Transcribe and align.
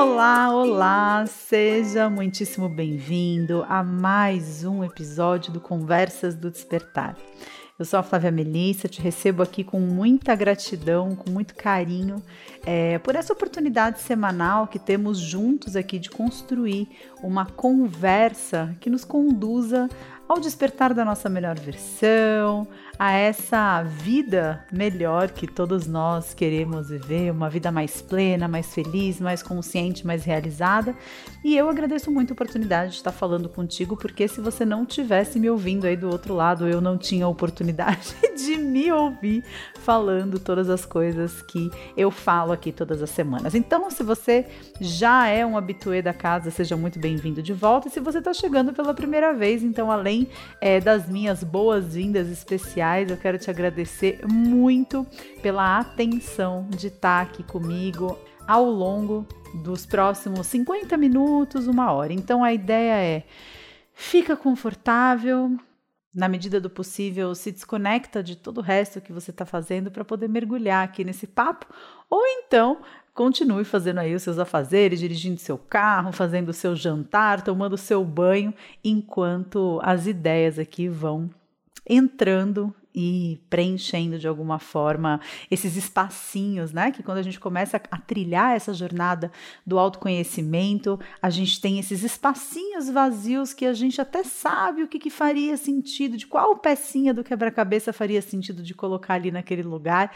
Olá, 0.00 0.54
olá! 0.54 1.26
Seja 1.26 2.08
muitíssimo 2.08 2.68
bem-vindo 2.68 3.66
a 3.68 3.82
mais 3.82 4.62
um 4.62 4.84
episódio 4.84 5.52
do 5.52 5.60
Conversas 5.60 6.36
do 6.36 6.52
Despertar. 6.52 7.16
Eu 7.76 7.84
sou 7.84 7.98
a 7.98 8.02
Flávia 8.04 8.30
Melissa, 8.30 8.86
te 8.86 9.02
recebo 9.02 9.42
aqui 9.42 9.64
com 9.64 9.80
muita 9.80 10.36
gratidão, 10.36 11.16
com 11.16 11.28
muito 11.32 11.52
carinho, 11.56 12.22
é, 12.64 12.98
por 12.98 13.16
essa 13.16 13.32
oportunidade 13.32 13.98
semanal 13.98 14.68
que 14.68 14.78
temos 14.78 15.18
juntos 15.18 15.74
aqui 15.74 15.98
de 15.98 16.10
construir 16.10 16.88
uma 17.20 17.46
conversa 17.46 18.76
que 18.80 18.88
nos 18.88 19.04
conduza 19.04 19.88
ao 20.28 20.38
despertar 20.38 20.92
da 20.92 21.04
nossa 21.04 21.28
melhor 21.28 21.58
versão, 21.58 22.68
a 22.98 23.12
essa 23.12 23.82
vida 23.82 24.66
melhor 24.70 25.30
que 25.30 25.46
todos 25.46 25.86
nós 25.86 26.34
queremos 26.34 26.90
viver, 26.90 27.30
uma 27.30 27.48
vida 27.48 27.70
mais 27.70 28.02
plena, 28.02 28.48
mais 28.48 28.74
feliz, 28.74 29.20
mais 29.20 29.42
consciente, 29.42 30.06
mais 30.06 30.24
realizada. 30.24 30.94
E 31.44 31.56
eu 31.56 31.68
agradeço 31.68 32.10
muito 32.10 32.32
a 32.32 32.34
oportunidade 32.34 32.90
de 32.90 32.96
estar 32.96 33.12
falando 33.12 33.48
contigo, 33.48 33.96
porque 33.96 34.26
se 34.26 34.40
você 34.40 34.64
não 34.64 34.84
tivesse 34.84 35.38
me 35.38 35.48
ouvindo 35.48 35.86
aí 35.86 35.96
do 35.96 36.10
outro 36.10 36.34
lado, 36.34 36.68
eu 36.68 36.80
não 36.80 36.98
tinha 36.98 37.24
a 37.24 37.28
oportunidade 37.28 38.16
de 38.36 38.56
me 38.58 38.90
ouvir 38.90 39.44
falando 39.78 40.38
todas 40.38 40.68
as 40.68 40.84
coisas 40.84 41.40
que 41.40 41.70
eu 41.96 42.10
falo 42.10 42.52
aqui 42.52 42.72
todas 42.72 43.00
as 43.00 43.10
semanas. 43.10 43.54
Então, 43.54 43.88
se 43.90 44.02
você 44.02 44.44
já 44.80 45.28
é 45.28 45.46
um 45.46 45.56
habituê 45.56 46.02
da 46.02 46.12
casa, 46.12 46.50
seja 46.50 46.76
muito 46.76 46.98
bem-vindo 46.98 47.40
de 47.40 47.52
volta. 47.52 47.88
E 47.88 47.90
se 47.90 48.00
você 48.00 48.18
está 48.18 48.34
chegando 48.34 48.72
pela 48.72 48.92
primeira 48.92 49.32
vez, 49.32 49.62
então, 49.62 49.90
além 49.90 50.17
é, 50.60 50.80
das 50.80 51.08
minhas 51.08 51.44
boas-vindas 51.44 52.28
especiais, 52.28 53.10
eu 53.10 53.16
quero 53.16 53.38
te 53.38 53.50
agradecer 53.50 54.20
muito 54.26 55.06
pela 55.42 55.78
atenção 55.78 56.66
de 56.70 56.86
estar 56.86 57.20
aqui 57.20 57.42
comigo 57.42 58.18
ao 58.46 58.64
longo 58.64 59.26
dos 59.62 59.84
próximos 59.84 60.46
50 60.46 60.96
minutos, 60.96 61.66
uma 61.66 61.92
hora. 61.92 62.12
Então, 62.12 62.42
a 62.42 62.52
ideia 62.52 62.94
é 62.94 63.24
fica 63.92 64.36
confortável, 64.36 65.58
na 66.14 66.28
medida 66.28 66.60
do 66.60 66.70
possível, 66.70 67.34
se 67.34 67.52
desconecta 67.52 68.22
de 68.22 68.34
todo 68.34 68.58
o 68.58 68.62
resto 68.62 69.00
que 69.00 69.12
você 69.12 69.30
está 69.30 69.44
fazendo 69.44 69.90
para 69.90 70.04
poder 70.04 70.28
mergulhar 70.28 70.84
aqui 70.84 71.04
nesse 71.04 71.26
papo, 71.26 71.66
ou 72.08 72.24
então 72.26 72.80
continue 73.18 73.64
fazendo 73.64 73.98
aí 73.98 74.14
os 74.14 74.22
seus 74.22 74.38
afazeres, 74.38 75.00
dirigindo 75.00 75.40
seu 75.40 75.58
carro, 75.58 76.12
fazendo 76.12 76.50
o 76.50 76.52
seu 76.52 76.76
jantar, 76.76 77.42
tomando 77.42 77.72
o 77.72 77.76
seu 77.76 78.04
banho, 78.04 78.54
enquanto 78.84 79.80
as 79.82 80.06
ideias 80.06 80.56
aqui 80.56 80.88
vão 80.88 81.28
entrando 81.84 82.72
e 83.00 83.40
preenchendo 83.48 84.18
de 84.18 84.26
alguma 84.26 84.58
forma 84.58 85.20
esses 85.48 85.76
espacinhos, 85.76 86.72
né? 86.72 86.90
Que 86.90 87.00
quando 87.00 87.18
a 87.18 87.22
gente 87.22 87.38
começa 87.38 87.80
a 87.92 87.96
trilhar 87.96 88.56
essa 88.56 88.74
jornada 88.74 89.30
do 89.64 89.78
autoconhecimento, 89.78 90.98
a 91.22 91.30
gente 91.30 91.60
tem 91.60 91.78
esses 91.78 92.02
espacinhos 92.02 92.90
vazios 92.90 93.54
que 93.54 93.64
a 93.64 93.72
gente 93.72 94.00
até 94.00 94.24
sabe 94.24 94.82
o 94.82 94.88
que, 94.88 94.98
que 94.98 95.10
faria 95.10 95.56
sentido, 95.56 96.16
de 96.16 96.26
qual 96.26 96.56
pecinha 96.56 97.14
do 97.14 97.22
quebra-cabeça 97.22 97.92
faria 97.92 98.20
sentido 98.20 98.64
de 98.64 98.74
colocar 98.74 99.14
ali 99.14 99.30
naquele 99.30 99.62
lugar. 99.62 100.12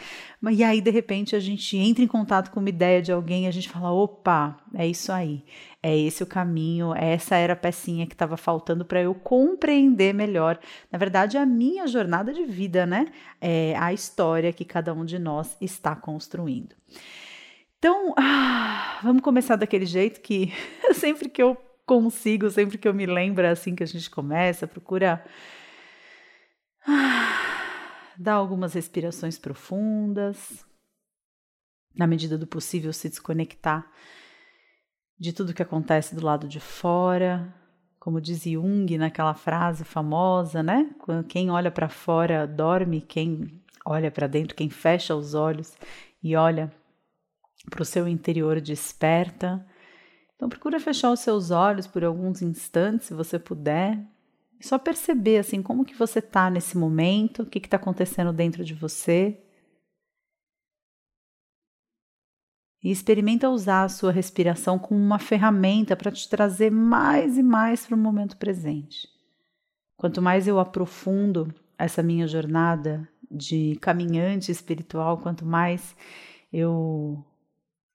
E 0.51 0.61
aí, 0.61 0.81
de 0.81 0.91
repente, 0.91 1.37
a 1.37 1.39
gente 1.39 1.77
entra 1.77 2.03
em 2.03 2.07
contato 2.07 2.51
com 2.51 2.59
uma 2.59 2.67
ideia 2.67 3.01
de 3.01 3.13
alguém 3.13 3.45
e 3.45 3.47
a 3.47 3.51
gente 3.51 3.69
fala: 3.69 3.93
opa, 3.93 4.57
é 4.73 4.87
isso 4.87 5.11
aí 5.11 5.43
é 5.83 5.97
esse 5.97 6.23
o 6.23 6.25
caminho, 6.25 6.95
essa 6.95 7.35
era 7.35 7.51
a 7.51 7.57
pecinha 7.57 8.07
que 8.07 8.13
estava 8.13 8.37
faltando 8.37 8.85
para 8.85 9.01
eu 9.01 9.13
compreender 9.13 10.13
melhor, 10.13 10.57
na 10.89 10.97
verdade, 10.97 11.37
a 11.37 11.45
minha 11.45 11.85
jornada 11.85 12.31
de 12.33 12.45
vida, 12.45 12.85
né? 12.85 13.11
É 13.41 13.75
a 13.77 13.91
história 13.91 14.53
que 14.53 14.63
cada 14.63 14.93
um 14.93 15.03
de 15.03 15.19
nós 15.19 15.57
está 15.59 15.93
construindo. 15.93 16.73
Então, 17.77 18.15
ah, 18.17 18.97
vamos 19.03 19.21
começar 19.21 19.57
daquele 19.57 19.85
jeito 19.85 20.21
que 20.21 20.53
sempre 20.95 21.27
que 21.27 21.43
eu 21.43 21.57
consigo, 21.85 22.49
sempre 22.49 22.77
que 22.77 22.87
eu 22.87 22.93
me 22.93 23.05
lembro, 23.05 23.45
é 23.45 23.49
assim 23.49 23.75
que 23.75 23.83
a 23.83 23.87
gente 23.87 24.09
começa, 24.09 24.65
procura 24.65 25.21
ah, 26.87 28.13
dar 28.17 28.35
algumas 28.35 28.73
respirações 28.73 29.37
profundas, 29.37 30.65
na 31.93 32.07
medida 32.07 32.37
do 32.37 32.47
possível 32.47 32.93
se 32.93 33.09
desconectar 33.09 33.85
de 35.19 35.33
tudo 35.33 35.53
que 35.53 35.61
acontece 35.61 36.15
do 36.15 36.25
lado 36.25 36.47
de 36.47 36.59
fora. 36.59 37.53
Como 37.99 38.19
diz 38.19 38.43
Jung 38.43 38.97
naquela 38.97 39.33
frase 39.33 39.83
famosa, 39.83 40.61
né? 40.61 40.89
Quem 41.29 41.49
olha 41.49 41.71
para 41.71 41.87
fora 41.87 42.45
dorme, 42.45 43.01
quem 43.01 43.61
olha 43.85 44.11
para 44.11 44.27
dentro, 44.27 44.55
quem 44.55 44.69
fecha 44.69 45.15
os 45.15 45.33
olhos 45.33 45.77
e 46.21 46.35
olha 46.35 46.73
para 47.69 47.81
o 47.81 47.85
seu 47.85 48.07
interior 48.07 48.59
desperta. 48.59 49.65
Então 50.35 50.49
procura 50.49 50.79
fechar 50.79 51.11
os 51.11 51.21
seus 51.21 51.51
olhos 51.51 51.87
por 51.87 52.03
alguns 52.03 52.41
instantes, 52.41 53.07
se 53.07 53.13
você 53.13 53.39
puder, 53.39 53.97
só 54.59 54.77
perceber 54.77 55.37
assim 55.37 55.61
como 55.61 55.85
que 55.85 55.95
você 55.95 56.19
está 56.19 56.49
nesse 56.49 56.77
momento, 56.77 57.43
o 57.43 57.45
que 57.45 57.59
está 57.59 57.77
acontecendo 57.77 58.31
dentro 58.31 58.63
de 58.63 58.73
você. 58.73 59.42
E 62.83 62.91
experimenta 62.91 63.49
usar 63.49 63.83
a 63.83 63.89
sua 63.89 64.11
respiração 64.11 64.77
como 64.77 64.99
uma 64.99 65.17
ferramenta 65.17 65.95
para 65.95 66.11
te 66.11 66.27
trazer 66.27 66.69
mais 66.69 67.37
e 67.37 67.43
mais 67.43 67.85
para 67.85 67.95
o 67.95 67.99
momento 67.99 68.35
presente. 68.35 69.07
Quanto 69.95 70.21
mais 70.21 70.47
eu 70.47 70.59
aprofundo 70.59 71.53
essa 71.77 72.03
minha 72.03 72.27
jornada 72.27 73.07
de 73.31 73.77
caminhante 73.79 74.51
espiritual, 74.51 75.17
quanto 75.17 75.45
mais 75.45 75.95
eu 76.51 77.23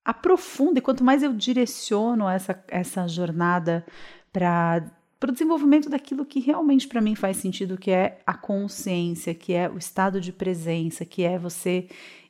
aprofundo 0.05 0.79
e 0.79 0.83
quanto 0.83 1.05
mais 1.05 1.23
eu 1.23 1.35
direciono 1.35 2.27
essa, 2.27 2.65
essa 2.69 3.07
jornada 3.07 3.85
para 4.33 4.91
o 5.23 5.33
desenvolvimento 5.33 5.91
daquilo 5.91 6.25
que 6.25 6.41
realmente 6.41 6.89
para 6.89 7.03
mim 7.03 7.15
faz 7.15 7.37
sentido, 7.37 7.77
que 7.77 7.91
é 7.91 8.21
a 8.27 8.33
consciência, 8.33 9.35
que 9.35 9.53
é 9.53 9.69
o 9.69 9.77
estado 9.77 10.19
de 10.19 10.33
presença, 10.33 11.05
que 11.05 11.25
é 11.25 11.39
você 11.39 11.89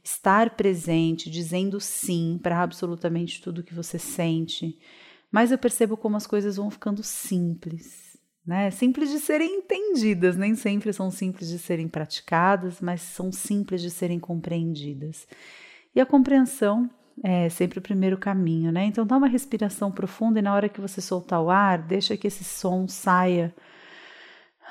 estar 0.09 0.51
presente, 0.51 1.31
dizendo 1.31 1.79
sim 1.81 2.39
para 2.43 2.63
absolutamente 2.63 3.43
tudo 3.43 3.63
que 3.63 3.75
você 3.75 3.99
sente. 3.99 4.79
Mas 5.31 5.53
eu 5.53 5.59
percebo 5.59 5.97
como 5.97 6.17
as 6.17 6.27
coisas 6.27 6.57
vão 6.57 6.71
ficando 6.71 7.03
simples, 7.03 8.19
né? 8.47 8.71
Simples 8.71 9.11
de 9.11 9.19
serem 9.19 9.59
entendidas, 9.59 10.37
nem 10.37 10.55
sempre 10.55 10.93
são 10.93 11.11
simples 11.11 11.49
de 11.49 11.59
serem 11.59 11.87
praticadas, 11.87 12.81
mas 12.81 13.03
são 13.03 13.31
simples 13.31 13.83
de 13.83 13.91
serem 13.91 14.19
compreendidas. 14.19 15.27
E 15.95 16.01
a 16.01 16.07
compreensão 16.07 16.89
é 17.23 17.51
sempre 17.51 17.79
o 17.79 17.83
primeiro 17.83 18.17
caminho, 18.17 18.73
né? 18.73 18.87
Então 18.87 19.07
dá 19.07 19.17
uma 19.17 19.29
respiração 19.29 19.93
profunda 19.93 20.39
e 20.39 20.43
na 20.43 20.55
hora 20.55 20.69
que 20.69 20.81
você 20.81 21.03
soltar 21.03 21.43
o 21.43 21.51
ar, 21.51 21.83
deixa 21.83 22.17
que 22.17 22.27
esse 22.27 22.45
som 22.45 22.89
saia. 22.89 23.55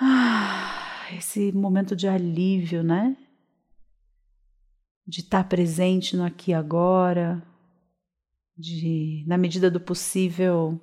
Ah, 0.01 1.05
esse 1.15 1.51
momento 1.51 1.95
de 1.95 2.07
alívio, 2.07 2.81
né? 2.83 3.15
De 5.07 5.21
estar 5.21 5.47
presente 5.47 6.17
no 6.17 6.25
aqui 6.25 6.51
e 6.51 6.53
agora, 6.53 7.41
de, 8.57 9.23
na 9.25 9.37
medida 9.37 9.71
do 9.71 9.79
possível, 9.79 10.79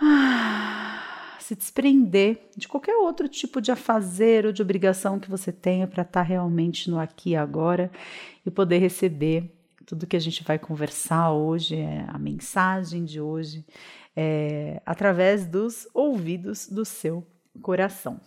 ah, 0.00 1.36
se 1.38 1.54
desprender 1.54 2.50
de 2.56 2.66
qualquer 2.66 2.96
outro 2.96 3.28
tipo 3.28 3.60
de 3.60 3.70
afazer 3.70 4.46
ou 4.46 4.52
de 4.52 4.60
obrigação 4.60 5.20
que 5.20 5.30
você 5.30 5.52
tenha 5.52 5.86
para 5.86 6.02
estar 6.02 6.22
realmente 6.22 6.90
no 6.90 6.98
aqui 6.98 7.30
e 7.30 7.36
agora 7.36 7.90
e 8.44 8.50
poder 8.50 8.78
receber 8.78 9.54
tudo 9.86 10.06
que 10.06 10.16
a 10.16 10.20
gente 10.20 10.44
vai 10.44 10.58
conversar 10.58 11.32
hoje, 11.32 11.76
é 11.76 12.04
a 12.08 12.18
mensagem 12.18 13.06
de 13.06 13.20
hoje, 13.20 13.64
é, 14.14 14.82
através 14.84 15.46
dos 15.46 15.88
ouvidos 15.94 16.68
do 16.68 16.84
seu 16.84 17.26
coração. 17.62 18.20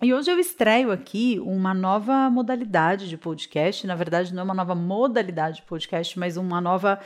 E 0.00 0.14
hoje 0.14 0.30
eu 0.30 0.38
estreio 0.38 0.92
aqui 0.92 1.40
uma 1.44 1.74
nova 1.74 2.30
modalidade 2.30 3.08
de 3.08 3.18
podcast. 3.18 3.84
Na 3.84 3.96
verdade, 3.96 4.32
não 4.32 4.42
é 4.42 4.44
uma 4.44 4.54
nova 4.54 4.72
modalidade 4.72 5.56
de 5.56 5.62
podcast, 5.62 6.16
mas 6.16 6.36
uma 6.36 6.60
nova 6.60 7.00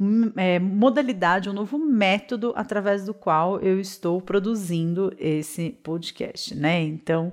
hum, 0.00 0.30
é, 0.36 0.60
modalidade, 0.60 1.50
um 1.50 1.52
novo 1.52 1.76
método 1.76 2.52
através 2.54 3.04
do 3.04 3.12
qual 3.12 3.58
eu 3.60 3.80
estou 3.80 4.22
produzindo 4.22 5.12
esse 5.18 5.70
podcast, 5.82 6.54
né? 6.54 6.80
Então, 6.82 7.32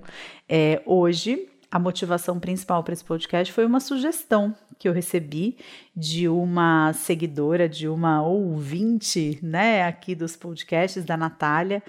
é, 0.50 0.82
hoje 0.84 1.48
a 1.74 1.80
motivação 1.80 2.40
principal 2.40 2.84
para 2.84 2.94
esse 2.94 3.04
podcast 3.04 3.52
foi 3.52 3.66
uma 3.66 3.80
sugestão 3.80 4.54
que 4.78 4.88
eu 4.88 4.94
recebi 4.94 5.58
de 5.96 6.30
uma 6.30 6.94
seguidora, 6.94 7.68
de 7.68 7.88
uma 7.88 8.22
ouvinte, 8.22 9.40
né, 9.42 9.84
aqui 9.84 10.14
dos 10.14 10.36
podcasts 10.36 11.04
da 11.04 11.18
Natália. 11.18 11.82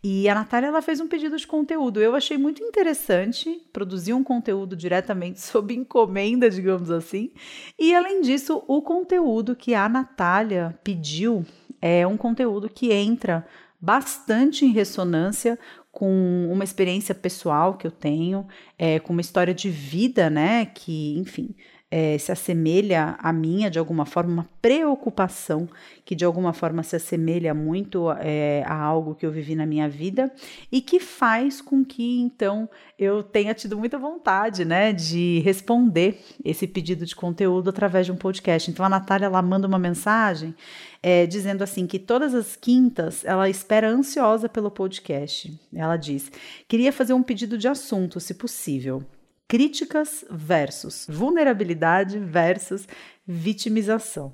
E 0.00 0.28
a 0.28 0.34
Natália 0.36 0.68
ela 0.68 0.80
fez 0.80 1.00
um 1.00 1.08
pedido 1.08 1.36
de 1.36 1.44
conteúdo. 1.44 2.00
Eu 2.00 2.14
achei 2.14 2.38
muito 2.38 2.62
interessante 2.62 3.60
produzir 3.72 4.12
um 4.12 4.22
conteúdo 4.22 4.76
diretamente 4.76 5.40
sob 5.42 5.74
encomenda, 5.74 6.48
digamos 6.48 6.88
assim. 6.88 7.32
E 7.76 7.92
além 7.96 8.20
disso, 8.20 8.62
o 8.68 8.80
conteúdo 8.80 9.56
que 9.56 9.74
a 9.74 9.88
Natália 9.88 10.78
pediu 10.84 11.44
é 11.80 12.06
um 12.06 12.16
conteúdo 12.16 12.68
que 12.68 12.92
entra 12.92 13.44
bastante 13.80 14.64
em 14.64 14.70
ressonância 14.70 15.58
com 15.92 16.48
uma 16.50 16.64
experiência 16.64 17.14
pessoal 17.14 17.74
que 17.74 17.86
eu 17.86 17.90
tenho, 17.90 18.46
é, 18.78 18.98
com 18.98 19.12
uma 19.12 19.20
história 19.20 19.52
de 19.52 19.68
vida, 19.68 20.30
né? 20.30 20.64
Que, 20.64 21.18
enfim, 21.18 21.54
é, 21.92 22.16
se 22.16 22.32
assemelha 22.32 23.16
à 23.18 23.30
minha 23.34 23.70
de 23.70 23.78
alguma 23.78 24.06
forma, 24.06 24.32
uma 24.32 24.48
preocupação 24.62 25.68
que 26.06 26.14
de 26.14 26.24
alguma 26.24 26.54
forma 26.54 26.82
se 26.82 26.96
assemelha 26.96 27.52
muito 27.52 28.10
é, 28.12 28.64
a 28.66 28.74
algo 28.74 29.14
que 29.14 29.26
eu 29.26 29.30
vivi 29.30 29.54
na 29.54 29.66
minha 29.66 29.86
vida 29.90 30.32
e 30.70 30.80
que 30.80 30.98
faz 30.98 31.60
com 31.60 31.84
que 31.84 32.18
então 32.20 32.66
eu 32.98 33.22
tenha 33.22 33.52
tido 33.52 33.76
muita 33.76 33.98
vontade, 33.98 34.64
né, 34.64 34.90
de 34.90 35.40
responder 35.40 36.18
esse 36.42 36.66
pedido 36.66 37.04
de 37.04 37.14
conteúdo 37.14 37.68
através 37.68 38.06
de 38.06 38.12
um 38.12 38.16
podcast. 38.16 38.70
Então 38.70 38.86
a 38.86 38.88
Natália 38.88 39.26
ela 39.26 39.42
manda 39.42 39.68
uma 39.68 39.78
mensagem 39.78 40.54
é, 41.02 41.26
dizendo 41.26 41.62
assim 41.62 41.86
que 41.86 41.98
todas 41.98 42.34
as 42.34 42.54
quintas 42.54 43.24
ela 43.24 43.48
espera 43.48 43.90
ansiosa 43.90 44.48
pelo 44.48 44.70
podcast. 44.70 45.58
Ela 45.74 45.96
diz: 45.96 46.30
queria 46.68 46.92
fazer 46.92 47.12
um 47.12 47.22
pedido 47.22 47.58
de 47.58 47.66
assunto, 47.66 48.20
se 48.20 48.34
possível. 48.34 49.04
Críticas 49.48 50.24
versus 50.30 51.06
vulnerabilidade 51.10 52.18
versus 52.18 52.86
vitimização. 53.26 54.32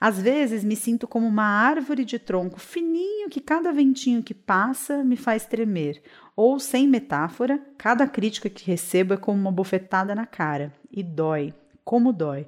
Às 0.00 0.20
vezes 0.20 0.62
me 0.62 0.76
sinto 0.76 1.08
como 1.08 1.26
uma 1.26 1.44
árvore 1.44 2.04
de 2.04 2.18
tronco 2.18 2.60
fininho 2.60 3.30
que 3.30 3.40
cada 3.40 3.72
ventinho 3.72 4.22
que 4.22 4.34
passa 4.34 5.02
me 5.02 5.16
faz 5.16 5.46
tremer. 5.46 6.02
Ou, 6.36 6.60
sem 6.60 6.86
metáfora, 6.86 7.58
cada 7.78 8.06
crítica 8.06 8.50
que 8.50 8.66
recebo 8.66 9.14
é 9.14 9.16
como 9.16 9.38
uma 9.40 9.52
bofetada 9.52 10.14
na 10.14 10.26
cara. 10.26 10.72
E 10.90 11.02
dói. 11.02 11.54
Como 11.84 12.12
dói. 12.12 12.46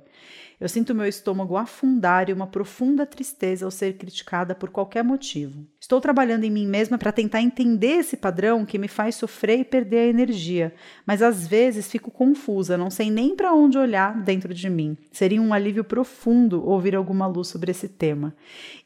Eu 0.58 0.68
sinto 0.70 0.94
meu 0.94 1.06
estômago 1.06 1.56
afundar 1.56 2.30
e 2.30 2.32
uma 2.32 2.46
profunda 2.46 3.04
tristeza 3.04 3.66
ao 3.66 3.70
ser 3.70 3.98
criticada 3.98 4.54
por 4.54 4.70
qualquer 4.70 5.04
motivo. 5.04 5.66
Estou 5.78 6.00
trabalhando 6.00 6.44
em 6.44 6.50
mim 6.50 6.66
mesma 6.66 6.96
para 6.96 7.12
tentar 7.12 7.42
entender 7.42 7.98
esse 7.98 8.16
padrão 8.16 8.64
que 8.64 8.78
me 8.78 8.88
faz 8.88 9.16
sofrer 9.16 9.60
e 9.60 9.64
perder 9.64 9.98
a 9.98 10.06
energia, 10.06 10.74
mas 11.04 11.20
às 11.20 11.46
vezes 11.46 11.90
fico 11.90 12.10
confusa, 12.10 12.78
não 12.78 12.90
sei 12.90 13.10
nem 13.10 13.36
para 13.36 13.52
onde 13.52 13.76
olhar 13.76 14.22
dentro 14.22 14.54
de 14.54 14.70
mim. 14.70 14.96
Seria 15.12 15.42
um 15.42 15.52
alívio 15.52 15.84
profundo 15.84 16.66
ouvir 16.66 16.96
alguma 16.96 17.26
luz 17.26 17.48
sobre 17.48 17.70
esse 17.70 17.88
tema. 17.88 18.34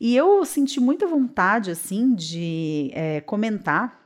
E 0.01 0.17
eu 0.17 0.45
senti 0.45 0.81
muita 0.81 1.07
vontade, 1.07 1.71
assim, 1.71 2.15
de 2.15 2.91
é, 2.95 3.21
comentar 3.21 4.00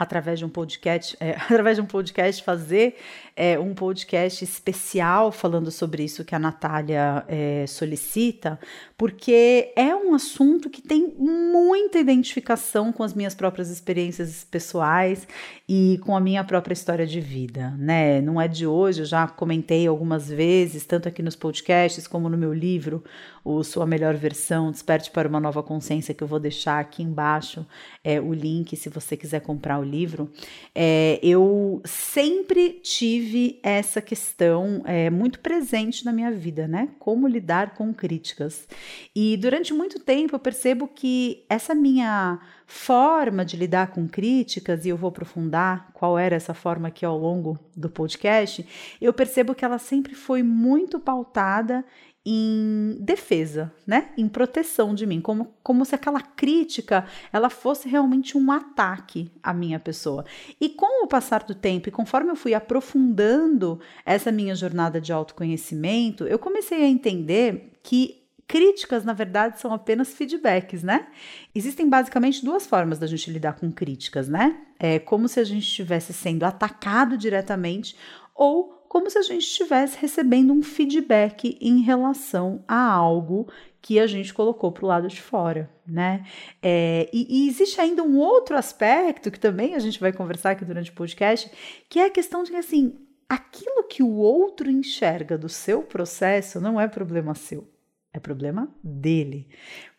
através 0.00 0.38
de 0.38 0.46
um 0.46 0.48
podcast, 0.48 1.14
é, 1.20 1.32
através 1.36 1.76
de 1.76 1.82
um 1.82 1.86
podcast 1.86 2.42
fazer 2.42 2.96
é, 3.36 3.58
um 3.58 3.74
podcast 3.74 4.42
especial 4.42 5.30
falando 5.30 5.70
sobre 5.70 6.02
isso 6.02 6.24
que 6.24 6.34
a 6.34 6.38
Natália 6.38 7.22
é, 7.28 7.66
solicita, 7.66 8.58
porque 8.96 9.72
é 9.76 9.94
um 9.94 10.14
assunto 10.14 10.70
que 10.70 10.80
tem 10.80 11.14
muita 11.18 11.98
identificação 11.98 12.92
com 12.92 13.02
as 13.02 13.12
minhas 13.12 13.34
próprias 13.34 13.68
experiências 13.68 14.42
pessoais 14.42 15.28
e 15.68 16.00
com 16.02 16.16
a 16.16 16.20
minha 16.20 16.42
própria 16.42 16.72
história 16.72 17.06
de 17.06 17.20
vida, 17.20 17.74
né? 17.78 18.22
Não 18.22 18.40
é 18.40 18.48
de 18.48 18.66
hoje, 18.66 19.02
eu 19.02 19.06
já 19.06 19.28
comentei 19.28 19.86
algumas 19.86 20.28
vezes, 20.28 20.86
tanto 20.86 21.08
aqui 21.08 21.22
nos 21.22 21.36
podcasts 21.36 22.06
como 22.06 22.28
no 22.28 22.38
meu 22.38 22.54
livro, 22.54 23.04
o 23.44 23.62
Sua 23.64 23.86
Melhor 23.86 24.14
Versão, 24.14 24.70
Desperte 24.70 25.10
para 25.10 25.28
uma 25.28 25.40
Nova 25.40 25.62
Consciência, 25.62 26.14
que 26.14 26.22
eu 26.22 26.28
vou 26.28 26.38
deixar 26.38 26.78
aqui 26.78 27.02
embaixo 27.02 27.66
é, 28.04 28.20
o 28.20 28.32
link 28.32 28.76
se 28.76 28.88
você 28.88 29.16
quiser 29.16 29.40
comprar 29.40 29.78
o 29.78 29.84
livro. 29.84 30.30
É, 30.74 31.18
eu 31.22 31.80
sempre 31.84 32.80
tive 32.82 33.58
essa 33.62 34.00
questão 34.00 34.82
é, 34.84 35.10
muito 35.10 35.40
presente 35.40 36.04
na 36.04 36.12
minha 36.12 36.30
vida, 36.30 36.68
né? 36.68 36.88
Como 36.98 37.26
lidar 37.26 37.74
com 37.74 37.92
críticas. 37.92 38.68
E 39.14 39.36
durante 39.36 39.72
muito 39.72 39.98
tempo 39.98 40.34
eu 40.34 40.38
percebo 40.40 40.88
que 40.88 41.44
essa 41.48 41.74
minha 41.74 42.38
forma 42.70 43.44
de 43.44 43.56
lidar 43.56 43.88
com 43.88 44.06
críticas, 44.06 44.86
e 44.86 44.90
eu 44.90 44.96
vou 44.96 45.08
aprofundar 45.08 45.90
qual 45.92 46.16
era 46.16 46.36
essa 46.36 46.54
forma 46.54 46.86
aqui 46.86 47.04
ao 47.04 47.18
longo 47.18 47.58
do 47.76 47.90
podcast, 47.90 48.64
eu 49.00 49.12
percebo 49.12 49.56
que 49.56 49.64
ela 49.64 49.76
sempre 49.76 50.14
foi 50.14 50.40
muito 50.42 51.00
pautada 51.00 51.84
em 52.24 52.98
defesa, 53.00 53.72
né? 53.86 54.10
Em 54.16 54.28
proteção 54.28 54.94
de 54.94 55.06
mim, 55.06 55.20
como, 55.20 55.54
como 55.62 55.84
se 55.84 55.94
aquela 55.94 56.20
crítica 56.20 57.06
ela 57.32 57.48
fosse 57.48 57.88
realmente 57.88 58.36
um 58.36 58.52
ataque 58.52 59.30
à 59.42 59.54
minha 59.54 59.78
pessoa. 59.78 60.24
E 60.60 60.68
com 60.68 61.04
o 61.04 61.08
passar 61.08 61.44
do 61.44 61.54
tempo 61.54 61.88
e 61.88 61.92
conforme 61.92 62.30
eu 62.30 62.36
fui 62.36 62.52
aprofundando 62.52 63.80
essa 64.04 64.30
minha 64.30 64.54
jornada 64.54 65.00
de 65.00 65.12
autoconhecimento, 65.12 66.26
eu 66.26 66.38
comecei 66.38 66.82
a 66.82 66.88
entender 66.88 67.72
que 67.82 68.20
Críticas, 68.50 69.04
na 69.04 69.12
verdade, 69.12 69.60
são 69.60 69.72
apenas 69.72 70.12
feedbacks, 70.12 70.82
né? 70.82 71.06
Existem 71.54 71.88
basicamente 71.88 72.44
duas 72.44 72.66
formas 72.66 72.98
da 72.98 73.06
gente 73.06 73.30
lidar 73.30 73.52
com 73.52 73.70
críticas, 73.70 74.28
né? 74.28 74.58
É 74.76 74.98
como 74.98 75.28
se 75.28 75.38
a 75.38 75.44
gente 75.44 75.62
estivesse 75.62 76.12
sendo 76.12 76.42
atacado 76.42 77.16
diretamente 77.16 77.94
ou 78.34 78.79
como 78.90 79.08
se 79.08 79.16
a 79.16 79.22
gente 79.22 79.44
estivesse 79.44 79.96
recebendo 80.00 80.52
um 80.52 80.64
feedback 80.64 81.56
em 81.60 81.80
relação 81.80 82.64
a 82.66 82.92
algo 82.92 83.46
que 83.80 84.00
a 84.00 84.06
gente 84.08 84.34
colocou 84.34 84.72
para 84.72 84.84
o 84.84 84.88
lado 84.88 85.06
de 85.06 85.22
fora, 85.22 85.70
né? 85.86 86.26
É, 86.60 87.08
e, 87.12 87.44
e, 87.44 87.48
existe 87.48 87.80
ainda 87.80 88.02
um 88.02 88.18
outro 88.18 88.56
aspecto 88.56 89.30
que 89.30 89.38
também 89.38 89.76
a 89.76 89.78
gente 89.78 90.00
vai 90.00 90.12
conversar 90.12 90.50
aqui 90.50 90.64
durante 90.64 90.90
o 90.90 90.94
podcast, 90.94 91.48
que 91.88 92.00
é 92.00 92.06
a 92.06 92.10
questão 92.10 92.42
de 92.42 92.52
assim, 92.56 92.98
aquilo 93.28 93.84
que 93.84 94.02
o 94.02 94.16
outro 94.16 94.68
enxerga 94.68 95.38
do 95.38 95.48
seu 95.48 95.84
processo 95.84 96.60
não 96.60 96.80
é 96.80 96.88
problema 96.88 97.32
seu. 97.32 97.68
É 98.12 98.18
problema 98.18 98.68
dele. 98.82 99.46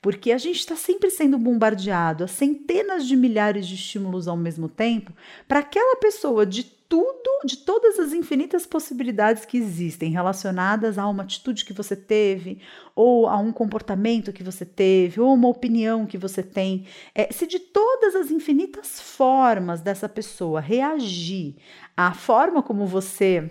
Porque 0.01 0.31
a 0.31 0.37
gente 0.37 0.59
está 0.59 0.75
sempre 0.75 1.11
sendo 1.11 1.37
bombardeado 1.37 2.23
a 2.23 2.27
centenas 2.27 3.05
de 3.07 3.15
milhares 3.15 3.67
de 3.67 3.75
estímulos 3.75 4.27
ao 4.27 4.35
mesmo 4.35 4.67
tempo 4.67 5.13
para 5.47 5.59
aquela 5.59 5.95
pessoa 5.97 6.45
de 6.45 6.63
tudo, 6.91 7.45
de 7.45 7.55
todas 7.55 7.97
as 7.99 8.11
infinitas 8.11 8.65
possibilidades 8.65 9.45
que 9.45 9.57
existem 9.57 10.11
relacionadas 10.11 10.97
a 10.97 11.07
uma 11.07 11.23
atitude 11.23 11.63
que 11.63 11.71
você 11.71 11.95
teve, 11.95 12.59
ou 12.93 13.27
a 13.27 13.37
um 13.37 13.53
comportamento 13.53 14.33
que 14.33 14.43
você 14.43 14.65
teve, 14.65 15.21
ou 15.21 15.33
uma 15.33 15.47
opinião 15.47 16.05
que 16.05 16.17
você 16.17 16.43
tem. 16.43 16.85
É, 17.15 17.31
se 17.31 17.47
de 17.47 17.59
todas 17.59 18.13
as 18.13 18.29
infinitas 18.29 18.99
formas 18.99 19.79
dessa 19.79 20.09
pessoa 20.09 20.59
reagir 20.59 21.55
à 21.95 22.13
forma 22.13 22.61
como 22.61 22.85
você 22.85 23.49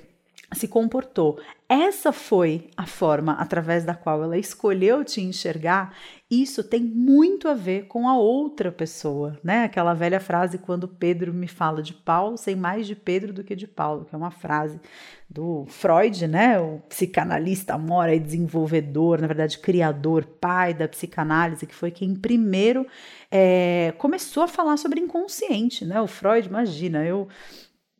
se 0.53 0.67
comportou. 0.67 1.39
Essa 1.69 2.13
foi 2.13 2.69
a 2.77 2.85
forma 2.85 3.35
através 3.35 3.85
da 3.85 3.95
qual 3.95 4.23
ela 4.23 4.37
escolheu 4.37 5.05
te 5.05 5.21
enxergar. 5.21 5.95
Isso 6.29 6.65
tem 6.65 6.81
muito 6.83 7.47
a 7.47 7.55
ver 7.55 7.87
com 7.87 8.09
a 8.09 8.17
outra 8.17 8.73
pessoa, 8.73 9.39
né? 9.43 9.65
Aquela 9.65 9.95
velha 9.95 10.19
frase 10.19 10.59
quando 10.59 10.89
Pedro 10.89 11.33
me 11.33 11.47
fala 11.47 11.83
de 11.83 11.95
Paulo, 11.95 12.37
sei 12.37 12.57
mais 12.57 12.87
de 12.87 12.97
Pedro 12.97 13.33
do 13.33 13.45
que 13.45 13.55
de 13.55 13.69
Paulo, 13.69 14.05
que 14.05 14.15
é 14.15 14.19
uma 14.19 14.33
frase 14.33 14.81
do 15.29 15.65
Freud, 15.69 16.27
né? 16.27 16.59
O 16.59 16.81
psicanalista, 16.89 17.75
amora 17.75 18.13
e 18.15 18.19
desenvolvedor, 18.19 19.21
na 19.21 19.29
verdade, 19.29 19.59
criador, 19.59 20.25
pai 20.25 20.75
da 20.75 20.89
psicanálise, 20.89 21.67
que 21.67 21.75
foi 21.75 21.93
quem 21.93 22.17
primeiro 22.17 22.85
é, 23.31 23.95
começou 23.97 24.43
a 24.43 24.49
falar 24.49 24.77
sobre 24.77 25.01
inconsciente, 25.01 25.85
né? 25.85 26.01
O 26.01 26.09
Freud, 26.09 26.49
imagina, 26.49 27.05
eu. 27.05 27.29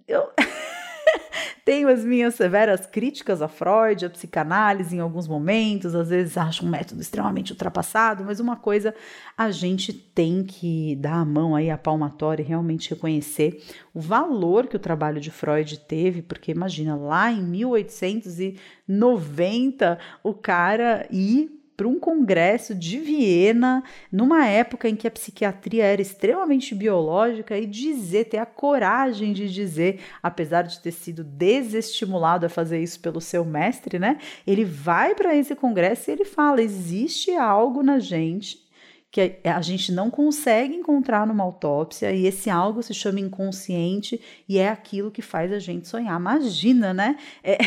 eu... 0.09 0.29
Tenho 1.65 1.89
as 1.89 2.05
minhas 2.05 2.35
severas 2.35 2.85
críticas 2.87 3.41
a 3.43 3.49
Freud, 3.49 4.05
a 4.05 4.11
psicanálise 4.11 4.97
em 4.97 5.01
alguns 5.01 5.29
momentos, 5.29 5.95
às 5.95 6.09
vezes 6.09 6.37
acho 6.37 6.65
um 6.65 6.69
método 6.69 7.01
extremamente 7.01 7.53
ultrapassado, 7.53 8.25
mas 8.25 8.41
uma 8.41 8.57
coisa 8.57 8.93
a 9.37 9.51
gente 9.51 9.93
tem 9.93 10.43
que 10.43 10.97
dar 10.97 11.17
a 11.17 11.25
mão 11.25 11.55
aí, 11.55 11.71
a 11.71 11.79
palmatória 11.79 12.43
e 12.43 12.47
realmente 12.47 12.91
reconhecer 12.91 13.63
o 13.95 14.01
valor 14.01 14.67
que 14.67 14.77
o 14.77 14.81
trabalho 14.81 15.21
de 15.21 15.31
Freud 15.31 15.79
teve, 15.81 16.23
porque 16.23 16.51
imagina, 16.51 16.97
lá 16.97 17.31
em 17.31 17.43
1890, 17.43 19.99
o 20.23 20.33
cara 20.35 21.07
ir 21.11 21.60
para 21.81 21.89
um 21.89 21.99
congresso 21.99 22.75
de 22.75 22.99
Viena, 22.99 23.83
numa 24.13 24.47
época 24.47 24.87
em 24.87 24.95
que 24.95 25.07
a 25.07 25.11
psiquiatria 25.11 25.83
era 25.83 26.03
extremamente 26.03 26.75
biológica, 26.75 27.57
e 27.57 27.65
dizer, 27.65 28.27
ter 28.27 28.37
a 28.37 28.45
coragem 28.45 29.33
de 29.33 29.51
dizer, 29.51 30.01
apesar 30.23 30.61
de 30.61 30.79
ter 30.79 30.93
sido 30.93 31.25
desestimulado 31.25 32.45
a 32.45 32.51
fazer 32.51 32.83
isso 32.83 33.01
pelo 33.01 33.19
seu 33.19 33.47
mestre, 33.47 33.99
né? 33.99 34.19
Ele 34.47 34.63
vai 34.63 35.15
para 35.15 35.35
esse 35.35 35.55
congresso 35.55 36.11
e 36.11 36.13
ele 36.13 36.27
fala: 36.27 36.61
existe 36.61 37.31
algo 37.35 37.83
na 37.83 37.99
gente 37.99 38.69
que 39.11 39.41
a 39.43 39.61
gente 39.61 39.91
não 39.91 40.09
consegue 40.09 40.75
encontrar 40.75 41.27
numa 41.27 41.43
autópsia 41.43 42.13
e 42.13 42.27
esse 42.27 42.49
algo 42.49 42.81
se 42.81 42.95
chama 42.95 43.19
inconsciente 43.19 44.21
e 44.49 44.57
é 44.57 44.69
aquilo 44.69 45.11
que 45.11 45.21
faz 45.21 45.53
a 45.53 45.59
gente 45.59 45.89
sonhar. 45.89 46.19
Imagina, 46.19 46.95
né? 46.95 47.17
É, 47.43 47.59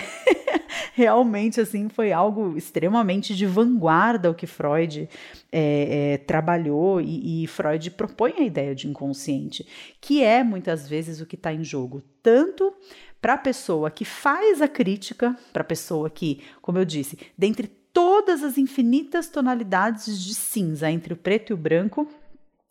realmente, 0.95 1.59
assim, 1.59 1.89
foi 1.89 2.13
algo 2.13 2.55
extremamente 2.57 3.35
de 3.35 3.45
vanguarda 3.45 4.31
o 4.31 4.33
que 4.33 4.47
Freud 4.47 5.09
é, 5.51 6.13
é, 6.13 6.17
trabalhou 6.19 7.01
e, 7.01 7.43
e 7.43 7.47
Freud 7.47 7.91
propõe 7.91 8.35
a 8.37 8.43
ideia 8.43 8.73
de 8.73 8.87
inconsciente, 8.87 9.67
que 9.99 10.23
é 10.23 10.43
muitas 10.43 10.87
vezes 10.87 11.19
o 11.19 11.25
que 11.25 11.35
está 11.35 11.53
em 11.53 11.63
jogo, 11.63 12.01
tanto 12.21 12.73
para 13.21 13.33
a 13.33 13.37
pessoa 13.37 13.91
que 13.91 14.05
faz 14.05 14.61
a 14.61 14.67
crítica, 14.67 15.37
para 15.51 15.61
a 15.61 15.65
pessoa 15.65 16.09
que, 16.09 16.41
como 16.61 16.77
eu 16.77 16.85
disse, 16.85 17.17
dentre 17.37 17.82
todas 17.93 18.43
as 18.43 18.57
infinitas 18.57 19.29
tonalidades 19.29 20.19
de 20.19 20.33
cinza 20.33 20.91
entre 20.91 21.13
o 21.13 21.17
preto 21.17 21.51
e 21.51 21.53
o 21.53 21.57
branco, 21.57 22.09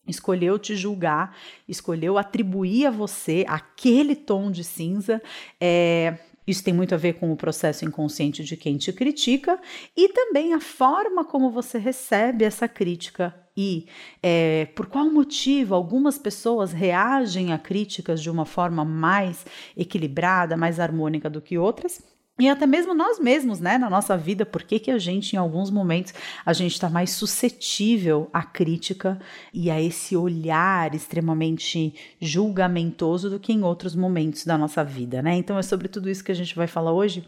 escolheu 0.07 0.59
te 0.59 0.75
julgar, 0.75 1.37
escolheu 1.69 2.19
atribuir 2.19 2.87
a 2.87 2.91
você 2.91 3.45
aquele 3.49 4.17
tom 4.17 4.51
de 4.51 4.65
cinza, 4.65 5.23
é, 5.61 6.19
Isso 6.45 6.65
tem 6.65 6.75
muito 6.75 6.93
a 6.93 6.99
ver 6.99 7.15
com 7.15 7.33
o 7.33 7.37
processo 7.37 7.85
inconsciente 7.85 8.43
de 8.43 8.57
quem 8.57 8.77
te 8.77 8.93
critica 8.93 9.61
e 9.97 10.09
também 10.09 10.55
a 10.55 10.61
forma 10.61 11.25
como 11.25 11.51
você 11.51 11.79
recebe 11.79 12.45
essa 12.45 12.67
crítica 12.67 13.33
e 13.57 13.87
é, 14.21 14.67
por 14.75 14.87
qual 14.87 15.09
motivo 15.09 15.75
algumas 15.75 16.19
pessoas 16.19 16.73
reagem 16.73 17.53
a 17.53 17.59
críticas 17.59 18.21
de 18.21 18.29
uma 18.29 18.45
forma 18.45 18.85
mais 18.85 19.47
equilibrada, 19.77 20.57
mais 20.57 20.81
harmônica 20.81 21.31
do 21.31 21.41
que 21.41 21.57
outras. 21.57 22.03
E 22.39 22.49
até 22.49 22.67
mesmo 22.67 22.95
nós 22.95 23.19
mesmos, 23.19 23.61
né, 23.61 23.77
na 23.77 23.91
nossa 23.91 24.17
vida, 24.17 24.47
por 24.47 24.63
que, 24.63 24.79
que 24.79 24.91
a 24.91 24.99
gente, 24.99 25.35
em 25.35 25.39
alguns 25.39 25.71
momentos, 25.71 26.15
a 26.47 26.53
gente 26.55 26.73
está 26.73 26.89
mais 26.89 27.11
suscetível 27.11 28.31
à 28.33 28.43
crítica 28.43 29.21
e 29.53 29.71
a 29.71 29.81
esse 29.81 30.17
olhar 30.17 30.95
extremamente 30.95 31.95
julgamentoso 32.19 33.29
do 33.29 33.39
que 33.39 33.53
em 33.53 33.63
outros 33.63 33.95
momentos 33.95 34.47
da 34.47 34.57
nossa 34.57 34.83
vida, 34.83 35.21
né? 35.21 35.35
Então 35.37 35.59
é 35.59 35.63
sobre 35.63 35.89
tudo 35.89 36.09
isso 36.09 36.25
que 36.25 36.33
a 36.33 36.35
gente 36.35 36.57
vai 36.57 36.67
falar 36.67 36.93
hoje. 36.93 37.23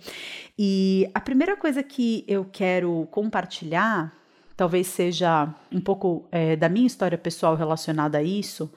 E 0.58 1.08
a 1.12 1.20
primeira 1.20 1.54
coisa 1.54 1.82
que 1.82 2.24
eu 2.26 2.46
quero 2.50 3.06
compartilhar, 3.10 4.10
talvez 4.56 4.86
seja 4.86 5.54
um 5.70 5.82
pouco 5.82 6.26
é, 6.32 6.56
da 6.56 6.68
minha 6.70 6.86
história 6.86 7.18
pessoal 7.18 7.54
relacionada 7.56 8.18
a 8.18 8.22
isso, 8.22 8.72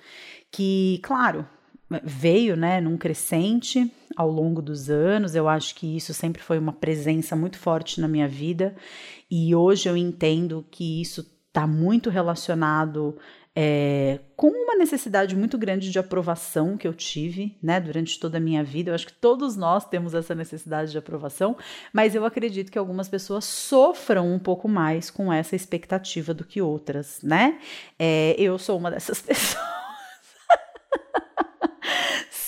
que, 0.51 1.00
claro, 1.03 1.48
veio, 2.03 2.56
né, 2.56 2.82
num 2.82 2.98
crescente 2.98 3.91
ao 4.15 4.29
longo 4.29 4.62
dos 4.62 4.89
anos. 4.89 5.36
Eu 5.36 5.48
acho 5.48 5.75
que 5.75 5.96
isso 5.96 6.13
sempre 6.13 6.41
foi 6.41 6.58
uma 6.58 6.74
presença 6.74 7.36
muito 7.36 7.58
forte 7.58 8.01
na 8.01 8.08
minha 8.08 8.27
vida 8.27 8.75
e 9.29 9.56
hoje 9.56 9.89
eu 9.89 9.96
entendo 9.96 10.65
que 10.72 11.01
isso 11.01 11.22
está 11.48 11.65
muito 11.65 12.10
relacionado 12.10 13.17
é, 13.60 14.20
com 14.36 14.50
uma 14.50 14.75
necessidade 14.75 15.36
muito 15.36 15.58
grande 15.58 15.89
de 15.89 15.98
aprovação 15.98 16.77
que 16.77 16.88
eu 16.88 16.94
tive, 16.94 17.58
né, 17.63 17.79
durante 17.79 18.20
toda 18.20 18.38
a 18.38 18.39
minha 18.39 18.63
vida. 18.63 18.91
Eu 18.91 18.96
acho 18.96 19.08
que 19.08 19.13
todos 19.13 19.56
nós 19.56 19.84
temos 19.84 20.13
essa 20.13 20.36
necessidade 20.36 20.91
de 20.91 20.98
aprovação, 21.00 21.58
mas 21.91 22.13
eu 22.13 22.24
acredito 22.24 22.72
que 22.72 22.77
algumas 22.77 23.10
pessoas 23.10 23.46
sofram 23.46 24.32
um 24.32 24.38
pouco 24.38 24.67
mais 24.67 25.10
com 25.10 25.34
essa 25.34 25.56
expectativa 25.56 26.36
do 26.36 26.44
que 26.44 26.62
outras, 26.62 27.20
né? 27.24 27.60
É, 27.98 28.36
eu 28.38 28.60
sou 28.60 28.77
uma 28.77 28.91
dessas 28.91 29.20
pessoas 29.24 29.77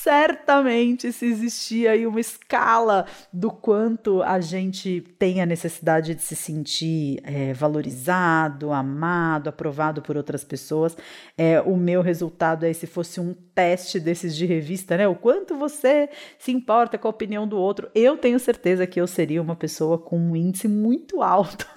certamente 0.10 1.12
se 1.14 1.28
existia 1.28 1.92
aí 1.92 2.08
uma 2.08 2.20
escala 2.20 3.06
do 3.32 3.52
quanto 3.52 4.24
a 4.24 4.40
gente 4.40 5.02
tem 5.20 5.40
a 5.40 5.46
necessidade 5.46 6.16
de 6.16 6.22
se 6.24 6.36
sentir 6.36 7.22
é, 7.24 7.54
valorizado, 7.54 8.72
amado, 8.72 9.50
aprovado 9.50 10.02
por 10.02 10.18
outras 10.18 10.44
pessoas. 10.44 10.98
É, 11.38 11.62
o 11.62 11.78
meu 11.78 12.02
resultado 12.02 12.64
aí, 12.64 12.74
se 12.74 12.88
fosse 12.88 13.20
um 13.20 13.36
teste 13.54 14.00
desses 14.00 14.36
de 14.36 14.48
revista, 14.48 14.98
né? 14.98 15.08
O 15.08 15.14
quanto 15.14 15.56
você 15.56 16.10
se 16.40 16.52
importa 16.52 16.98
com 16.98 17.08
a 17.08 17.12
opinião 17.12 17.48
do 17.48 17.60
outro, 17.60 17.88
eu 17.94 18.18
tenho 18.18 18.40
certeza 18.40 18.88
que 18.88 19.00
eu 19.00 19.06
seria 19.06 19.40
uma 19.40 19.56
pessoa 19.56 20.00
com 20.00 20.18
um 20.18 20.36
índice 20.36 20.68
muito 20.68 21.22
alto. 21.22 21.68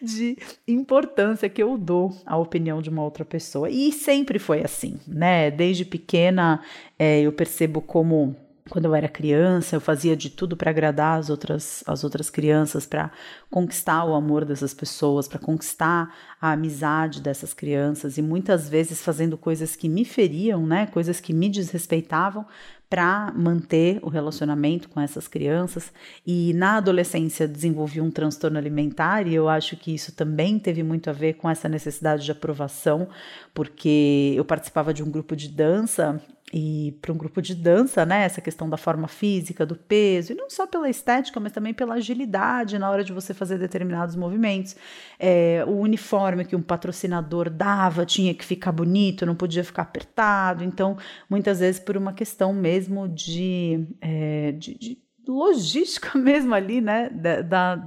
De 0.00 0.36
importância 0.66 1.48
que 1.48 1.62
eu 1.62 1.76
dou 1.76 2.16
à 2.24 2.36
opinião 2.36 2.80
de 2.80 2.90
uma 2.90 3.02
outra 3.02 3.24
pessoa. 3.24 3.70
E 3.70 3.92
sempre 3.92 4.38
foi 4.38 4.62
assim, 4.62 4.98
né? 5.06 5.50
Desde 5.50 5.84
pequena 5.84 6.62
é, 6.98 7.20
eu 7.20 7.32
percebo 7.32 7.80
como 7.80 8.36
quando 8.70 8.86
eu 8.86 8.94
era 8.94 9.08
criança, 9.08 9.76
eu 9.76 9.80
fazia 9.80 10.16
de 10.16 10.30
tudo 10.30 10.56
para 10.56 10.70
agradar 10.70 11.18
as 11.18 11.28
outras, 11.28 11.84
as 11.86 12.02
outras 12.02 12.30
crianças, 12.30 12.86
para 12.86 13.10
conquistar 13.50 14.04
o 14.06 14.14
amor 14.14 14.44
dessas 14.46 14.72
pessoas, 14.72 15.28
para 15.28 15.38
conquistar 15.38 16.14
a 16.40 16.52
amizade 16.52 17.20
dessas 17.20 17.52
crianças, 17.52 18.16
e 18.16 18.22
muitas 18.22 18.66
vezes 18.68 19.02
fazendo 19.02 19.36
coisas 19.36 19.76
que 19.76 19.86
me 19.86 20.02
feriam, 20.02 20.66
né, 20.66 20.86
coisas 20.86 21.20
que 21.20 21.34
me 21.34 21.50
desrespeitavam, 21.50 22.46
para 22.88 23.32
manter 23.34 23.98
o 24.02 24.08
relacionamento 24.08 24.88
com 24.88 25.00
essas 25.00 25.26
crianças. 25.26 25.92
E 26.24 26.52
na 26.54 26.76
adolescência 26.76 27.48
desenvolvi 27.48 28.00
um 28.00 28.10
transtorno 28.10 28.56
alimentar, 28.56 29.26
e 29.26 29.34
eu 29.34 29.48
acho 29.48 29.76
que 29.76 29.94
isso 29.94 30.12
também 30.12 30.58
teve 30.58 30.82
muito 30.82 31.10
a 31.10 31.12
ver 31.12 31.34
com 31.34 31.50
essa 31.50 31.68
necessidade 31.68 32.24
de 32.24 32.30
aprovação, 32.30 33.08
porque 33.52 34.32
eu 34.36 34.44
participava 34.44 34.94
de 34.94 35.02
um 35.02 35.10
grupo 35.10 35.34
de 35.34 35.48
dança 35.48 36.22
e 36.56 36.92
para 37.02 37.12
um 37.12 37.16
grupo 37.16 37.42
de 37.42 37.52
dança, 37.52 38.06
né, 38.06 38.22
essa 38.22 38.40
questão 38.40 38.70
da 38.70 38.76
forma 38.76 39.08
física, 39.08 39.66
do 39.66 39.74
peso, 39.74 40.30
e 40.30 40.36
não 40.36 40.48
só 40.48 40.68
pela 40.68 40.88
estética, 40.88 41.40
mas 41.40 41.50
também 41.50 41.74
pela 41.74 41.94
agilidade 41.94 42.78
na 42.78 42.88
hora 42.88 43.02
de 43.02 43.12
você 43.12 43.34
fazer 43.34 43.58
determinados 43.58 44.14
movimentos. 44.14 44.76
É, 45.18 45.64
o 45.66 45.72
uniforme 45.72 46.44
que 46.44 46.54
um 46.54 46.62
patrocinador 46.62 47.50
dava 47.50 48.06
tinha 48.06 48.32
que 48.32 48.44
ficar 48.44 48.70
bonito, 48.70 49.26
não 49.26 49.34
podia 49.34 49.64
ficar 49.64 49.82
apertado, 49.82 50.62
então, 50.62 50.96
muitas 51.28 51.58
vezes 51.58 51.80
por 51.80 51.96
uma 51.96 52.12
questão 52.12 52.52
mesmo 52.52 53.08
de, 53.08 53.84
é, 54.00 54.52
de, 54.52 54.78
de 54.78 55.03
logística 55.26 56.16
mesmo 56.18 56.54
ali, 56.54 56.80
né, 56.80 57.08
da, 57.10 57.42
da, 57.42 57.86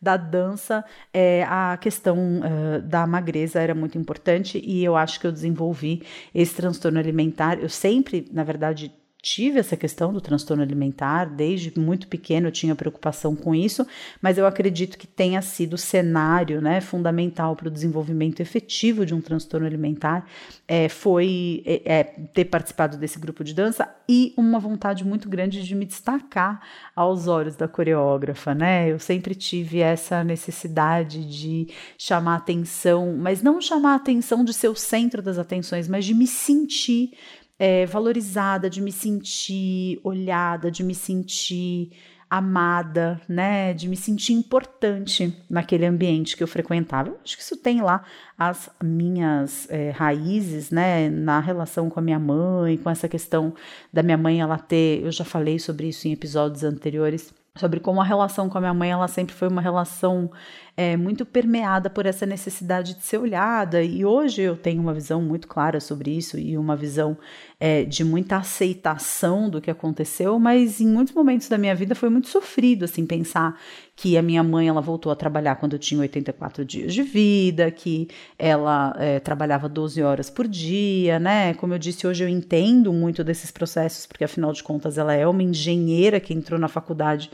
da 0.00 0.16
dança, 0.16 0.84
é, 1.12 1.44
a 1.44 1.76
questão 1.76 2.40
uh, 2.40 2.82
da 2.82 3.06
magreza 3.06 3.60
era 3.60 3.74
muito 3.74 3.98
importante 3.98 4.60
e 4.64 4.84
eu 4.84 4.96
acho 4.96 5.20
que 5.20 5.26
eu 5.26 5.32
desenvolvi 5.32 6.02
esse 6.34 6.54
transtorno 6.54 6.98
alimentar. 6.98 7.60
Eu 7.60 7.68
sempre, 7.68 8.28
na 8.32 8.44
verdade, 8.44 8.92
tive 9.20 9.58
essa 9.58 9.76
questão 9.76 10.12
do 10.12 10.20
transtorno 10.20 10.62
alimentar, 10.62 11.24
desde 11.24 11.76
muito 11.78 12.06
pequeno 12.06 12.48
eu 12.48 12.52
tinha 12.52 12.74
preocupação 12.74 13.34
com 13.34 13.54
isso, 13.54 13.86
mas 14.22 14.38
eu 14.38 14.46
acredito 14.46 14.96
que 14.96 15.06
tenha 15.06 15.42
sido 15.42 15.74
o 15.74 15.78
cenário 15.78 16.60
né, 16.60 16.80
fundamental 16.80 17.56
para 17.56 17.68
o 17.68 17.70
desenvolvimento 17.70 18.40
efetivo 18.40 19.04
de 19.04 19.14
um 19.14 19.20
transtorno 19.20 19.66
alimentar 19.66 20.26
é, 20.68 20.88
foi 20.88 21.62
é, 21.66 21.98
é, 21.98 22.04
ter 22.04 22.44
participado 22.44 22.96
desse 22.96 23.18
grupo 23.18 23.42
de 23.42 23.54
dança 23.54 23.92
e 24.08 24.32
uma 24.36 24.58
vontade 24.58 25.04
muito 25.04 25.28
grande 25.28 25.62
de 25.62 25.74
me 25.74 25.84
destacar 25.84 26.62
aos 26.94 27.26
olhos 27.26 27.56
da 27.56 27.66
coreógrafa, 27.66 28.54
né? 28.54 28.90
Eu 28.90 28.98
sempre 28.98 29.34
tive 29.34 29.80
essa 29.80 30.22
necessidade 30.22 31.24
de 31.24 31.68
chamar 31.96 32.36
atenção, 32.36 33.16
mas 33.16 33.42
não 33.42 33.60
chamar 33.60 33.96
atenção 33.96 34.44
de 34.44 34.54
ser 34.54 34.68
o 34.68 34.74
centro 34.74 35.20
das 35.20 35.38
atenções, 35.38 35.88
mas 35.88 36.04
de 36.04 36.14
me 36.14 36.26
sentir 36.26 37.12
é, 37.58 37.86
valorizada, 37.86 38.70
de 38.70 38.80
me 38.80 38.92
sentir 38.92 40.00
olhada, 40.04 40.70
de 40.70 40.82
me 40.82 40.94
sentir 40.94 41.90
amada, 42.30 43.20
né, 43.26 43.72
de 43.72 43.88
me 43.88 43.96
sentir 43.96 44.34
importante 44.34 45.34
naquele 45.48 45.86
ambiente 45.86 46.36
que 46.36 46.42
eu 46.42 46.46
frequentava. 46.46 47.16
Acho 47.24 47.36
que 47.36 47.42
isso 47.42 47.56
tem 47.56 47.80
lá 47.80 48.04
as 48.36 48.68
minhas 48.82 49.66
é, 49.70 49.90
raízes, 49.90 50.70
né, 50.70 51.08
na 51.08 51.40
relação 51.40 51.88
com 51.88 51.98
a 51.98 52.02
minha 52.02 52.18
mãe, 52.18 52.76
com 52.76 52.90
essa 52.90 53.08
questão 53.08 53.54
da 53.90 54.02
minha 54.02 54.18
mãe 54.18 54.40
ela 54.40 54.58
ter, 54.58 55.02
eu 55.02 55.10
já 55.10 55.24
falei 55.24 55.58
sobre 55.58 55.88
isso 55.88 56.06
em 56.06 56.12
episódios 56.12 56.64
anteriores, 56.64 57.32
sobre 57.56 57.80
como 57.80 58.00
a 58.00 58.04
relação 58.04 58.48
com 58.48 58.58
a 58.58 58.60
minha 58.60 58.74
mãe 58.74 58.90
ela 58.90 59.08
sempre 59.08 59.34
foi 59.34 59.48
uma 59.48 59.62
relação 59.62 60.30
é, 60.78 60.96
muito 60.96 61.26
permeada 61.26 61.90
por 61.90 62.06
essa 62.06 62.24
necessidade 62.24 62.94
de 62.94 63.02
ser 63.02 63.18
olhada 63.18 63.82
e 63.82 64.04
hoje 64.04 64.42
eu 64.42 64.56
tenho 64.56 64.80
uma 64.80 64.94
visão 64.94 65.20
muito 65.20 65.48
clara 65.48 65.80
sobre 65.80 66.16
isso 66.16 66.38
e 66.38 66.56
uma 66.56 66.76
visão 66.76 67.18
é, 67.58 67.82
de 67.82 68.04
muita 68.04 68.36
aceitação 68.36 69.50
do 69.50 69.60
que 69.60 69.72
aconteceu, 69.72 70.38
mas 70.38 70.80
em 70.80 70.86
muitos 70.86 71.12
momentos 71.12 71.48
da 71.48 71.58
minha 71.58 71.74
vida 71.74 71.96
foi 71.96 72.08
muito 72.08 72.28
sofrido 72.28 72.84
assim 72.84 73.04
pensar 73.04 73.60
que 73.96 74.16
a 74.16 74.22
minha 74.22 74.44
mãe 74.44 74.68
ela 74.68 74.80
voltou 74.80 75.10
a 75.10 75.16
trabalhar 75.16 75.56
quando 75.56 75.72
eu 75.72 75.80
tinha 75.80 76.00
84 76.00 76.64
dias 76.64 76.94
de 76.94 77.02
vida, 77.02 77.68
que 77.72 78.06
ela 78.38 78.94
é, 79.00 79.18
trabalhava 79.18 79.68
12 79.68 80.00
horas 80.00 80.30
por 80.30 80.46
dia, 80.46 81.18
né? 81.18 81.54
Como 81.54 81.74
eu 81.74 81.78
disse, 81.80 82.06
hoje 82.06 82.22
eu 82.22 82.28
entendo 82.28 82.92
muito 82.92 83.24
desses 83.24 83.50
processos, 83.50 84.06
porque 84.06 84.22
afinal 84.22 84.52
de 84.52 84.62
contas 84.62 84.96
ela 84.96 85.12
é 85.12 85.26
uma 85.26 85.42
engenheira 85.42 86.20
que 86.20 86.32
entrou 86.32 86.60
na 86.60 86.68
faculdade. 86.68 87.28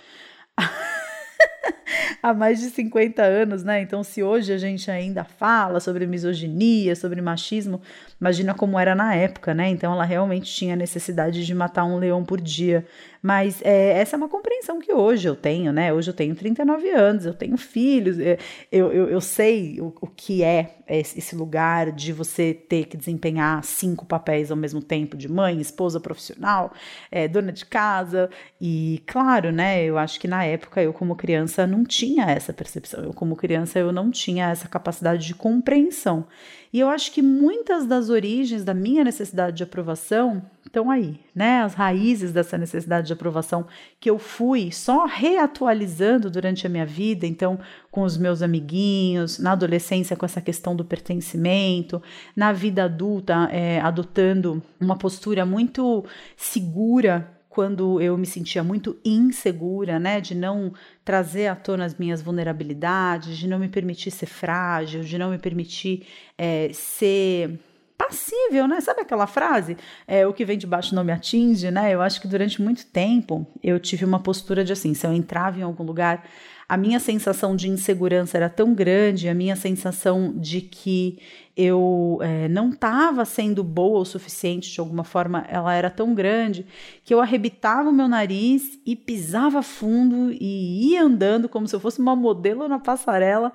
há 2.22 2.32
mais 2.32 2.60
de 2.60 2.70
50 2.70 3.22
anos, 3.22 3.62
né? 3.62 3.80
Então, 3.82 4.02
se 4.02 4.22
hoje 4.22 4.52
a 4.52 4.58
gente 4.58 4.90
ainda 4.90 5.24
fala 5.24 5.80
sobre 5.80 6.06
misoginia, 6.06 6.96
sobre 6.96 7.20
machismo, 7.20 7.80
imagina 8.20 8.54
como 8.54 8.78
era 8.78 8.94
na 8.94 9.14
época, 9.14 9.54
né? 9.54 9.68
Então, 9.68 9.92
ela 9.92 10.04
realmente 10.04 10.52
tinha 10.52 10.76
necessidade 10.76 11.44
de 11.44 11.54
matar 11.54 11.84
um 11.84 11.98
leão 11.98 12.24
por 12.24 12.40
dia. 12.40 12.86
Mas 13.24 13.62
é, 13.62 13.98
essa 13.98 14.16
é 14.16 14.18
uma 14.18 14.28
compreensão 14.28 14.78
que 14.78 14.92
hoje 14.92 15.26
eu 15.26 15.34
tenho, 15.34 15.72
né? 15.72 15.90
Hoje 15.94 16.10
eu 16.10 16.14
tenho 16.14 16.34
39 16.34 16.90
anos, 16.90 17.24
eu 17.24 17.32
tenho 17.32 17.56
filhos, 17.56 18.20
é, 18.20 18.36
eu, 18.70 18.92
eu, 18.92 19.08
eu 19.08 19.18
sei 19.18 19.80
o, 19.80 19.94
o 19.98 20.06
que 20.06 20.42
é 20.42 20.74
esse 20.86 21.34
lugar 21.34 21.90
de 21.90 22.12
você 22.12 22.52
ter 22.52 22.84
que 22.84 22.98
desempenhar 22.98 23.64
cinco 23.64 24.04
papéis 24.04 24.50
ao 24.50 24.56
mesmo 24.58 24.82
tempo, 24.82 25.16
de 25.16 25.26
mãe, 25.26 25.58
esposa 25.58 25.98
profissional, 25.98 26.74
é, 27.10 27.26
dona 27.26 27.50
de 27.50 27.64
casa. 27.64 28.28
E 28.60 29.02
claro, 29.06 29.50
né? 29.50 29.82
Eu 29.82 29.96
acho 29.96 30.20
que 30.20 30.28
na 30.28 30.44
época 30.44 30.82
eu, 30.82 30.92
como 30.92 31.16
criança, 31.16 31.66
não 31.66 31.82
tinha 31.82 32.26
essa 32.26 32.52
percepção. 32.52 33.04
Eu, 33.04 33.14
como 33.14 33.36
criança, 33.36 33.78
eu 33.78 33.90
não 33.90 34.10
tinha 34.10 34.50
essa 34.50 34.68
capacidade 34.68 35.26
de 35.26 35.34
compreensão. 35.34 36.26
E 36.70 36.78
eu 36.78 36.90
acho 36.90 37.10
que 37.10 37.22
muitas 37.22 37.86
das 37.86 38.10
origens 38.10 38.64
da 38.64 38.74
minha 38.74 39.02
necessidade 39.02 39.56
de 39.56 39.62
aprovação 39.62 40.42
estão 40.74 40.90
aí, 40.90 41.20
né? 41.32 41.62
As 41.62 41.74
raízes 41.74 42.32
dessa 42.32 42.58
necessidade 42.58 43.06
de 43.06 43.12
aprovação 43.12 43.66
que 44.00 44.10
eu 44.10 44.18
fui 44.18 44.72
só 44.72 45.06
reatualizando 45.06 46.28
durante 46.28 46.66
a 46.66 46.70
minha 46.70 46.84
vida, 46.84 47.26
então, 47.26 47.60
com 47.92 48.02
os 48.02 48.18
meus 48.18 48.42
amiguinhos, 48.42 49.38
na 49.38 49.52
adolescência, 49.52 50.16
com 50.16 50.26
essa 50.26 50.40
questão 50.40 50.74
do 50.74 50.84
pertencimento, 50.84 52.02
na 52.34 52.52
vida 52.52 52.84
adulta, 52.84 53.48
é, 53.52 53.80
adotando 53.80 54.60
uma 54.80 54.96
postura 54.98 55.46
muito 55.46 56.04
segura 56.36 57.30
quando 57.48 58.00
eu 58.00 58.18
me 58.18 58.26
sentia 58.26 58.64
muito 58.64 58.98
insegura, 59.04 60.00
né, 60.00 60.20
de 60.20 60.34
não 60.34 60.72
trazer 61.04 61.46
à 61.46 61.54
tona 61.54 61.84
as 61.84 61.96
minhas 61.96 62.20
vulnerabilidades, 62.20 63.38
de 63.38 63.46
não 63.46 63.60
me 63.60 63.68
permitir 63.68 64.10
ser 64.10 64.26
frágil, 64.26 65.02
de 65.04 65.16
não 65.16 65.30
me 65.30 65.38
permitir 65.38 66.04
é, 66.36 66.70
ser 66.72 67.60
passível, 67.96 68.66
né? 68.66 68.80
Sabe 68.80 69.00
aquela 69.00 69.26
frase? 69.26 69.76
É, 70.06 70.26
o 70.26 70.32
que 70.32 70.44
vem 70.44 70.58
de 70.58 70.66
baixo 70.66 70.94
não 70.94 71.04
me 71.04 71.12
atinge, 71.12 71.70
né? 71.70 71.94
Eu 71.94 72.02
acho 72.02 72.20
que 72.20 72.28
durante 72.28 72.60
muito 72.60 72.86
tempo 72.86 73.46
eu 73.62 73.78
tive 73.78 74.04
uma 74.04 74.20
postura 74.20 74.64
de 74.64 74.72
assim, 74.72 74.94
se 74.94 75.06
eu 75.06 75.12
entrava 75.12 75.58
em 75.58 75.62
algum 75.62 75.84
lugar, 75.84 76.24
a 76.68 76.76
minha 76.76 76.98
sensação 76.98 77.54
de 77.54 77.68
insegurança 77.68 78.36
era 78.36 78.48
tão 78.48 78.74
grande, 78.74 79.28
a 79.28 79.34
minha 79.34 79.54
sensação 79.54 80.32
de 80.34 80.60
que 80.60 81.18
eu 81.56 82.18
é, 82.22 82.48
não 82.48 82.70
estava 82.70 83.24
sendo 83.24 83.62
boa 83.62 84.00
o 84.00 84.04
suficiente, 84.04 84.72
de 84.72 84.80
alguma 84.80 85.04
forma, 85.04 85.44
ela 85.48 85.72
era 85.74 85.90
tão 85.90 86.14
grande 86.14 86.66
que 87.04 87.14
eu 87.14 87.20
arrebitava 87.20 87.90
o 87.90 87.92
meu 87.92 88.08
nariz 88.08 88.78
e 88.84 88.96
pisava 88.96 89.62
fundo 89.62 90.32
e 90.32 90.92
ia 90.92 91.02
andando 91.02 91.48
como 91.48 91.68
se 91.68 91.76
eu 91.76 91.80
fosse 91.80 92.00
uma 92.00 92.16
modelo 92.16 92.66
na 92.66 92.78
passarela. 92.78 93.52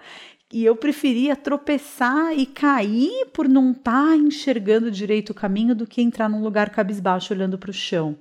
E 0.52 0.66
eu 0.66 0.76
preferia 0.76 1.36
tropeçar 1.36 2.34
e 2.38 2.46
cair 2.46 3.28
por 3.34 3.48
não 3.48 3.72
estar 3.72 4.10
tá 4.10 4.16
enxergando 4.16 4.90
direito 4.90 5.30
o 5.30 5.36
caminho 5.36 5.76
do 5.76 5.86
que 5.86 6.02
entrar 6.02 6.28
num 6.28 6.42
lugar 6.42 6.72
cabisbaixo 6.72 7.34
olhando 7.34 7.58
para 7.58 7.70
o 7.70 7.74
chão. 7.74 8.18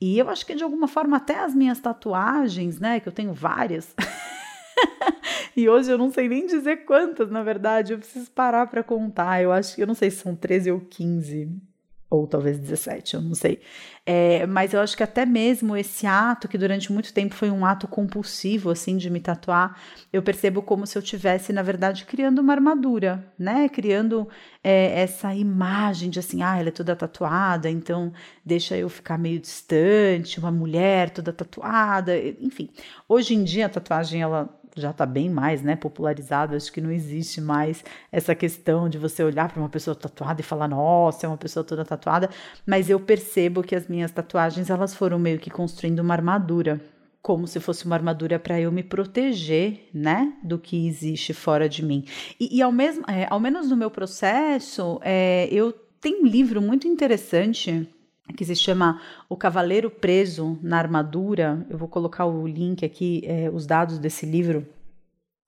E 0.00 0.18
eu 0.18 0.30
acho 0.30 0.46
que 0.46 0.54
de 0.54 0.64
alguma 0.64 0.88
forma 0.88 1.18
até 1.18 1.38
as 1.38 1.54
minhas 1.54 1.78
tatuagens, 1.78 2.80
né, 2.80 3.00
que 3.00 3.08
eu 3.08 3.12
tenho 3.12 3.34
várias. 3.34 3.94
e 5.54 5.68
hoje 5.68 5.90
eu 5.90 5.98
não 5.98 6.10
sei 6.10 6.28
nem 6.28 6.46
dizer 6.46 6.84
quantas, 6.86 7.30
na 7.30 7.42
verdade, 7.42 7.92
eu 7.92 7.98
preciso 7.98 8.30
parar 8.30 8.66
para 8.68 8.82
contar. 8.82 9.42
Eu 9.42 9.52
acho 9.52 9.74
que 9.74 9.82
eu 9.82 9.86
não 9.86 9.94
sei 9.94 10.10
se 10.10 10.22
são 10.22 10.34
13 10.34 10.70
ou 10.70 10.80
15 10.80 11.67
ou 12.10 12.26
talvez 12.26 12.58
17, 12.58 13.14
eu 13.14 13.20
não 13.20 13.34
sei. 13.34 13.60
É, 14.06 14.46
mas 14.46 14.72
eu 14.72 14.80
acho 14.80 14.96
que 14.96 15.02
até 15.02 15.26
mesmo 15.26 15.76
esse 15.76 16.06
ato, 16.06 16.48
que 16.48 16.56
durante 16.56 16.90
muito 16.90 17.12
tempo 17.12 17.34
foi 17.34 17.50
um 17.50 17.66
ato 17.66 17.86
compulsivo, 17.86 18.70
assim, 18.70 18.96
de 18.96 19.10
me 19.10 19.20
tatuar, 19.20 19.78
eu 20.10 20.22
percebo 20.22 20.62
como 20.62 20.86
se 20.86 20.96
eu 20.96 21.02
tivesse, 21.02 21.52
na 21.52 21.62
verdade, 21.62 22.06
criando 22.06 22.38
uma 22.38 22.54
armadura, 22.54 23.30
né? 23.38 23.68
Criando 23.68 24.26
é, 24.64 25.02
essa 25.02 25.34
imagem 25.34 26.08
de 26.08 26.18
assim, 26.18 26.42
ah, 26.42 26.58
ela 26.58 26.68
é 26.68 26.72
toda 26.72 26.96
tatuada, 26.96 27.68
então 27.68 28.10
deixa 28.42 28.76
eu 28.78 28.88
ficar 28.88 29.18
meio 29.18 29.38
distante, 29.38 30.38
uma 30.38 30.50
mulher 30.50 31.10
toda 31.10 31.30
tatuada, 31.30 32.18
enfim. 32.40 32.70
Hoje 33.06 33.34
em 33.34 33.44
dia 33.44 33.66
a 33.66 33.68
tatuagem, 33.68 34.22
ela 34.22 34.57
já 34.80 34.90
está 34.90 35.04
bem 35.06 35.28
mais 35.30 35.62
né, 35.62 35.76
popularizado, 35.76 36.56
acho 36.56 36.72
que 36.72 36.80
não 36.80 36.90
existe 36.90 37.40
mais 37.40 37.84
essa 38.10 38.34
questão 38.34 38.88
de 38.88 38.98
você 38.98 39.22
olhar 39.22 39.50
para 39.50 39.60
uma 39.60 39.68
pessoa 39.68 39.94
tatuada 39.94 40.40
e 40.40 40.44
falar, 40.44 40.68
nossa, 40.68 41.26
é 41.26 41.28
uma 41.28 41.36
pessoa 41.36 41.64
toda 41.64 41.84
tatuada, 41.84 42.30
mas 42.66 42.88
eu 42.90 42.98
percebo 43.00 43.62
que 43.62 43.74
as 43.74 43.88
minhas 43.88 44.10
tatuagens 44.10 44.70
elas 44.70 44.94
foram 44.94 45.18
meio 45.18 45.38
que 45.38 45.50
construindo 45.50 46.00
uma 46.00 46.14
armadura, 46.14 46.80
como 47.20 47.46
se 47.46 47.60
fosse 47.60 47.84
uma 47.84 47.96
armadura 47.96 48.38
para 48.38 48.60
eu 48.60 48.72
me 48.72 48.82
proteger, 48.82 49.88
né, 49.92 50.32
do 50.42 50.58
que 50.58 50.86
existe 50.86 51.34
fora 51.34 51.68
de 51.68 51.84
mim. 51.84 52.04
E, 52.40 52.58
e 52.58 52.62
ao 52.62 52.72
mesmo, 52.72 53.04
é, 53.08 53.26
ao 53.28 53.40
menos 53.40 53.68
no 53.68 53.76
meu 53.76 53.90
processo, 53.90 54.98
é, 55.02 55.48
eu 55.50 55.72
tenho 56.00 56.22
um 56.22 56.26
livro 56.26 56.62
muito 56.62 56.86
interessante 56.86 57.88
que 58.36 58.44
se 58.44 58.54
chama 58.54 59.00
O 59.28 59.36
Cavaleiro 59.36 59.90
Preso 59.90 60.58
na 60.62 60.78
Armadura. 60.78 61.66
Eu 61.68 61.78
vou 61.78 61.88
colocar 61.88 62.26
o 62.26 62.46
link 62.46 62.84
aqui, 62.84 63.22
é, 63.24 63.50
os 63.50 63.66
dados 63.66 63.98
desse 63.98 64.26
livro, 64.26 64.66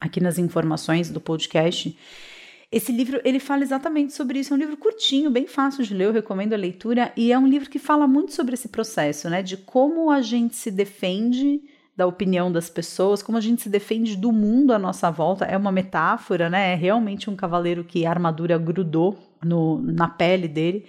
aqui 0.01 0.21
nas 0.21 0.39
informações 0.39 1.11
do 1.11 1.21
podcast. 1.21 1.97
Esse 2.73 2.93
livro, 2.93 3.21
ele 3.25 3.41
fala 3.41 3.63
exatamente 3.63 4.13
sobre 4.13 4.39
isso. 4.39 4.53
É 4.53 4.57
um 4.57 4.61
livro 4.61 4.77
curtinho, 4.77 5.31
bem 5.31 5.47
fácil 5.47 5.83
de 5.83 5.93
ler, 5.93 6.05
eu 6.05 6.13
recomendo 6.13 6.53
a 6.53 6.57
leitura. 6.57 7.13
E 7.17 7.33
é 7.33 7.39
um 7.39 7.47
livro 7.47 7.69
que 7.69 7.81
fala 7.81 8.07
muito 8.07 8.33
sobre 8.33 8.55
esse 8.55 8.69
processo, 8.69 9.29
né? 9.29 9.43
De 9.43 9.57
como 9.57 10.11
a 10.11 10.23
gente 10.23 10.55
se 10.55 10.71
defende 10.71 11.61
da 11.97 12.07
opinião 12.07 12.51
das 12.51 12.71
pessoas, 12.71 13.23
como 13.23 13.37
a 13.37 13.41
gente 13.41 13.61
se 13.61 13.69
defende 13.69 14.17
do 14.17 14.31
mundo 14.31 14.73
à 14.73 14.79
nossa 14.79 15.11
volta. 15.11 15.45
É 15.45 15.57
uma 15.57 15.73
metáfora, 15.73 16.49
né? 16.49 16.73
É 16.73 16.75
realmente 16.77 17.29
um 17.29 17.35
cavaleiro 17.35 17.83
que 17.83 18.07
a 18.07 18.11
armadura 18.11 18.57
grudou 18.57 19.19
no, 19.45 19.83
na 19.83 20.09
pele 20.09 20.47
dele. 20.47 20.87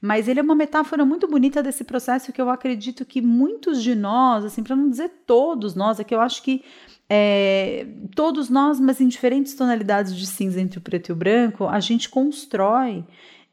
Mas 0.00 0.28
ele 0.28 0.40
é 0.40 0.42
uma 0.42 0.54
metáfora 0.54 1.04
muito 1.04 1.28
bonita 1.28 1.62
desse 1.62 1.84
processo 1.84 2.32
que 2.32 2.40
eu 2.40 2.48
acredito 2.48 3.04
que 3.04 3.20
muitos 3.20 3.82
de 3.82 3.94
nós, 3.94 4.44
assim, 4.44 4.62
para 4.62 4.74
não 4.74 4.88
dizer 4.88 5.10
todos 5.26 5.74
nós, 5.74 6.00
é 6.00 6.04
que 6.04 6.14
eu 6.14 6.20
acho 6.20 6.42
que 6.42 6.64
é, 7.08 7.86
todos 8.14 8.48
nós, 8.48 8.80
mas 8.80 9.00
em 9.00 9.08
diferentes 9.08 9.54
tonalidades 9.54 10.16
de 10.16 10.26
cinza 10.26 10.60
entre 10.60 10.78
o 10.78 10.82
preto 10.82 11.08
e 11.08 11.12
o 11.12 11.16
branco, 11.16 11.66
a 11.66 11.80
gente 11.80 12.08
constrói 12.08 13.04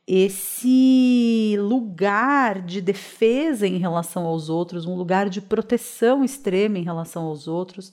esse 0.07 1.57
lugar 1.59 2.61
de 2.61 2.79
defesa 2.79 3.67
em 3.67 3.77
relação 3.77 4.25
aos 4.25 4.47
outros, 4.47 4.85
um 4.85 4.95
lugar 4.95 5.27
de 5.27 5.41
proteção 5.41 6.23
extrema 6.23 6.79
em 6.79 6.83
relação 6.83 7.25
aos 7.25 7.45
outros, 7.45 7.91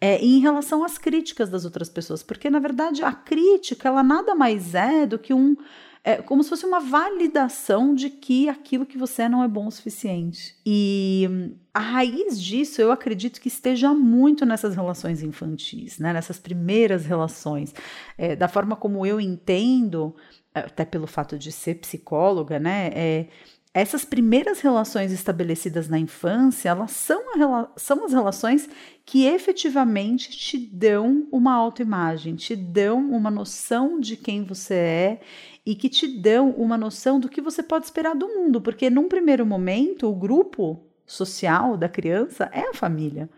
é, 0.00 0.20
e 0.20 0.38
em 0.38 0.40
relação 0.40 0.82
às 0.82 0.98
críticas 0.98 1.48
das 1.48 1.64
outras 1.64 1.88
pessoas, 1.88 2.20
porque 2.20 2.50
na 2.50 2.58
verdade 2.58 3.04
a 3.04 3.12
crítica 3.12 3.88
ela 3.88 4.02
nada 4.02 4.34
mais 4.34 4.74
é 4.74 5.06
do 5.06 5.20
que 5.20 5.32
um 5.32 5.56
é 6.04 6.16
como 6.16 6.42
se 6.42 6.48
fosse 6.48 6.66
uma 6.66 6.80
validação 6.80 7.94
de 7.94 8.10
que 8.10 8.48
aquilo 8.48 8.84
que 8.84 8.98
você 8.98 9.22
é 9.22 9.28
não 9.28 9.44
é 9.44 9.48
bom 9.48 9.68
o 9.68 9.70
suficiente. 9.70 10.56
E 10.66 11.54
a 11.72 11.78
raiz 11.78 12.42
disso, 12.42 12.80
eu 12.80 12.90
acredito 12.90 13.40
que 13.40 13.46
esteja 13.46 13.94
muito 13.94 14.44
nessas 14.44 14.74
relações 14.74 15.22
infantis, 15.22 15.98
né? 16.00 16.12
nessas 16.12 16.38
primeiras 16.38 17.06
relações. 17.06 17.72
É, 18.18 18.34
da 18.34 18.48
forma 18.48 18.74
como 18.74 19.06
eu 19.06 19.20
entendo, 19.20 20.14
até 20.52 20.84
pelo 20.84 21.06
fato 21.06 21.38
de 21.38 21.52
ser 21.52 21.76
psicóloga, 21.76 22.58
né? 22.58 22.90
É, 22.94 23.26
essas 23.74 24.04
primeiras 24.04 24.60
relações 24.60 25.12
estabelecidas 25.12 25.88
na 25.88 25.98
infância, 25.98 26.68
elas 26.68 26.90
são, 26.90 27.22
a, 27.34 27.70
são 27.74 28.04
as 28.04 28.12
relações 28.12 28.68
que 29.04 29.24
efetivamente 29.24 30.30
te 30.30 30.58
dão 30.58 31.26
uma 31.32 31.54
autoimagem, 31.54 32.34
te 32.34 32.54
dão 32.54 32.98
uma 32.98 33.30
noção 33.30 33.98
de 33.98 34.14
quem 34.14 34.44
você 34.44 34.74
é 34.74 35.20
e 35.64 35.74
que 35.74 35.88
te 35.88 36.06
dão 36.06 36.50
uma 36.50 36.76
noção 36.76 37.20
do 37.20 37.28
que 37.28 37.40
você 37.40 37.62
pode 37.62 37.84
esperar 37.84 38.14
do 38.14 38.26
mundo, 38.26 38.60
porque 38.60 38.90
num 38.90 39.08
primeiro 39.08 39.46
momento 39.46 40.08
o 40.08 40.14
grupo 40.14 40.84
social 41.06 41.76
da 41.76 41.88
criança 41.88 42.48
é 42.52 42.68
a 42.68 42.74
família. 42.74 43.28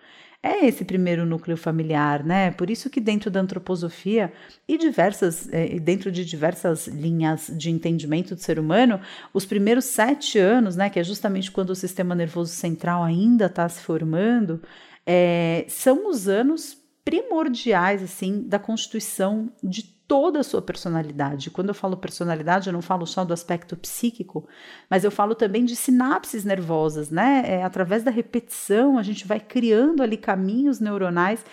É 0.43 0.67
esse 0.67 0.85
primeiro 0.85 1.25
núcleo 1.25 1.57
familiar, 1.57 2.23
né? 2.23 2.51
Por 2.51 2.69
isso 2.69 2.91
que 2.91 3.01
dentro 3.01 3.31
da 3.31 3.41
antroposofia 3.41 4.31
e 4.69 4.77
diversas, 4.77 5.49
é, 5.51 5.79
dentro 5.79 6.13
de 6.13 6.23
diversas 6.23 6.87
linhas 6.87 7.51
de 7.57 7.71
entendimento 7.71 8.35
do 8.35 8.41
ser 8.43 8.59
humano, 8.59 9.01
os 9.33 9.47
primeiros 9.47 9.87
sete 9.87 10.39
anos, 10.39 10.77
né, 10.77 10.91
que 10.91 11.01
é 11.01 11.03
justamente 11.03 11.51
quando 11.51 11.71
o 11.71 11.75
sistema 11.75 12.15
nervoso 12.15 12.53
central 12.53 13.03
ainda 13.03 13.47
está 13.47 13.67
se 13.67 13.81
formando, 13.81 14.61
é, 15.07 15.65
são 15.67 16.11
os 16.11 16.29
anos 16.29 16.77
primordiais 17.03 18.03
assim 18.03 18.43
da 18.47 18.59
constituição 18.59 19.51
de 19.63 19.94
toda 20.07 20.41
a 20.41 20.45
sua 20.45 20.61
personalidade. 20.61 21.51
Quando 21.51 21.69
eu 21.69 21.75
falo 21.75 21.97
personalidade, 21.97 22.69
eu 22.69 22.73
não 22.73 22.83
falo 22.83 23.07
só 23.07 23.25
do 23.25 23.33
aspecto 23.33 23.77
psíquico, 23.77 24.47
mas 24.89 25.05
eu 25.05 25.11
falo 25.11 25.35
também 25.35 25.65
de 25.65 25.75
sinapses 25.75 26.45
nervosas, 26.45 27.11
né? 27.11 27.43
É, 27.47 27.63
através 27.63 28.03
da 28.03 28.11
repetição, 28.11 28.99
a 28.99 29.03
gente 29.03 29.27
vai 29.27 29.41
criando 29.41 30.03
ali 30.03 30.17
caminhos 30.17 30.81
neuronais 30.81 31.45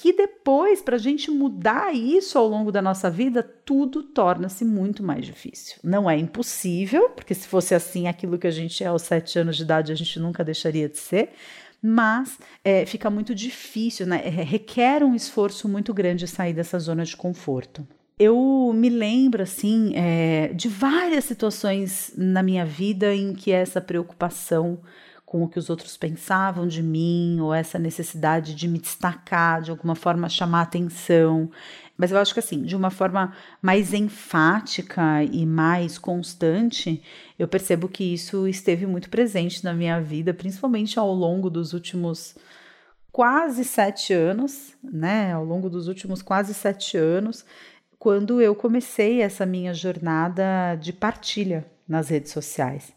que 0.00 0.12
depois, 0.12 0.80
para 0.80 0.94
a 0.94 0.98
gente 0.98 1.28
mudar 1.28 1.92
isso 1.92 2.38
ao 2.38 2.46
longo 2.46 2.70
da 2.70 2.80
nossa 2.80 3.10
vida, 3.10 3.42
tudo 3.42 4.00
torna-se 4.00 4.64
muito 4.64 5.02
mais 5.02 5.26
difícil. 5.26 5.76
Não 5.82 6.08
é 6.08 6.16
impossível, 6.16 7.10
porque 7.10 7.34
se 7.34 7.48
fosse 7.48 7.74
assim, 7.74 8.06
aquilo 8.06 8.38
que 8.38 8.46
a 8.46 8.50
gente 8.52 8.84
é 8.84 8.86
aos 8.86 9.02
sete 9.02 9.40
anos 9.40 9.56
de 9.56 9.64
idade, 9.64 9.90
a 9.90 9.96
gente 9.96 10.20
nunca 10.20 10.44
deixaria 10.44 10.88
de 10.88 10.98
ser, 10.98 11.32
mas 11.82 12.38
é, 12.64 12.84
fica 12.84 13.08
muito 13.08 13.34
difícil, 13.34 14.06
né? 14.06 14.20
É, 14.24 14.30
requer 14.30 15.02
um 15.02 15.14
esforço 15.14 15.68
muito 15.68 15.94
grande 15.94 16.26
sair 16.26 16.52
dessa 16.52 16.78
zona 16.78 17.04
de 17.04 17.16
conforto. 17.16 17.86
Eu 18.18 18.72
me 18.74 18.88
lembro, 18.88 19.42
assim, 19.44 19.92
é, 19.94 20.48
de 20.48 20.68
várias 20.68 21.24
situações 21.24 22.12
na 22.16 22.42
minha 22.42 22.66
vida 22.66 23.14
em 23.14 23.32
que 23.32 23.52
essa 23.52 23.80
preocupação 23.80 24.80
com 25.24 25.44
o 25.44 25.48
que 25.48 25.58
os 25.58 25.68
outros 25.68 25.94
pensavam 25.96 26.66
de 26.66 26.82
mim, 26.82 27.38
ou 27.38 27.52
essa 27.52 27.78
necessidade 27.78 28.54
de 28.54 28.66
me 28.66 28.78
destacar, 28.78 29.60
de 29.60 29.70
alguma 29.70 29.94
forma 29.94 30.26
chamar 30.26 30.62
atenção, 30.62 31.50
mas 31.98 32.12
eu 32.12 32.18
acho 32.18 32.32
que 32.32 32.38
assim, 32.38 32.62
de 32.62 32.76
uma 32.76 32.90
forma 32.90 33.34
mais 33.60 33.92
enfática 33.92 35.24
e 35.24 35.44
mais 35.44 35.98
constante, 35.98 37.02
eu 37.36 37.48
percebo 37.48 37.88
que 37.88 38.14
isso 38.14 38.46
esteve 38.46 38.86
muito 38.86 39.10
presente 39.10 39.64
na 39.64 39.74
minha 39.74 40.00
vida, 40.00 40.32
principalmente 40.32 40.96
ao 40.96 41.12
longo 41.12 41.50
dos 41.50 41.72
últimos 41.72 42.36
quase 43.10 43.64
sete 43.64 44.12
anos, 44.12 44.76
né? 44.80 45.32
Ao 45.32 45.44
longo 45.44 45.68
dos 45.68 45.88
últimos 45.88 46.22
quase 46.22 46.54
sete 46.54 46.96
anos, 46.96 47.44
quando 47.98 48.40
eu 48.40 48.54
comecei 48.54 49.20
essa 49.20 49.44
minha 49.44 49.74
jornada 49.74 50.76
de 50.76 50.92
partilha 50.92 51.66
nas 51.88 52.10
redes 52.10 52.30
sociais. 52.30 52.92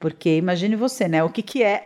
Porque 0.00 0.34
imagine 0.34 0.76
você, 0.76 1.06
né? 1.06 1.22
O 1.22 1.28
que, 1.28 1.42
que 1.42 1.62
é 1.62 1.84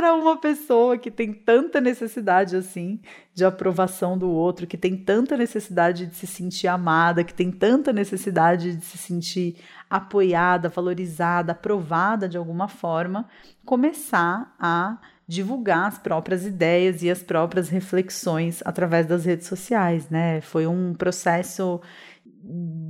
para 0.00 0.14
uma 0.14 0.38
pessoa 0.38 0.96
que 0.96 1.10
tem 1.10 1.30
tanta 1.30 1.78
necessidade 1.78 2.56
assim 2.56 2.98
de 3.34 3.44
aprovação 3.44 4.16
do 4.16 4.30
outro, 4.30 4.66
que 4.66 4.78
tem 4.78 4.96
tanta 4.96 5.36
necessidade 5.36 6.06
de 6.06 6.16
se 6.16 6.26
sentir 6.26 6.68
amada, 6.68 7.22
que 7.22 7.34
tem 7.34 7.50
tanta 7.50 7.92
necessidade 7.92 8.76
de 8.76 8.82
se 8.82 8.96
sentir 8.96 9.56
apoiada, 9.90 10.70
valorizada, 10.70 11.52
aprovada 11.52 12.26
de 12.26 12.38
alguma 12.38 12.66
forma, 12.66 13.28
começar 13.62 14.56
a 14.58 14.96
divulgar 15.28 15.88
as 15.88 15.98
próprias 15.98 16.46
ideias 16.46 17.02
e 17.02 17.10
as 17.10 17.22
próprias 17.22 17.68
reflexões 17.68 18.62
através 18.64 19.06
das 19.06 19.26
redes 19.26 19.48
sociais, 19.48 20.08
né? 20.08 20.40
Foi 20.40 20.66
um 20.66 20.94
processo 20.94 21.78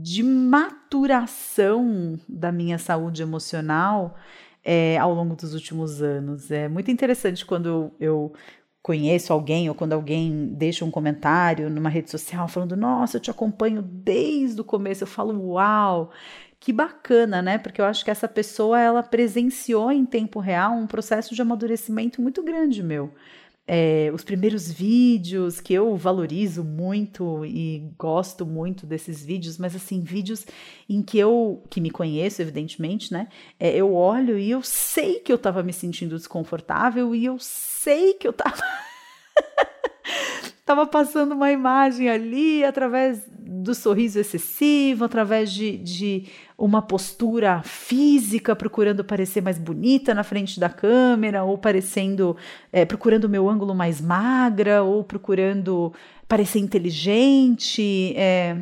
de 0.00 0.22
maturação 0.22 2.20
da 2.28 2.52
minha 2.52 2.78
saúde 2.78 3.20
emocional 3.20 4.16
é, 4.64 4.98
ao 4.98 5.12
longo 5.14 5.34
dos 5.34 5.54
últimos 5.54 6.02
anos. 6.02 6.50
É 6.50 6.68
muito 6.68 6.90
interessante 6.90 7.44
quando 7.44 7.92
eu 8.00 8.32
conheço 8.82 9.32
alguém 9.32 9.68
ou 9.68 9.74
quando 9.74 9.92
alguém 9.92 10.48
deixa 10.54 10.84
um 10.84 10.90
comentário 10.90 11.70
numa 11.70 11.88
rede 11.88 12.10
social 12.10 12.48
falando: 12.48 12.76
Nossa, 12.76 13.16
eu 13.16 13.20
te 13.20 13.30
acompanho 13.30 13.82
desde 13.82 14.60
o 14.60 14.64
começo. 14.64 15.04
Eu 15.04 15.08
falo: 15.08 15.52
Uau! 15.52 16.10
Que 16.58 16.72
bacana, 16.72 17.40
né? 17.40 17.56
Porque 17.58 17.80
eu 17.80 17.86
acho 17.86 18.04
que 18.04 18.10
essa 18.10 18.28
pessoa 18.28 18.78
ela 18.78 19.02
presenciou 19.02 19.90
em 19.90 20.04
tempo 20.04 20.40
real 20.40 20.72
um 20.74 20.86
processo 20.86 21.34
de 21.34 21.40
amadurecimento 21.40 22.20
muito 22.20 22.42
grande 22.42 22.82
meu 22.82 23.14
é, 23.72 24.10
os 24.12 24.24
primeiros 24.24 24.68
vídeos 24.68 25.60
que 25.60 25.72
eu 25.72 25.96
valorizo 25.96 26.64
muito 26.64 27.46
e 27.46 27.88
gosto 27.96 28.44
muito 28.44 28.84
desses 28.84 29.24
vídeos, 29.24 29.58
mas 29.58 29.76
assim, 29.76 30.02
vídeos 30.02 30.44
em 30.88 31.00
que 31.00 31.16
eu, 31.16 31.62
que 31.70 31.80
me 31.80 31.88
conheço, 31.88 32.42
evidentemente, 32.42 33.12
né? 33.12 33.28
É, 33.60 33.72
eu 33.76 33.94
olho 33.94 34.36
e 34.36 34.50
eu 34.50 34.60
sei 34.60 35.20
que 35.20 35.32
eu 35.32 35.38
tava 35.38 35.62
me 35.62 35.72
sentindo 35.72 36.16
desconfortável 36.16 37.14
e 37.14 37.24
eu 37.24 37.36
sei 37.38 38.14
que 38.14 38.26
eu 38.26 38.32
tava. 38.32 38.60
Tava 40.70 40.86
passando 40.86 41.32
uma 41.32 41.50
imagem 41.50 42.08
ali 42.08 42.62
através 42.62 43.24
do 43.28 43.74
sorriso 43.74 44.20
excessivo, 44.20 45.04
através 45.04 45.50
de, 45.50 45.76
de 45.76 46.26
uma 46.56 46.80
postura 46.80 47.60
física, 47.64 48.54
procurando 48.54 49.02
parecer 49.02 49.40
mais 49.40 49.58
bonita 49.58 50.14
na 50.14 50.22
frente 50.22 50.60
da 50.60 50.68
câmera, 50.68 51.42
ou 51.42 51.58
parecendo, 51.58 52.36
é, 52.72 52.84
procurando 52.84 53.24
o 53.24 53.28
meu 53.28 53.50
ângulo 53.50 53.74
mais 53.74 54.00
magra, 54.00 54.84
ou 54.84 55.02
procurando 55.02 55.92
parecer 56.28 56.60
inteligente. 56.60 58.14
É, 58.16 58.56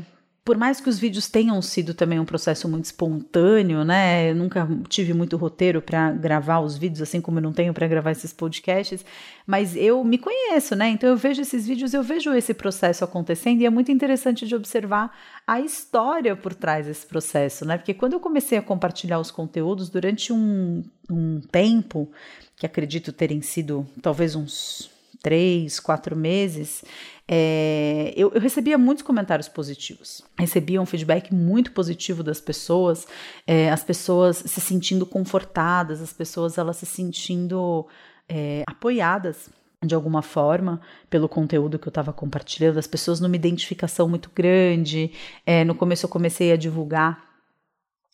por 0.49 0.57
mais 0.57 0.81
que 0.81 0.89
os 0.89 0.99
vídeos 0.99 1.29
tenham 1.29 1.61
sido 1.61 1.93
também 1.93 2.19
um 2.19 2.25
processo 2.25 2.67
muito 2.67 2.87
espontâneo, 2.87 3.85
né? 3.85 4.31
Eu 4.31 4.35
nunca 4.35 4.67
tive 4.89 5.13
muito 5.13 5.37
roteiro 5.37 5.83
para 5.83 6.11
gravar 6.13 6.61
os 6.61 6.75
vídeos, 6.75 7.03
assim 7.03 7.21
como 7.21 7.37
eu 7.37 7.43
não 7.43 7.53
tenho 7.53 7.75
para 7.75 7.87
gravar 7.87 8.13
esses 8.13 8.33
podcasts, 8.33 9.05
mas 9.47 9.77
eu 9.77 10.03
me 10.03 10.17
conheço, 10.17 10.75
né? 10.75 10.89
Então 10.89 11.11
eu 11.11 11.19
vejo 11.19 11.43
esses 11.43 11.67
vídeos, 11.67 11.93
eu 11.93 12.03
vejo 12.03 12.33
esse 12.33 12.55
processo 12.55 13.05
acontecendo 13.05 13.61
e 13.61 13.67
é 13.67 13.71
muito 13.71 13.93
interessante 13.93 14.47
de 14.47 14.55
observar 14.55 15.15
a 15.47 15.61
história 15.61 16.35
por 16.35 16.55
trás 16.55 16.87
desse 16.87 17.07
processo, 17.07 17.67
né? 17.67 17.77
Porque 17.77 17.93
quando 17.93 18.15
eu 18.15 18.21
comecei 18.21 18.57
a 18.57 18.63
compartilhar 18.63 19.21
os 19.21 19.31
conteúdos 19.31 19.91
durante 19.91 20.33
um, 20.33 20.83
um 21.11 21.43
tempo, 21.53 22.11
que 22.57 22.65
acredito 22.65 23.13
terem 23.13 23.43
sido 23.43 23.87
talvez 24.01 24.35
uns 24.35 24.91
três, 25.23 25.79
quatro 25.79 26.17
meses, 26.17 26.83
é, 27.31 28.15
eu, 28.17 28.33
eu, 28.33 28.41
recebia 28.41 28.79
muitos 28.79 29.03
comentários 29.03 29.49
positivos. 29.49 30.23
Recebia 30.39 30.81
um 30.81 30.87
feedback 30.87 31.33
muito 31.33 31.73
positivo 31.73 32.23
das 32.23 32.41
pessoas, 32.41 33.07
é, 33.47 33.71
as 33.71 33.85
pessoas 33.85 34.39
se 34.39 34.61
sentindo 34.63 35.05
confortadas, 35.05 36.01
as 36.01 36.13
pessoas 36.13 36.57
elas 36.57 36.79
se 36.79 36.87
sentindo 36.87 37.87
é, 38.27 38.65
apoiadas 38.67 39.51
de 39.85 39.95
alguma 39.95 40.23
forma 40.23 40.81
pelo 41.09 41.29
conteúdo 41.29 41.79
que 41.79 41.87
eu 41.87 41.91
estava 41.91 42.13
compartilhando, 42.13 42.79
as 42.79 42.87
pessoas 42.87 43.21
numa 43.21 43.37
identificação 43.37 44.09
muito 44.09 44.31
grande. 44.35 45.13
É, 45.45 45.65
no 45.65 45.75
começo 45.75 46.07
eu 46.07 46.11
comecei 46.11 46.51
a 46.51 46.57
divulgar 46.57 47.28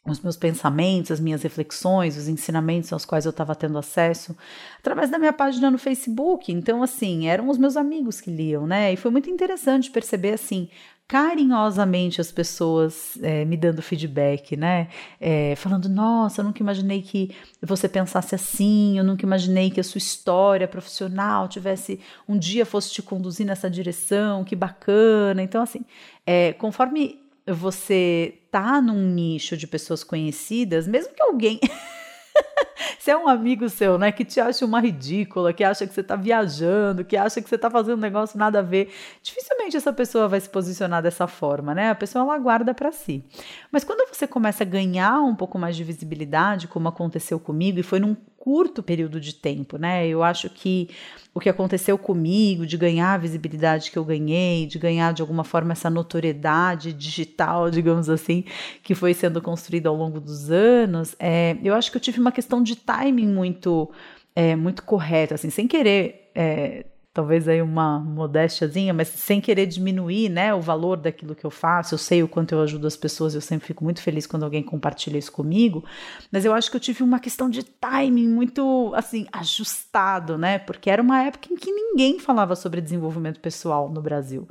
os 0.06 0.20
meus 0.20 0.36
pensamentos, 0.36 1.10
as 1.10 1.20
minhas 1.20 1.42
reflexões, 1.42 2.16
os 2.16 2.28
ensinamentos 2.28 2.92
aos 2.92 3.04
quais 3.04 3.24
eu 3.24 3.30
estava 3.30 3.54
tendo 3.54 3.78
acesso 3.78 4.36
através 4.78 5.10
da 5.10 5.18
minha 5.18 5.32
página 5.32 5.70
no 5.70 5.78
Facebook. 5.78 6.52
Então, 6.52 6.82
assim, 6.82 7.26
eram 7.26 7.48
os 7.48 7.56
meus 7.56 7.76
amigos 7.76 8.20
que 8.20 8.30
liam, 8.30 8.66
né? 8.66 8.92
E 8.92 8.96
foi 8.96 9.10
muito 9.10 9.30
interessante 9.30 9.90
perceber, 9.90 10.34
assim, 10.34 10.68
carinhosamente 11.06 12.20
as 12.20 12.32
pessoas 12.32 13.18
é, 13.22 13.44
me 13.44 13.56
dando 13.56 13.82
feedback, 13.82 14.56
né? 14.56 14.88
É, 15.20 15.54
falando, 15.56 15.88
nossa, 15.88 16.40
eu 16.40 16.44
nunca 16.44 16.62
imaginei 16.62 17.02
que 17.02 17.34
você 17.62 17.88
pensasse 17.88 18.34
assim, 18.34 18.98
eu 18.98 19.04
nunca 19.04 19.24
imaginei 19.24 19.70
que 19.70 19.80
a 19.80 19.84
sua 19.84 19.98
história 19.98 20.66
profissional 20.66 21.46
tivesse 21.48 22.00
um 22.28 22.38
dia 22.38 22.64
fosse 22.64 22.90
te 22.90 23.02
conduzir 23.02 23.46
nessa 23.46 23.70
direção, 23.70 24.44
que 24.44 24.56
bacana. 24.56 25.42
Então, 25.42 25.62
assim, 25.62 25.84
é, 26.26 26.54
conforme 26.54 27.23
você 27.46 28.38
tá 28.50 28.80
num 28.80 29.08
nicho 29.10 29.56
de 29.56 29.66
pessoas 29.66 30.02
conhecidas, 30.02 30.86
mesmo 30.86 31.14
que 31.14 31.22
alguém. 31.22 31.60
se 32.98 33.10
é 33.10 33.16
um 33.16 33.28
amigo 33.28 33.68
seu, 33.68 33.98
né, 33.98 34.10
que 34.10 34.24
te 34.24 34.40
acha 34.40 34.64
uma 34.64 34.80
ridícula, 34.80 35.52
que 35.52 35.62
acha 35.62 35.86
que 35.86 35.92
você 35.92 36.02
tá 36.02 36.16
viajando, 36.16 37.04
que 37.04 37.16
acha 37.16 37.40
que 37.40 37.48
você 37.48 37.58
tá 37.58 37.70
fazendo 37.70 37.98
um 37.98 38.00
negócio 38.00 38.38
nada 38.38 38.60
a 38.60 38.62
ver, 38.62 38.92
dificilmente 39.22 39.76
essa 39.76 39.92
pessoa 39.92 40.26
vai 40.26 40.40
se 40.40 40.48
posicionar 40.48 41.02
dessa 41.02 41.26
forma, 41.26 41.74
né? 41.74 41.90
A 41.90 41.94
pessoa 41.94 42.24
ela 42.24 42.38
guarda 42.38 42.72
para 42.72 42.90
si. 42.90 43.24
Mas 43.70 43.84
quando 43.84 44.08
você 44.08 44.26
começa 44.26 44.64
a 44.64 44.66
ganhar 44.66 45.20
um 45.20 45.34
pouco 45.34 45.58
mais 45.58 45.76
de 45.76 45.84
visibilidade, 45.84 46.66
como 46.66 46.88
aconteceu 46.88 47.38
comigo, 47.38 47.78
e 47.78 47.82
foi 47.82 48.00
num 48.00 48.16
curto 48.44 48.82
período 48.82 49.18
de 49.18 49.34
tempo, 49.34 49.78
né? 49.78 50.06
Eu 50.06 50.22
acho 50.22 50.50
que 50.50 50.90
o 51.32 51.40
que 51.40 51.48
aconteceu 51.48 51.96
comigo, 51.96 52.66
de 52.66 52.76
ganhar 52.76 53.14
a 53.14 53.16
visibilidade 53.16 53.90
que 53.90 53.96
eu 53.96 54.04
ganhei, 54.04 54.66
de 54.66 54.78
ganhar 54.78 55.14
de 55.14 55.22
alguma 55.22 55.44
forma 55.44 55.72
essa 55.72 55.88
notoriedade 55.88 56.92
digital, 56.92 57.70
digamos 57.72 58.10
assim, 58.10 58.44
que 58.82 58.94
foi 58.94 59.14
sendo 59.14 59.40
construída 59.40 59.88
ao 59.88 59.96
longo 59.96 60.20
dos 60.20 60.50
anos, 60.50 61.16
é, 61.18 61.56
eu 61.64 61.74
acho 61.74 61.90
que 61.90 61.96
eu 61.96 62.02
tive 62.02 62.20
uma 62.20 62.30
questão 62.30 62.62
de 62.62 62.76
timing 62.76 63.28
muito, 63.28 63.90
é, 64.36 64.54
muito 64.54 64.82
correta, 64.82 65.36
assim, 65.36 65.48
sem 65.48 65.66
querer. 65.66 66.30
É, 66.34 66.84
talvez 67.14 67.46
aí 67.46 67.62
uma 67.62 68.00
modéstiazinha, 68.00 68.92
mas 68.92 69.06
sem 69.06 69.40
querer 69.40 69.66
diminuir, 69.66 70.28
né, 70.28 70.52
o 70.52 70.60
valor 70.60 70.96
daquilo 70.96 71.36
que 71.36 71.46
eu 71.46 71.50
faço. 71.50 71.94
Eu 71.94 71.98
sei 71.98 72.24
o 72.24 72.28
quanto 72.28 72.52
eu 72.52 72.60
ajudo 72.60 72.88
as 72.88 72.96
pessoas, 72.96 73.36
eu 73.36 73.40
sempre 73.40 73.68
fico 73.68 73.84
muito 73.84 74.02
feliz 74.02 74.26
quando 74.26 74.42
alguém 74.42 74.64
compartilha 74.64 75.16
isso 75.16 75.30
comigo, 75.30 75.84
mas 76.32 76.44
eu 76.44 76.52
acho 76.52 76.68
que 76.68 76.76
eu 76.76 76.80
tive 76.80 77.04
uma 77.04 77.20
questão 77.20 77.48
de 77.48 77.62
timing 77.62 78.28
muito 78.28 78.92
assim 78.96 79.26
ajustado, 79.32 80.36
né? 80.36 80.58
Porque 80.58 80.90
era 80.90 81.00
uma 81.00 81.22
época 81.22 81.52
em 81.52 81.56
que 81.56 81.70
ninguém 81.70 82.18
falava 82.18 82.56
sobre 82.56 82.80
desenvolvimento 82.80 83.38
pessoal 83.38 83.88
no 83.88 84.02
Brasil. 84.02 84.48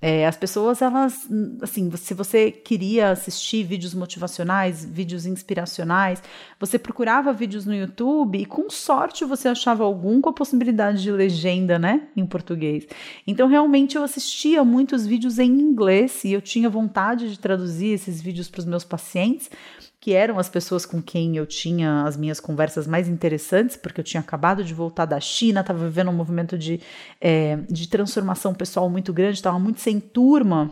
É, 0.00 0.26
as 0.26 0.36
pessoas, 0.36 0.82
elas, 0.82 1.26
assim, 1.62 1.90
se 1.96 2.12
você 2.12 2.50
queria 2.50 3.10
assistir 3.10 3.64
vídeos 3.64 3.94
motivacionais, 3.94 4.84
vídeos 4.84 5.24
inspiracionais, 5.24 6.22
você 6.60 6.78
procurava 6.78 7.32
vídeos 7.32 7.64
no 7.64 7.74
YouTube 7.74 8.38
e 8.38 8.44
com 8.44 8.68
sorte 8.68 9.24
você 9.24 9.48
achava 9.48 9.82
algum 9.82 10.20
com 10.20 10.28
a 10.28 10.32
possibilidade 10.32 11.02
de 11.02 11.10
legenda, 11.10 11.78
né, 11.78 12.03
em 12.16 12.26
português. 12.26 12.86
Então, 13.26 13.48
realmente, 13.48 13.96
eu 13.96 14.02
assistia 14.02 14.64
muitos 14.64 15.06
vídeos 15.06 15.38
em 15.38 15.50
inglês 15.50 16.24
e 16.24 16.32
eu 16.32 16.40
tinha 16.40 16.68
vontade 16.68 17.30
de 17.30 17.38
traduzir 17.38 17.88
esses 17.88 18.20
vídeos 18.20 18.48
para 18.48 18.60
os 18.60 18.64
meus 18.64 18.84
pacientes, 18.84 19.50
que 20.00 20.12
eram 20.12 20.38
as 20.38 20.50
pessoas 20.50 20.84
com 20.84 21.00
quem 21.00 21.36
eu 21.36 21.46
tinha 21.46 22.02
as 22.02 22.16
minhas 22.16 22.38
conversas 22.38 22.86
mais 22.86 23.08
interessantes, 23.08 23.76
porque 23.76 24.00
eu 24.00 24.04
tinha 24.04 24.20
acabado 24.20 24.62
de 24.62 24.74
voltar 24.74 25.06
da 25.06 25.18
China, 25.18 25.60
estava 25.60 25.82
vivendo 25.82 26.10
um 26.10 26.14
movimento 26.14 26.58
de, 26.58 26.78
é, 27.20 27.56
de 27.70 27.88
transformação 27.88 28.52
pessoal 28.52 28.90
muito 28.90 29.12
grande, 29.14 29.38
estava 29.38 29.58
muito 29.58 29.80
sem 29.80 29.98
turma 29.98 30.70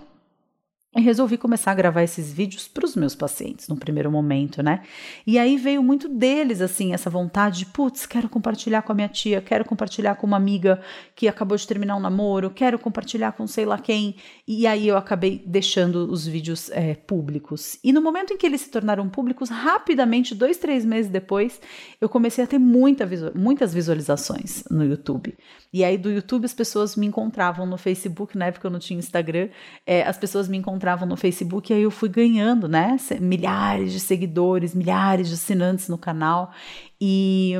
resolvi 1.00 1.38
começar 1.38 1.70
a 1.70 1.74
gravar 1.74 2.02
esses 2.02 2.30
vídeos 2.30 2.68
para 2.68 2.84
os 2.84 2.94
meus 2.94 3.14
pacientes 3.14 3.66
no 3.66 3.76
primeiro 3.76 4.10
momento, 4.10 4.62
né? 4.62 4.82
E 5.26 5.38
aí 5.38 5.56
veio 5.56 5.82
muito 5.82 6.06
deles, 6.06 6.60
assim, 6.60 6.92
essa 6.92 7.08
vontade 7.08 7.60
de, 7.60 7.66
putz, 7.66 8.04
quero 8.04 8.28
compartilhar 8.28 8.82
com 8.82 8.92
a 8.92 8.94
minha 8.94 9.08
tia, 9.08 9.40
quero 9.40 9.64
compartilhar 9.64 10.16
com 10.16 10.26
uma 10.26 10.36
amiga 10.36 10.82
que 11.16 11.26
acabou 11.26 11.56
de 11.56 11.66
terminar 11.66 11.96
um 11.96 12.00
namoro, 12.00 12.50
quero 12.50 12.78
compartilhar 12.78 13.32
com 13.32 13.46
sei 13.46 13.64
lá 13.64 13.78
quem. 13.78 14.16
E 14.46 14.66
aí 14.66 14.86
eu 14.86 14.98
acabei 14.98 15.42
deixando 15.46 16.10
os 16.10 16.26
vídeos 16.26 16.70
é, 16.72 16.94
públicos. 16.94 17.78
E 17.82 17.90
no 17.90 18.02
momento 18.02 18.34
em 18.34 18.36
que 18.36 18.44
eles 18.44 18.60
se 18.60 18.70
tornaram 18.70 19.08
públicos, 19.08 19.48
rapidamente, 19.48 20.34
dois, 20.34 20.58
três 20.58 20.84
meses 20.84 21.10
depois, 21.10 21.58
eu 22.02 22.08
comecei 22.08 22.44
a 22.44 22.46
ter 22.46 22.58
muita, 22.58 23.08
muitas 23.34 23.72
visualizações 23.72 24.62
no 24.70 24.84
YouTube. 24.84 25.34
E 25.72 25.82
aí 25.84 25.96
do 25.96 26.10
YouTube 26.10 26.44
as 26.44 26.52
pessoas 26.52 26.96
me 26.96 27.06
encontravam 27.06 27.64
no 27.64 27.78
Facebook, 27.78 28.36
na 28.36 28.46
época 28.46 28.66
eu 28.66 28.70
não 28.70 28.78
tinha 28.78 28.98
Instagram, 28.98 29.48
é, 29.86 30.02
as 30.02 30.18
pessoas 30.18 30.48
me 30.48 30.58
encontravam 30.58 30.81
no 31.06 31.16
Facebook 31.16 31.72
e 31.72 31.76
aí 31.76 31.82
eu 31.82 31.90
fui 31.90 32.08
ganhando, 32.08 32.68
né? 32.68 32.96
Milhares 33.20 33.92
de 33.92 34.00
seguidores, 34.00 34.74
milhares 34.74 35.28
de 35.28 35.34
assinantes 35.34 35.88
no 35.88 35.98
canal. 35.98 36.52
E 37.00 37.54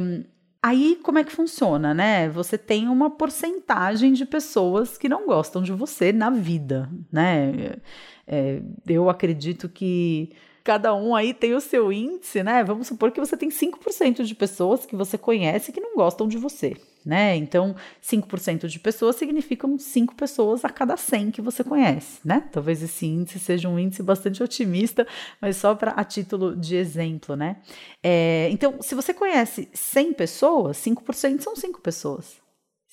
Aí, 0.65 0.97
como 1.03 1.19
é 1.19 1.25
que 1.25 1.33
funciona, 1.33 1.93
né? 1.93 2.29
Você 2.29 2.57
tem 2.57 2.89
uma 2.89 3.11
porcentagem 3.11 4.13
de 4.13 4.25
pessoas 4.25 4.97
que 4.97 5.09
não 5.09 5.27
gostam 5.27 5.61
de 5.61 5.73
você 5.73 6.13
na 6.13 6.31
vida, 6.31 6.89
né? 7.11 7.81
É, 8.25 8.63
eu 8.87 9.11
acredito 9.11 9.69
que 9.69 10.31
cada 10.65 10.95
um 10.95 11.15
aí 11.15 11.35
tem 11.35 11.55
o 11.55 11.61
seu 11.61 11.93
índice, 11.93 12.43
né? 12.43 12.63
Vamos 12.65 12.87
supor 12.87 13.11
que 13.11 13.21
você 13.21 13.37
tem 13.37 13.51
5% 13.51 14.25
de 14.25 14.35
pessoas 14.35 14.87
que 14.87 14.97
você 14.97 15.19
conhece 15.19 15.73
que 15.73 15.81
não 15.81 15.95
gostam 15.95 16.29
de 16.29 16.39
você 16.39 16.77
né? 17.05 17.37
Então, 17.37 17.75
5% 18.01 18.67
de 18.69 18.79
pessoas 18.79 19.17
significam 19.17 19.79
5 19.79 20.15
pessoas 20.15 20.65
a 20.65 20.69
cada 20.69 20.97
100 20.97 21.31
que 21.31 21.43
você 21.43 21.65
conhece, 21.65 22.21
né? 22.25 22.45
Talvez 22.53 22.83
esse 22.83 23.07
índice 23.07 23.39
seja 23.39 23.69
um 23.69 23.79
índice 23.79 24.03
bastante 24.03 24.43
otimista, 24.43 25.07
mas 25.41 25.57
só 25.57 25.75
para 25.75 25.93
a 25.93 26.05
título 26.05 26.57
de 26.57 26.77
exemplo, 26.77 27.37
né? 27.37 27.57
É, 28.03 28.49
então, 28.51 28.77
se 28.81 28.95
você 28.95 29.13
conhece 29.13 29.69
100 29.73 30.13
pessoas, 30.13 30.77
5% 30.79 31.43
são 31.43 31.57
5 31.57 31.81
pessoas. 31.81 32.42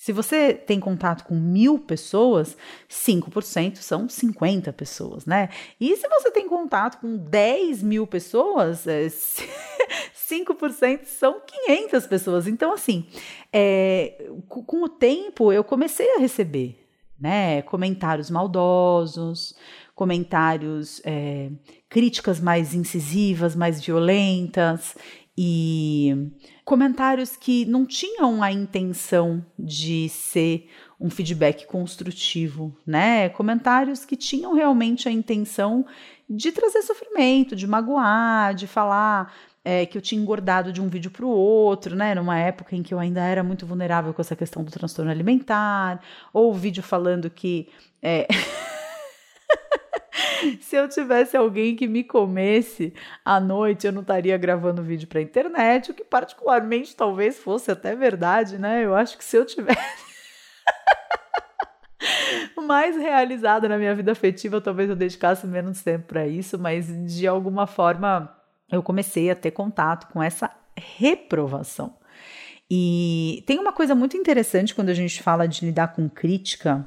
Se 0.00 0.12
você 0.12 0.54
tem 0.54 0.80
contato 0.80 1.24
com 1.24 1.34
mil 1.34 1.78
pessoas, 1.78 2.56
5% 2.88 3.76
são 3.76 4.08
50 4.08 4.72
pessoas, 4.72 5.26
né? 5.26 5.50
E 5.78 5.94
se 5.94 6.08
você 6.08 6.30
tem 6.30 6.48
contato 6.48 7.02
com 7.02 7.18
10 7.18 7.82
mil 7.82 8.06
pessoas, 8.06 8.86
é, 8.86 9.08
5% 10.16 11.04
são 11.04 11.42
500 11.66 12.06
pessoas. 12.06 12.46
Então, 12.46 12.72
assim, 12.72 13.06
é, 13.52 14.26
com 14.48 14.84
o 14.84 14.88
tempo 14.88 15.52
eu 15.52 15.62
comecei 15.62 16.14
a 16.14 16.18
receber 16.18 16.78
né, 17.20 17.60
comentários 17.60 18.30
maldosos, 18.30 19.54
comentários, 19.94 21.02
é, 21.04 21.50
críticas 21.90 22.40
mais 22.40 22.72
incisivas, 22.72 23.54
mais 23.54 23.84
violentas 23.84 24.96
e 25.42 26.30
comentários 26.66 27.34
que 27.34 27.64
não 27.64 27.86
tinham 27.86 28.42
a 28.42 28.52
intenção 28.52 29.42
de 29.58 30.06
ser 30.10 30.68
um 31.00 31.08
feedback 31.08 31.64
construtivo, 31.64 32.76
né? 32.86 33.30
Comentários 33.30 34.04
que 34.04 34.16
tinham 34.16 34.52
realmente 34.54 35.08
a 35.08 35.10
intenção 35.10 35.86
de 36.28 36.52
trazer 36.52 36.82
sofrimento, 36.82 37.56
de 37.56 37.66
magoar, 37.66 38.54
de 38.54 38.66
falar 38.66 39.34
é, 39.64 39.86
que 39.86 39.96
eu 39.96 40.02
tinha 40.02 40.20
engordado 40.20 40.74
de 40.74 40.82
um 40.82 40.90
vídeo 40.90 41.10
para 41.10 41.24
o 41.24 41.30
outro, 41.30 41.96
né? 41.96 42.14
Numa 42.14 42.38
época 42.38 42.76
em 42.76 42.82
que 42.82 42.92
eu 42.92 42.98
ainda 42.98 43.22
era 43.22 43.42
muito 43.42 43.64
vulnerável 43.64 44.12
com 44.12 44.20
essa 44.20 44.36
questão 44.36 44.62
do 44.62 44.70
transtorno 44.70 45.10
alimentar, 45.10 46.02
ou 46.34 46.52
vídeo 46.52 46.82
falando 46.82 47.30
que. 47.30 47.66
É... 48.02 48.28
Se 50.60 50.76
eu 50.76 50.88
tivesse 50.88 51.36
alguém 51.36 51.76
que 51.76 51.86
me 51.86 52.04
comesse 52.04 52.92
à 53.24 53.40
noite, 53.40 53.86
eu 53.86 53.92
não 53.92 54.02
estaria 54.02 54.36
gravando 54.36 54.82
vídeo 54.82 55.08
para 55.08 55.20
internet, 55.20 55.90
o 55.90 55.94
que 55.94 56.04
particularmente 56.04 56.96
talvez 56.96 57.38
fosse 57.38 57.70
até 57.70 57.94
verdade, 57.94 58.58
né? 58.58 58.84
Eu 58.84 58.94
acho 58.94 59.16
que 59.16 59.24
se 59.24 59.36
eu 59.36 59.44
tivesse 59.44 59.78
mais 62.66 62.96
realizada 62.96 63.68
na 63.68 63.78
minha 63.78 63.94
vida 63.94 64.12
afetiva, 64.12 64.60
talvez 64.60 64.90
eu 64.90 64.96
dedicasse 64.96 65.46
menos 65.46 65.82
tempo 65.82 66.06
para 66.06 66.26
isso, 66.26 66.58
mas 66.58 66.86
de 67.12 67.26
alguma 67.26 67.66
forma 67.66 68.36
eu 68.70 68.82
comecei 68.82 69.30
a 69.30 69.34
ter 69.34 69.50
contato 69.50 70.12
com 70.12 70.22
essa 70.22 70.50
reprovação. 70.76 71.98
E 72.70 73.42
tem 73.46 73.58
uma 73.58 73.72
coisa 73.72 73.96
muito 73.96 74.16
interessante 74.16 74.74
quando 74.74 74.90
a 74.90 74.94
gente 74.94 75.22
fala 75.22 75.48
de 75.48 75.66
lidar 75.66 75.88
com 75.88 76.08
crítica, 76.08 76.86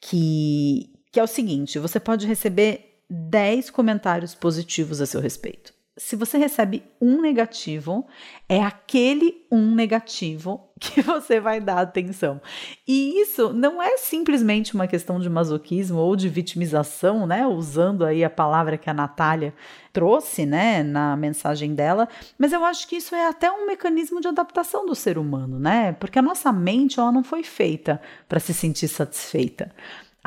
que, 0.00 0.92
que 1.10 1.20
é 1.20 1.22
o 1.22 1.26
seguinte: 1.26 1.78
você 1.78 1.98
pode 1.98 2.26
receber 2.26 3.02
10 3.10 3.70
comentários 3.70 4.34
positivos 4.34 5.00
a 5.00 5.06
seu 5.06 5.20
respeito 5.20 5.72
se 5.98 6.14
você 6.14 6.38
recebe 6.38 6.84
um 7.00 7.20
negativo, 7.20 8.06
é 8.48 8.62
aquele 8.62 9.44
um 9.50 9.74
negativo 9.74 10.70
que 10.78 11.02
você 11.02 11.40
vai 11.40 11.60
dar 11.60 11.80
atenção. 11.80 12.40
E 12.86 13.20
isso 13.20 13.52
não 13.52 13.82
é 13.82 13.98
simplesmente 13.98 14.74
uma 14.74 14.86
questão 14.86 15.18
de 15.18 15.28
masoquismo 15.28 15.98
ou 15.98 16.14
de 16.14 16.28
vitimização, 16.28 17.26
né? 17.26 17.44
Usando 17.46 18.04
aí 18.04 18.22
a 18.22 18.30
palavra 18.30 18.78
que 18.78 18.88
a 18.88 18.94
Natália 18.94 19.52
trouxe, 19.92 20.46
né, 20.46 20.84
na 20.84 21.16
mensagem 21.16 21.74
dela, 21.74 22.08
mas 22.38 22.52
eu 22.52 22.64
acho 22.64 22.86
que 22.86 22.96
isso 22.96 23.16
é 23.16 23.26
até 23.26 23.50
um 23.50 23.66
mecanismo 23.66 24.20
de 24.20 24.28
adaptação 24.28 24.86
do 24.86 24.94
ser 24.94 25.18
humano, 25.18 25.58
né? 25.58 25.92
Porque 25.94 26.20
a 26.20 26.22
nossa 26.22 26.52
mente, 26.52 27.00
ela 27.00 27.10
não 27.10 27.24
foi 27.24 27.42
feita 27.42 28.00
para 28.28 28.38
se 28.38 28.54
sentir 28.54 28.86
satisfeita. 28.86 29.74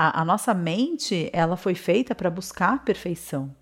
A, 0.03 0.21
a 0.21 0.25
nossa 0.25 0.51
mente, 0.51 1.29
ela 1.31 1.55
foi 1.55 1.75
feita 1.75 2.15
para 2.15 2.27
buscar 2.27 2.83
perfeição. 2.83 3.55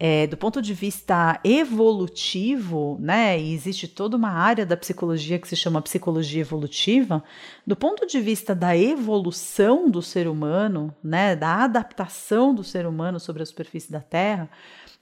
É, 0.00 0.26
do 0.26 0.38
ponto 0.38 0.62
de 0.62 0.72
vista 0.72 1.38
evolutivo, 1.44 2.96
né, 2.98 3.38
e 3.38 3.52
existe 3.52 3.86
toda 3.86 4.16
uma 4.16 4.30
área 4.30 4.64
da 4.64 4.74
psicologia 4.74 5.38
que 5.38 5.46
se 5.46 5.54
chama 5.54 5.82
psicologia 5.82 6.40
evolutiva, 6.40 7.22
do 7.66 7.76
ponto 7.76 8.06
de 8.06 8.18
vista 8.20 8.54
da 8.54 8.74
evolução 8.74 9.90
do 9.90 10.00
ser 10.00 10.26
humano, 10.28 10.96
né, 11.04 11.36
da 11.36 11.56
adaptação 11.62 12.54
do 12.54 12.64
ser 12.64 12.86
humano 12.86 13.20
sobre 13.20 13.42
a 13.42 13.46
superfície 13.46 13.92
da 13.92 14.00
Terra, 14.00 14.48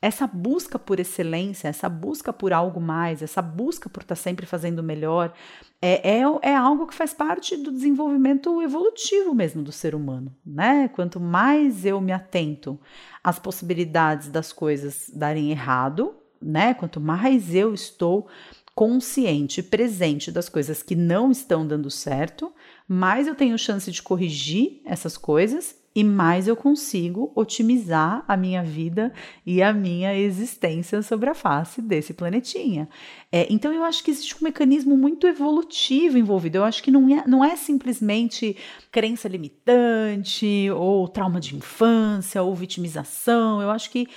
essa 0.02 0.26
busca 0.26 0.78
por 0.78 0.98
excelência, 0.98 1.68
essa 1.68 1.88
busca 1.88 2.32
por 2.32 2.52
algo 2.52 2.80
mais, 2.80 3.22
essa 3.22 3.42
busca 3.42 3.88
por 3.88 4.02
estar 4.02 4.14
sempre 4.14 4.46
fazendo 4.46 4.82
melhor, 4.82 5.32
é, 5.80 6.18
é, 6.18 6.22
é 6.42 6.54
algo 6.54 6.86
que 6.86 6.94
faz 6.94 7.12
parte 7.12 7.56
do 7.56 7.70
desenvolvimento 7.70 8.62
evolutivo 8.62 9.34
mesmo 9.34 9.62
do 9.62 9.72
ser 9.72 9.94
humano, 9.94 10.34
né? 10.44 10.88
Quanto 10.88 11.20
mais 11.20 11.84
eu 11.84 12.00
me 12.00 12.12
atento 12.12 12.80
às 13.22 13.38
possibilidades 13.38 14.28
das 14.28 14.52
coisas 14.52 15.10
darem 15.14 15.50
errado, 15.50 16.14
né? 16.40 16.72
Quanto 16.72 16.98
mais 16.98 17.54
eu 17.54 17.74
estou 17.74 18.26
consciente, 18.74 19.62
presente 19.62 20.32
das 20.32 20.48
coisas 20.48 20.82
que 20.82 20.94
não 20.94 21.30
estão 21.30 21.66
dando 21.66 21.90
certo, 21.90 22.50
mais 22.88 23.26
eu 23.26 23.34
tenho 23.34 23.58
chance 23.58 23.90
de 23.90 24.02
corrigir 24.02 24.80
essas 24.86 25.18
coisas 25.18 25.79
e 26.00 26.04
mais 26.04 26.48
eu 26.48 26.56
consigo 26.56 27.30
otimizar 27.34 28.24
a 28.26 28.34
minha 28.34 28.62
vida 28.62 29.12
e 29.44 29.62
a 29.62 29.70
minha 29.70 30.16
existência 30.16 31.02
sobre 31.02 31.28
a 31.28 31.34
face 31.34 31.82
desse 31.82 32.14
planetinha. 32.14 32.88
É, 33.30 33.46
então 33.50 33.70
eu 33.70 33.84
acho 33.84 34.02
que 34.02 34.10
existe 34.10 34.34
um 34.34 34.44
mecanismo 34.44 34.96
muito 34.96 35.26
evolutivo 35.26 36.16
envolvido. 36.16 36.56
Eu 36.56 36.64
acho 36.64 36.82
que 36.82 36.90
não 36.90 37.14
é, 37.14 37.22
não 37.26 37.44
é 37.44 37.54
simplesmente 37.54 38.56
crença 38.90 39.28
limitante, 39.28 40.70
ou 40.74 41.06
trauma 41.06 41.38
de 41.38 41.54
infância, 41.54 42.42
ou 42.42 42.54
vitimização. 42.54 43.60
Eu 43.60 43.70
acho 43.70 43.90
que 43.90 44.08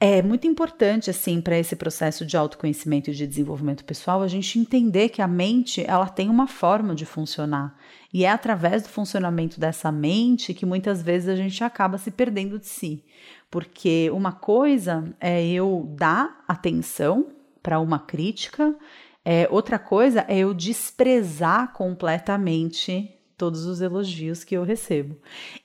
é 0.00 0.22
muito 0.22 0.46
importante, 0.46 1.10
assim, 1.10 1.40
para 1.40 1.58
esse 1.58 1.74
processo 1.74 2.24
de 2.24 2.36
autoconhecimento 2.36 3.10
e 3.10 3.14
de 3.14 3.26
desenvolvimento 3.26 3.84
pessoal, 3.84 4.22
a 4.22 4.28
gente 4.28 4.58
entender 4.58 5.08
que 5.08 5.20
a 5.20 5.26
mente 5.26 5.84
ela 5.84 6.08
tem 6.08 6.30
uma 6.30 6.46
forma 6.46 6.94
de 6.94 7.04
funcionar. 7.04 7.76
E 8.12 8.24
é 8.24 8.30
através 8.30 8.84
do 8.84 8.88
funcionamento 8.88 9.58
dessa 9.58 9.90
mente 9.90 10.54
que 10.54 10.64
muitas 10.64 11.02
vezes 11.02 11.28
a 11.28 11.34
gente 11.34 11.62
acaba 11.64 11.98
se 11.98 12.12
perdendo 12.12 12.60
de 12.60 12.66
si. 12.66 13.04
Porque 13.50 14.08
uma 14.12 14.30
coisa 14.30 15.12
é 15.20 15.44
eu 15.44 15.92
dar 15.96 16.44
atenção 16.46 17.26
para 17.60 17.80
uma 17.80 17.98
crítica, 17.98 18.76
é, 19.24 19.48
outra 19.50 19.80
coisa 19.80 20.24
é 20.28 20.38
eu 20.38 20.54
desprezar 20.54 21.72
completamente 21.72 23.12
todos 23.36 23.66
os 23.66 23.80
elogios 23.80 24.44
que 24.44 24.56
eu 24.56 24.62
recebo. 24.62 25.16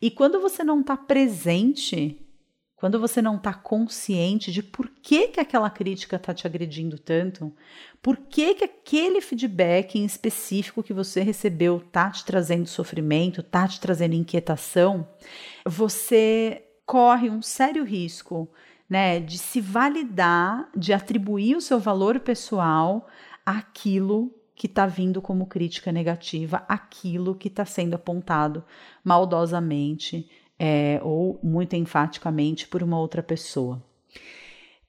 E 0.02 0.10
quando 0.10 0.42
você 0.42 0.64
não 0.64 0.82
está 0.82 0.98
presente 0.98 2.20
quando 2.84 3.00
você 3.00 3.22
não 3.22 3.38
está 3.38 3.54
consciente 3.54 4.52
de 4.52 4.62
por 4.62 4.90
que, 4.90 5.30
que 5.30 5.40
aquela 5.40 5.70
crítica 5.70 6.18
está 6.18 6.34
te 6.34 6.46
agredindo 6.46 7.00
tanto, 7.00 7.56
por 8.02 8.18
que, 8.18 8.56
que 8.56 8.66
aquele 8.66 9.22
feedback 9.22 9.98
em 9.98 10.04
específico 10.04 10.84
que 10.84 10.92
você 10.92 11.22
recebeu 11.22 11.78
está 11.78 12.12
te 12.12 12.26
trazendo 12.26 12.68
sofrimento, 12.68 13.40
está 13.40 13.70
te 13.70 13.80
trazendo 13.80 14.16
inquietação, 14.16 15.08
você 15.66 16.62
corre 16.86 17.30
um 17.30 17.42
sério 17.42 17.86
risco 17.86 18.50
né, 18.90 19.18
de 19.22 19.38
se 19.38 19.62
validar, 19.62 20.70
de 20.76 20.92
atribuir 20.92 21.56
o 21.56 21.62
seu 21.62 21.80
valor 21.80 22.20
pessoal 22.20 23.08
àquilo 23.46 24.30
que 24.54 24.68
está 24.68 24.86
vindo 24.86 25.22
como 25.22 25.48
crítica 25.48 25.90
negativa, 25.90 26.66
aquilo 26.68 27.34
que 27.34 27.48
está 27.48 27.64
sendo 27.64 27.94
apontado 27.94 28.62
maldosamente 29.06 30.30
é, 30.66 30.98
ou 31.04 31.38
muito 31.44 31.76
enfaticamente 31.76 32.70
por 32.70 32.82
uma 32.82 32.98
outra 32.98 33.22
pessoa. 33.22 33.84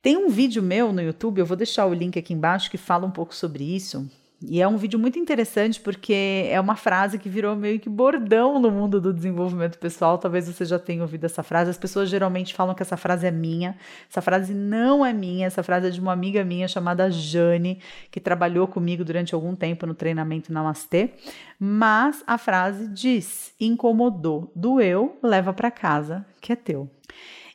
Tem 0.01 0.17
um 0.17 0.29
vídeo 0.29 0.63
meu 0.63 0.93
no 0.93 1.03
YouTube, 1.03 1.41
eu 1.41 1.47
vou 1.47 1.57
deixar 1.57 1.87
o 1.87 1.93
link 1.93 2.17
aqui 2.17 2.33
embaixo, 2.33 2.71
que 2.71 2.79
fala 2.79 3.05
um 3.05 3.11
pouco 3.11 3.35
sobre 3.35 3.65
isso. 3.65 4.09
E 4.49 4.61
é 4.61 4.69
um 4.69 4.77
vídeo 4.77 4.99
muito 4.99 5.19
interessante 5.19 5.81
porque 5.81 6.49
é 6.51 6.61
uma 6.61 6.77
frase 6.77 7.19
que 7.19 7.29
virou 7.29 7.57
meio 7.57 7.79
que 7.81 7.89
bordão 7.89 8.59
no 8.59 8.71
mundo 8.71 9.01
do 9.01 9.13
desenvolvimento 9.13 9.79
pessoal. 9.79 10.19
Talvez 10.19 10.47
você 10.47 10.65
já 10.65 10.79
tenha 10.79 11.03
ouvido 11.03 11.25
essa 11.25 11.43
frase. 11.43 11.71
As 11.71 11.79
pessoas 11.79 12.09
geralmente 12.09 12.55
falam 12.55 12.75
que 12.75 12.83
essa 12.83 12.97
frase 12.97 13.27
é 13.27 13.31
minha. 13.31 13.77
Essa 14.11 14.21
frase 14.21 14.53
não 14.53 15.05
é 15.05 15.13
minha. 15.13 15.47
Essa 15.47 15.63
frase 15.63 15.89
é 15.89 15.91
de 15.91 16.01
uma 16.01 16.13
amiga 16.13 16.45
minha 16.45 16.69
chamada 16.69 17.11
Jane, 17.11 17.81
que 18.11 18.21
trabalhou 18.21 18.67
comigo 18.67 19.05
durante 19.05 19.35
algum 19.35 19.55
tempo 19.55 19.87
no 19.87 19.95
treinamento 19.95 20.53
Namastê. 20.53 21.11
Mas 21.59 22.23
a 22.27 22.37
frase 22.37 22.89
diz: 22.89 23.55
incomodou, 23.61 24.53
doeu, 24.55 25.19
leva 25.23 25.53
para 25.53 25.71
casa, 25.71 26.25
que 26.41 26.53
é 26.53 26.57
teu. 26.57 26.91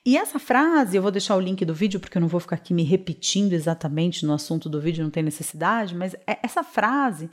E 0.09 0.17
essa 0.17 0.39
frase, 0.39 0.97
eu 0.97 1.03
vou 1.03 1.11
deixar 1.11 1.35
o 1.35 1.39
link 1.39 1.63
do 1.63 1.71
vídeo 1.71 1.99
porque 1.99 2.17
eu 2.17 2.21
não 2.21 2.27
vou 2.27 2.39
ficar 2.39 2.55
aqui 2.55 2.73
me 2.73 2.81
repetindo 2.81 3.53
exatamente 3.53 4.25
no 4.25 4.33
assunto 4.33 4.67
do 4.67 4.81
vídeo, 4.81 5.03
não 5.03 5.11
tem 5.11 5.21
necessidade, 5.21 5.95
mas 5.95 6.15
é, 6.25 6.39
essa 6.41 6.63
frase 6.63 7.29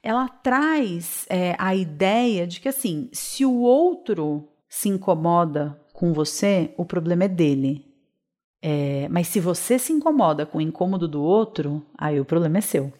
ela 0.00 0.28
traz 0.28 1.26
é, 1.28 1.56
a 1.58 1.74
ideia 1.74 2.46
de 2.46 2.60
que 2.60 2.68
assim, 2.68 3.08
se 3.12 3.44
o 3.44 3.62
outro 3.62 4.48
se 4.68 4.88
incomoda 4.88 5.76
com 5.92 6.12
você, 6.12 6.72
o 6.76 6.84
problema 6.84 7.24
é 7.24 7.28
dele. 7.28 7.84
É, 8.62 9.08
mas 9.08 9.26
se 9.26 9.40
você 9.40 9.76
se 9.76 9.92
incomoda 9.92 10.46
com 10.46 10.58
o 10.58 10.62
incômodo 10.62 11.08
do 11.08 11.20
outro, 11.20 11.84
aí 11.98 12.20
o 12.20 12.24
problema 12.24 12.58
é 12.58 12.60
seu. 12.60 12.92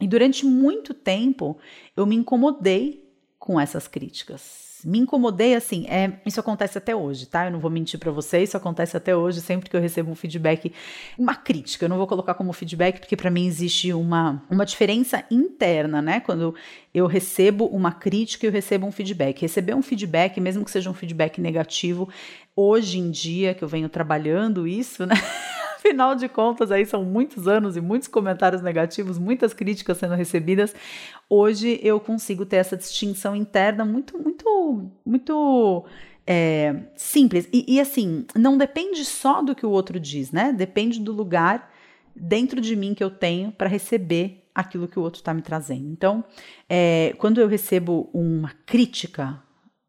E 0.00 0.08
durante 0.08 0.44
muito 0.44 0.92
tempo 0.92 1.56
eu 1.96 2.04
me 2.04 2.16
incomodei 2.16 3.08
com 3.38 3.60
essas 3.60 3.86
críticas 3.86 4.73
me 4.84 4.98
incomodei 4.98 5.54
assim, 5.54 5.86
é, 5.88 6.12
isso 6.26 6.38
acontece 6.38 6.78
até 6.78 6.94
hoje, 6.94 7.26
tá? 7.26 7.46
Eu 7.46 7.52
não 7.52 7.58
vou 7.58 7.70
mentir 7.70 7.98
para 7.98 8.10
vocês, 8.10 8.50
isso 8.50 8.56
acontece 8.56 8.96
até 8.96 9.16
hoje, 9.16 9.40
sempre 9.40 9.70
que 9.70 9.76
eu 9.76 9.80
recebo 9.80 10.10
um 10.10 10.14
feedback, 10.14 10.72
uma 11.18 11.34
crítica, 11.34 11.84
eu 11.84 11.88
não 11.88 11.96
vou 11.96 12.06
colocar 12.06 12.34
como 12.34 12.52
feedback 12.52 13.00
porque 13.00 13.16
para 13.16 13.30
mim 13.30 13.46
existe 13.46 13.92
uma 13.92 14.42
uma 14.50 14.66
diferença 14.66 15.24
interna, 15.30 16.00
né? 16.02 16.20
Quando 16.20 16.54
eu 16.92 17.06
recebo 17.06 17.66
uma 17.66 17.92
crítica 17.92 18.46
e 18.46 18.48
eu 18.48 18.52
recebo 18.52 18.86
um 18.86 18.92
feedback. 18.92 19.40
Receber 19.40 19.74
um 19.74 19.82
feedback, 19.82 20.40
mesmo 20.40 20.64
que 20.64 20.70
seja 20.70 20.88
um 20.88 20.94
feedback 20.94 21.40
negativo, 21.40 22.08
hoje 22.54 22.98
em 22.98 23.10
dia 23.10 23.54
que 23.54 23.64
eu 23.64 23.68
venho 23.68 23.88
trabalhando 23.88 24.66
isso, 24.66 25.04
né? 25.04 25.14
Afinal 25.84 26.14
de 26.14 26.30
contas, 26.30 26.72
aí 26.72 26.86
são 26.86 27.04
muitos 27.04 27.46
anos 27.46 27.76
e 27.76 27.80
muitos 27.80 28.08
comentários 28.08 28.62
negativos, 28.62 29.18
muitas 29.18 29.52
críticas 29.52 29.98
sendo 29.98 30.14
recebidas. 30.14 30.74
Hoje 31.28 31.78
eu 31.82 32.00
consigo 32.00 32.46
ter 32.46 32.56
essa 32.56 32.74
distinção 32.74 33.36
interna 33.36 33.84
muito, 33.84 34.18
muito, 34.18 34.90
muito 35.04 35.84
é, 36.26 36.84
simples. 36.96 37.46
E, 37.52 37.74
e 37.74 37.80
assim, 37.80 38.24
não 38.34 38.56
depende 38.56 39.04
só 39.04 39.42
do 39.42 39.54
que 39.54 39.66
o 39.66 39.70
outro 39.70 40.00
diz, 40.00 40.32
né? 40.32 40.54
Depende 40.54 40.98
do 40.98 41.12
lugar 41.12 41.70
dentro 42.16 42.62
de 42.62 42.74
mim 42.74 42.94
que 42.94 43.04
eu 43.04 43.10
tenho 43.10 43.52
para 43.52 43.68
receber 43.68 44.48
aquilo 44.54 44.88
que 44.88 44.98
o 44.98 45.02
outro 45.02 45.20
está 45.20 45.34
me 45.34 45.42
trazendo. 45.42 45.86
Então, 45.92 46.24
é, 46.66 47.14
quando 47.18 47.42
eu 47.42 47.46
recebo 47.46 48.08
uma 48.14 48.52
crítica, 48.64 49.38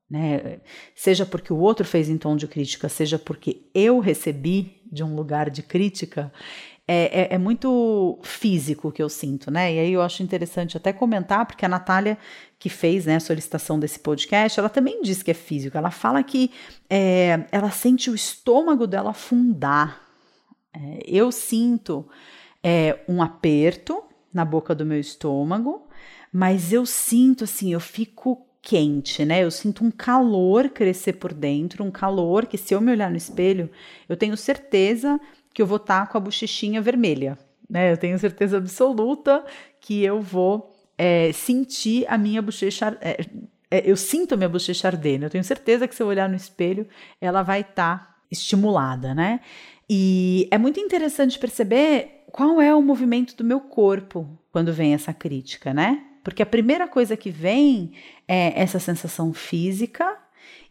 né, 0.09 0.59
seja 0.95 1.25
porque 1.25 1.51
o 1.51 1.57
outro 1.57 1.85
fez 1.85 2.09
em 2.09 2.17
tom 2.17 2.35
de 2.35 2.47
crítica, 2.47 2.87
seja 2.87 3.17
porque 3.17 3.63
eu 3.73 3.99
recebi 3.99 4.81
de 4.91 5.03
um 5.03 5.15
lugar 5.15 5.49
de 5.49 5.63
crítica, 5.63 6.31
é, 6.87 7.21
é, 7.21 7.33
é, 7.33 7.37
muito 7.39 8.19
físico 8.21 8.91
que 8.91 9.01
eu 9.01 9.09
sinto, 9.09 9.49
né? 9.49 9.73
E 9.73 9.79
aí 9.79 9.91
eu 9.91 10.03
acho 10.03 10.21
interessante 10.21 10.77
até 10.77 10.93
comentar, 10.93 11.43
porque 11.47 11.65
a 11.65 11.69
Natália, 11.69 12.15
que 12.59 12.69
fez 12.69 13.07
né, 13.07 13.15
a 13.15 13.19
solicitação 13.19 13.79
desse 13.79 13.99
podcast, 13.99 14.59
ela 14.59 14.69
também 14.69 15.01
diz 15.01 15.23
que 15.23 15.31
é 15.31 15.33
físico. 15.33 15.75
Ela 15.75 15.89
fala 15.89 16.21
que 16.21 16.51
é, 16.87 17.47
ela 17.51 17.71
sente 17.71 18.11
o 18.11 18.13
estômago 18.13 18.85
dela 18.85 19.09
afundar. 19.09 19.99
É, 20.71 20.99
eu 21.07 21.31
sinto 21.31 22.07
é, 22.63 22.99
um 23.09 23.23
aperto 23.23 24.03
na 24.31 24.45
boca 24.45 24.75
do 24.75 24.85
meu 24.85 24.99
estômago, 24.99 25.87
mas 26.31 26.71
eu 26.71 26.85
sinto 26.85 27.45
assim, 27.45 27.73
eu 27.73 27.79
fico 27.79 28.44
quente, 28.65 29.23
né? 29.23 29.43
Eu 29.43 29.51
sinto 29.51 29.86
um 29.86 29.91
calor 29.91 30.69
crescer 30.69 31.13
por 31.13 31.32
dentro, 31.32 31.84
um 31.84 31.91
calor 31.91 32.47
que 32.47 32.58
se 32.58 32.73
eu 32.73 32.82
me 32.82 32.91
olhar 32.91 33.12
no 33.12 33.15
espelho, 33.15 33.69
eu 34.10 34.17
tenho 34.17 34.36
certeza 34.36 35.21
que 35.54 35.62
eu 35.62 35.67
vou 35.67 35.78
estar 35.78 36.08
tá 36.08 36.12
com 36.12 36.17
a 36.17 36.21
bochechinha 36.21 36.82
vermelha, 36.82 37.38
né? 37.69 37.91
Eu 37.91 37.97
tenho 37.97 38.17
certeza 38.17 38.58
absoluta 38.58 39.45
que 39.80 40.04
eu 40.04 40.19
vou 40.19 40.75
é, 40.97 41.32
sentir 41.32 42.08
a 42.08 42.17
minha 42.17 42.41
bochecha. 42.41 42.97
É, 43.01 43.23
é, 43.69 43.89
eu 43.89 43.95
sinto 43.95 44.34
a 44.34 44.38
minha 44.38 44.49
bochecha 44.49 44.88
ardendo. 44.88 45.25
Eu 45.25 45.30
tenho 45.30 45.43
certeza 45.43 45.88
que 45.88 45.93
se 45.93 46.01
eu 46.01 46.08
olhar 46.08 46.28
no 46.28 46.36
espelho, 46.36 46.88
ela 47.21 47.43
vai 47.43 47.62
estar 47.62 47.99
tá 47.99 48.15
estimulada, 48.32 49.13
né? 49.13 49.41
E 49.88 50.47
é 50.49 50.58
muito 50.58 50.80
interessante 50.80 51.38
perceber 51.38 52.23
qual 52.32 52.60
é 52.60 52.73
o 52.73 52.82
movimento 52.82 53.36
do 53.36 53.43
meu 53.43 53.60
corpo 53.60 54.28
quando 54.51 54.73
vem 54.73 54.95
essa 54.95 55.13
crítica, 55.13 55.71
né? 55.71 56.04
Porque 56.25 56.41
a 56.41 56.45
primeira 56.45 56.88
coisa 56.88 57.15
que 57.15 57.29
vem 57.29 57.91
é 58.27 58.59
essa 58.59 58.79
sensação 58.79 59.31
física, 59.31 60.17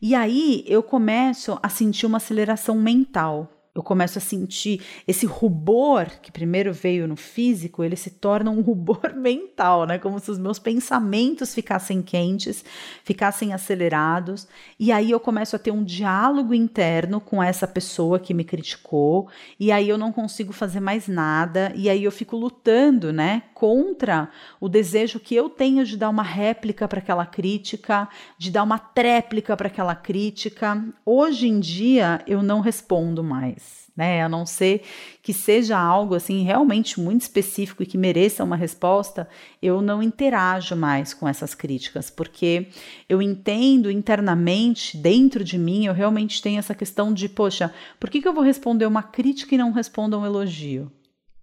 e 0.02 0.12
aí 0.12 0.64
eu 0.66 0.82
começo 0.82 1.56
a 1.62 1.68
sentir 1.68 2.06
uma 2.06 2.16
aceleração 2.16 2.74
mental. 2.74 3.48
Eu 3.72 3.82
começo 3.82 4.18
a 4.18 4.20
sentir 4.20 4.80
esse 5.06 5.26
rubor 5.26 6.06
que 6.22 6.30
primeiro 6.30 6.72
veio 6.72 7.08
no 7.08 7.16
físico, 7.16 7.82
ele 7.82 7.96
se 7.96 8.10
torna 8.10 8.50
um 8.50 8.62
rubor 8.62 9.14
mental, 9.16 9.86
né? 9.86 9.98
Como 9.98 10.18
se 10.20 10.30
os 10.30 10.38
meus 10.38 10.58
pensamentos 10.60 11.54
ficassem 11.54 12.02
quentes, 12.02 12.64
ficassem 13.04 13.52
acelerados, 13.52 14.48
e 14.78 14.90
aí 14.90 15.10
eu 15.10 15.20
começo 15.20 15.54
a 15.54 15.58
ter 15.58 15.70
um 15.70 15.82
diálogo 15.82 16.52
interno 16.52 17.20
com 17.20 17.42
essa 17.42 17.66
pessoa 17.66 18.18
que 18.20 18.34
me 18.34 18.44
criticou, 18.44 19.28
e 19.58 19.70
aí 19.70 19.88
eu 19.88 19.98
não 19.98 20.12
consigo 20.12 20.52
fazer 20.52 20.80
mais 20.80 21.06
nada, 21.06 21.72
e 21.76 21.88
aí 21.88 22.02
eu 22.02 22.12
fico 22.12 22.36
lutando, 22.36 23.12
né, 23.12 23.44
contra 23.64 24.28
o 24.60 24.68
desejo 24.68 25.18
que 25.18 25.34
eu 25.34 25.48
tenho 25.48 25.86
de 25.86 25.96
dar 25.96 26.10
uma 26.10 26.22
réplica 26.22 26.86
para 26.86 26.98
aquela 26.98 27.24
crítica, 27.24 28.06
de 28.36 28.50
dar 28.50 28.62
uma 28.62 28.78
tréplica 28.78 29.56
para 29.56 29.68
aquela 29.68 29.94
crítica. 29.94 30.84
Hoje 31.02 31.48
em 31.48 31.58
dia 31.58 32.22
eu 32.26 32.42
não 32.42 32.60
respondo 32.60 33.24
mais 33.24 33.82
né? 33.96 34.22
A 34.22 34.28
não 34.28 34.44
ser 34.44 34.82
que 35.22 35.32
seja 35.32 35.78
algo 35.78 36.14
assim 36.14 36.42
realmente 36.42 37.00
muito 37.00 37.22
específico 37.22 37.82
e 37.82 37.86
que 37.86 37.96
mereça 37.96 38.42
uma 38.42 38.56
resposta, 38.56 39.28
eu 39.62 39.80
não 39.80 40.02
interajo 40.02 40.74
mais 40.74 41.14
com 41.14 41.28
essas 41.28 41.54
críticas, 41.54 42.10
porque 42.10 42.66
eu 43.08 43.22
entendo 43.22 43.90
internamente, 43.90 44.96
dentro 44.96 45.44
de 45.44 45.56
mim, 45.56 45.86
eu 45.86 45.94
realmente 45.94 46.42
tenho 46.42 46.58
essa 46.58 46.74
questão 46.74 47.14
de, 47.14 47.28
poxa, 47.28 47.72
por 48.00 48.10
que, 48.10 48.20
que 48.20 48.26
eu 48.26 48.34
vou 48.34 48.42
responder 48.42 48.84
uma 48.84 49.02
crítica 49.02 49.54
e 49.54 49.58
não 49.58 49.70
respondo 49.70 50.18
um 50.18 50.26
elogio? 50.26 50.90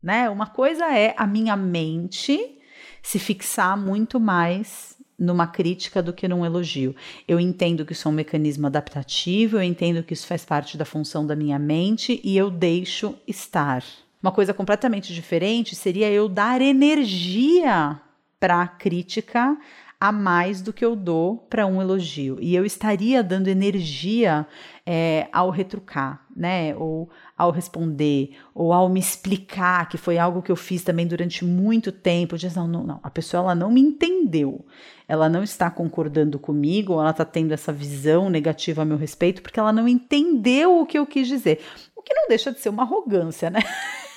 Né? 0.02 0.30
Uma 0.30 0.48
coisa 0.48 0.86
é 0.96 1.14
a 1.18 1.28
minha 1.28 1.56
mente 1.56 2.58
se 3.04 3.20
fixar 3.20 3.78
muito 3.78 4.20
mais 4.20 4.96
numa 5.18 5.46
crítica 5.46 6.02
do 6.02 6.12
que 6.12 6.28
num 6.28 6.44
elogio. 6.44 6.96
Eu 7.28 7.40
entendo 7.40 7.86
que 7.86 7.94
isso 7.94 8.08
é 8.08 8.12
um 8.12 8.14
mecanismo 8.14 8.66
adaptativo, 8.66 9.58
eu 9.58 9.64
entendo 9.64 10.04
que 10.04 10.14
isso 10.14 10.26
faz 10.26 10.44
parte 10.44 10.78
da 10.78 10.86
função 10.86 11.26
da 11.26 11.36
minha 11.36 11.60
mente 11.60 12.20
e 12.24 12.36
eu 12.36 12.50
deixo 12.50 13.16
estar. 13.28 13.84
Uma 14.22 14.32
coisa 14.32 14.54
completamente 14.54 15.14
diferente 15.14 15.76
seria 15.76 16.10
eu 16.10 16.28
dar 16.28 16.62
energia 16.62 18.00
para 18.40 18.62
a 18.64 18.68
crítica 18.68 19.56
a 20.00 20.12
mais 20.12 20.64
do 20.64 20.74
que 20.74 20.84
eu 20.84 20.96
dou 20.96 21.38
para 21.48 21.68
um 21.68 21.80
elogio. 21.80 22.40
E 22.42 22.56
eu 22.56 22.66
estaria 22.66 23.22
dando 23.22 23.48
energia 23.48 24.48
é, 24.84 25.28
ao 25.32 25.52
retrucar, 25.52 26.26
né? 26.36 26.76
Ou 26.76 27.08
ao 27.41 27.49
responder, 27.49 28.38
ou 28.54 28.71
ao 28.71 28.88
me 28.88 28.99
explicar, 28.99 29.89
que 29.89 29.97
foi 29.97 30.19
algo 30.19 30.43
que 30.43 30.51
eu 30.51 30.56
fiz 30.56 30.84
também 30.84 31.08
durante 31.08 31.43
muito 31.43 31.91
tempo. 31.91 32.38
Disse, 32.38 32.56
não, 32.56 32.67
não, 32.67 32.84
não, 32.84 32.99
a 33.01 33.10
pessoa 33.10 33.41
ela 33.41 33.56
não 33.56 33.71
me 33.71 33.82
entendeu. 33.82 34.63
Ela 35.08 35.27
não 35.27 35.41
está 35.41 35.71
concordando 35.71 36.38
comigo, 36.38 36.93
ela 36.93 37.10
está 37.10 37.25
tendo 37.25 37.51
essa 37.51 37.73
visão 37.73 38.30
negativa 38.30 38.84
a 38.84 38.86
meu 38.86 38.95
respeito, 38.95 39.41
porque 39.41 39.60
ela 39.60 39.73
não 39.73 39.88
entendeu 39.88 40.80
o 40.80 40.86
que 40.86 40.99
eu 40.99 41.06
quis 41.08 41.27
dizer. 41.27 41.62
O 41.95 42.04
que 42.04 42.13
não 42.13 42.27
deixa 42.27 42.51
de 42.51 42.60
ser 42.60 42.69
uma 42.69 42.84
arrogância, 42.84 43.49
né? 43.49 43.62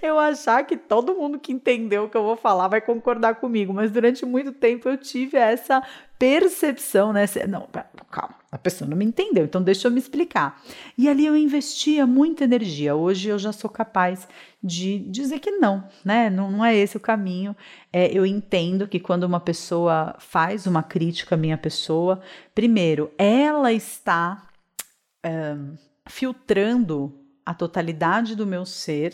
eu 0.00 0.18
achar 0.18 0.64
que 0.64 0.76
todo 0.76 1.14
mundo 1.14 1.38
que 1.38 1.52
entendeu 1.52 2.04
o 2.04 2.08
que 2.08 2.16
eu 2.16 2.22
vou 2.22 2.36
falar 2.36 2.68
vai 2.68 2.80
concordar 2.80 3.36
comigo, 3.36 3.72
mas 3.72 3.90
durante 3.90 4.24
muito 4.24 4.52
tempo 4.52 4.88
eu 4.88 4.96
tive 4.96 5.36
essa 5.36 5.82
percepção, 6.18 7.12
né? 7.12 7.24
Não, 7.48 7.68
calma, 8.10 8.36
a 8.50 8.56
pessoa 8.56 8.88
não 8.88 8.96
me 8.96 9.04
entendeu, 9.04 9.44
então 9.44 9.60
deixa 9.60 9.88
eu 9.88 9.90
me 9.90 9.98
explicar. 9.98 10.62
E 10.96 11.08
ali 11.08 11.26
eu 11.26 11.36
investia 11.36 12.06
muita 12.06 12.44
energia. 12.44 12.94
Hoje 12.94 13.28
eu 13.28 13.38
já 13.38 13.50
sou 13.52 13.68
capaz 13.68 14.28
de 14.62 15.00
dizer 15.00 15.40
que 15.40 15.50
não, 15.50 15.88
né? 16.04 16.30
Não, 16.30 16.50
não 16.50 16.64
é 16.64 16.76
esse 16.76 16.96
o 16.96 17.00
caminho. 17.00 17.56
É, 17.92 18.06
eu 18.16 18.24
entendo 18.24 18.86
que 18.86 19.00
quando 19.00 19.24
uma 19.24 19.40
pessoa 19.40 20.14
faz 20.18 20.66
uma 20.66 20.82
crítica 20.82 21.34
à 21.34 21.38
minha 21.38 21.58
pessoa, 21.58 22.20
primeiro, 22.54 23.10
ela 23.18 23.72
está 23.72 24.46
um, 25.26 25.76
filtrando 26.08 27.18
a 27.44 27.52
totalidade 27.52 28.36
do 28.36 28.46
meu 28.46 28.64
ser 28.64 29.12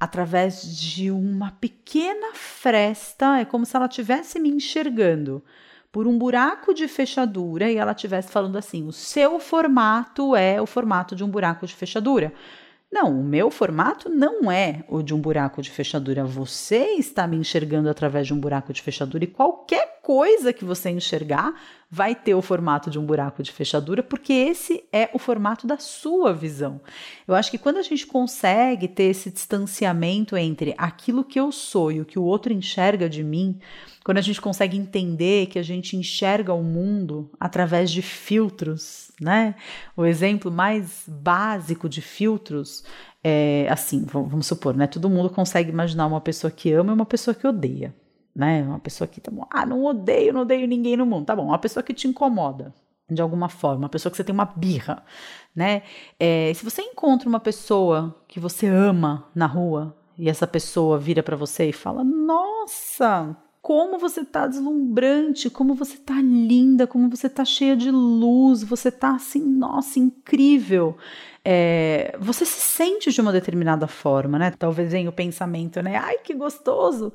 através 0.00 0.62
de 0.64 1.10
uma 1.10 1.52
pequena 1.52 2.34
fresta, 2.34 3.38
é 3.38 3.44
como 3.44 3.66
se 3.66 3.76
ela 3.76 3.84
estivesse 3.84 4.40
me 4.40 4.48
enxergando 4.48 5.44
por 5.92 6.06
um 6.06 6.16
buraco 6.16 6.72
de 6.72 6.88
fechadura 6.88 7.70
e 7.70 7.76
ela 7.76 7.92
estivesse 7.92 8.32
falando 8.32 8.56
assim: 8.56 8.86
o 8.86 8.92
seu 8.92 9.38
formato 9.38 10.34
é 10.34 10.60
o 10.60 10.66
formato 10.66 11.14
de 11.14 11.22
um 11.22 11.28
buraco 11.28 11.66
de 11.66 11.74
fechadura. 11.74 12.32
Não, 12.90 13.20
o 13.20 13.22
meu 13.22 13.50
formato 13.50 14.08
não 14.08 14.50
é 14.50 14.82
o 14.88 15.00
de 15.00 15.14
um 15.14 15.20
buraco 15.20 15.62
de 15.62 15.70
fechadura. 15.70 16.24
Você 16.24 16.94
está 16.98 17.24
me 17.24 17.36
enxergando 17.36 17.88
através 17.88 18.26
de 18.26 18.34
um 18.34 18.40
buraco 18.40 18.72
de 18.72 18.82
fechadura 18.82 19.22
e 19.22 19.28
qualquer 19.28 19.89
coisa 20.10 20.52
que 20.52 20.64
você 20.64 20.90
enxergar 20.90 21.54
vai 21.88 22.16
ter 22.16 22.34
o 22.34 22.42
formato 22.42 22.90
de 22.90 22.98
um 22.98 23.06
buraco 23.06 23.44
de 23.44 23.52
fechadura, 23.52 24.02
porque 24.02 24.32
esse 24.32 24.82
é 24.92 25.08
o 25.14 25.20
formato 25.20 25.68
da 25.68 25.78
sua 25.78 26.34
visão. 26.34 26.80
Eu 27.28 27.34
acho 27.36 27.48
que 27.48 27.56
quando 27.56 27.76
a 27.76 27.82
gente 27.82 28.08
consegue 28.08 28.88
ter 28.88 29.04
esse 29.04 29.30
distanciamento 29.30 30.36
entre 30.36 30.74
aquilo 30.76 31.22
que 31.22 31.38
eu 31.38 31.52
sou 31.52 31.92
e 31.92 32.00
o 32.00 32.04
que 32.04 32.18
o 32.18 32.24
outro 32.24 32.52
enxerga 32.52 33.08
de 33.08 33.22
mim, 33.22 33.60
quando 34.04 34.18
a 34.18 34.20
gente 34.20 34.40
consegue 34.40 34.76
entender 34.76 35.46
que 35.46 35.60
a 35.60 35.62
gente 35.62 35.96
enxerga 35.96 36.52
o 36.52 36.64
mundo 36.64 37.30
através 37.38 37.88
de 37.88 38.02
filtros, 38.02 39.12
né? 39.20 39.54
O 39.96 40.04
exemplo 40.04 40.50
mais 40.50 41.04
básico 41.06 41.88
de 41.88 42.02
filtros 42.02 42.82
é 43.22 43.68
assim, 43.70 44.04
vamos 44.12 44.48
supor, 44.48 44.76
né? 44.76 44.88
Todo 44.88 45.08
mundo 45.08 45.30
consegue 45.30 45.70
imaginar 45.70 46.08
uma 46.08 46.20
pessoa 46.20 46.50
que 46.50 46.72
ama 46.72 46.90
e 46.90 46.94
uma 46.96 47.06
pessoa 47.06 47.32
que 47.32 47.46
odeia, 47.46 47.94
né? 48.40 48.62
Uma 48.62 48.78
pessoa 48.78 49.06
que 49.06 49.20
tá 49.20 49.30
bom, 49.30 49.46
ah, 49.50 49.66
não 49.66 49.84
odeio, 49.84 50.32
não 50.32 50.40
odeio 50.40 50.66
ninguém 50.66 50.96
no 50.96 51.04
mundo, 51.04 51.26
tá 51.26 51.36
bom? 51.36 51.44
Uma 51.44 51.58
pessoa 51.58 51.82
que 51.82 51.92
te 51.92 52.08
incomoda. 52.08 52.74
de 53.10 53.20
alguma 53.20 53.48
forma, 53.48 53.80
uma 53.80 53.88
pessoa 53.88 54.10
que 54.10 54.16
você 54.16 54.24
tem 54.24 54.32
uma 54.32 54.46
birra, 54.46 55.04
né? 55.54 55.82
É, 56.18 56.52
se 56.54 56.64
você 56.64 56.80
encontra 56.80 57.28
uma 57.28 57.40
pessoa 57.40 58.16
que 58.28 58.40
você 58.40 58.66
ama 58.66 59.28
na 59.34 59.46
rua 59.46 59.96
e 60.16 60.28
essa 60.30 60.46
pessoa 60.46 60.98
vira 60.98 61.22
para 61.22 61.36
você 61.36 61.68
e 61.68 61.72
fala: 61.72 62.02
Nossa, 62.04 63.36
como 63.70 63.98
você 63.98 64.24
tá 64.24 64.48
deslumbrante, 64.48 65.48
como 65.48 65.74
você 65.74 65.96
tá 65.96 66.14
linda, 66.14 66.88
como 66.88 67.08
você 67.08 67.28
tá 67.28 67.44
cheia 67.44 67.76
de 67.76 67.88
luz, 67.88 68.64
você 68.64 68.90
tá 68.90 69.14
assim, 69.14 69.40
nossa, 69.40 70.00
incrível. 70.00 70.96
É, 71.44 72.16
você 72.18 72.44
se 72.44 72.58
sente 72.58 73.12
de 73.12 73.20
uma 73.20 73.30
determinada 73.30 73.86
forma, 73.86 74.40
né? 74.40 74.52
Talvez 74.58 74.90
venha 74.90 75.08
o 75.08 75.12
pensamento, 75.12 75.80
né? 75.82 75.94
Ai, 75.98 76.18
que 76.18 76.34
gostoso. 76.34 77.12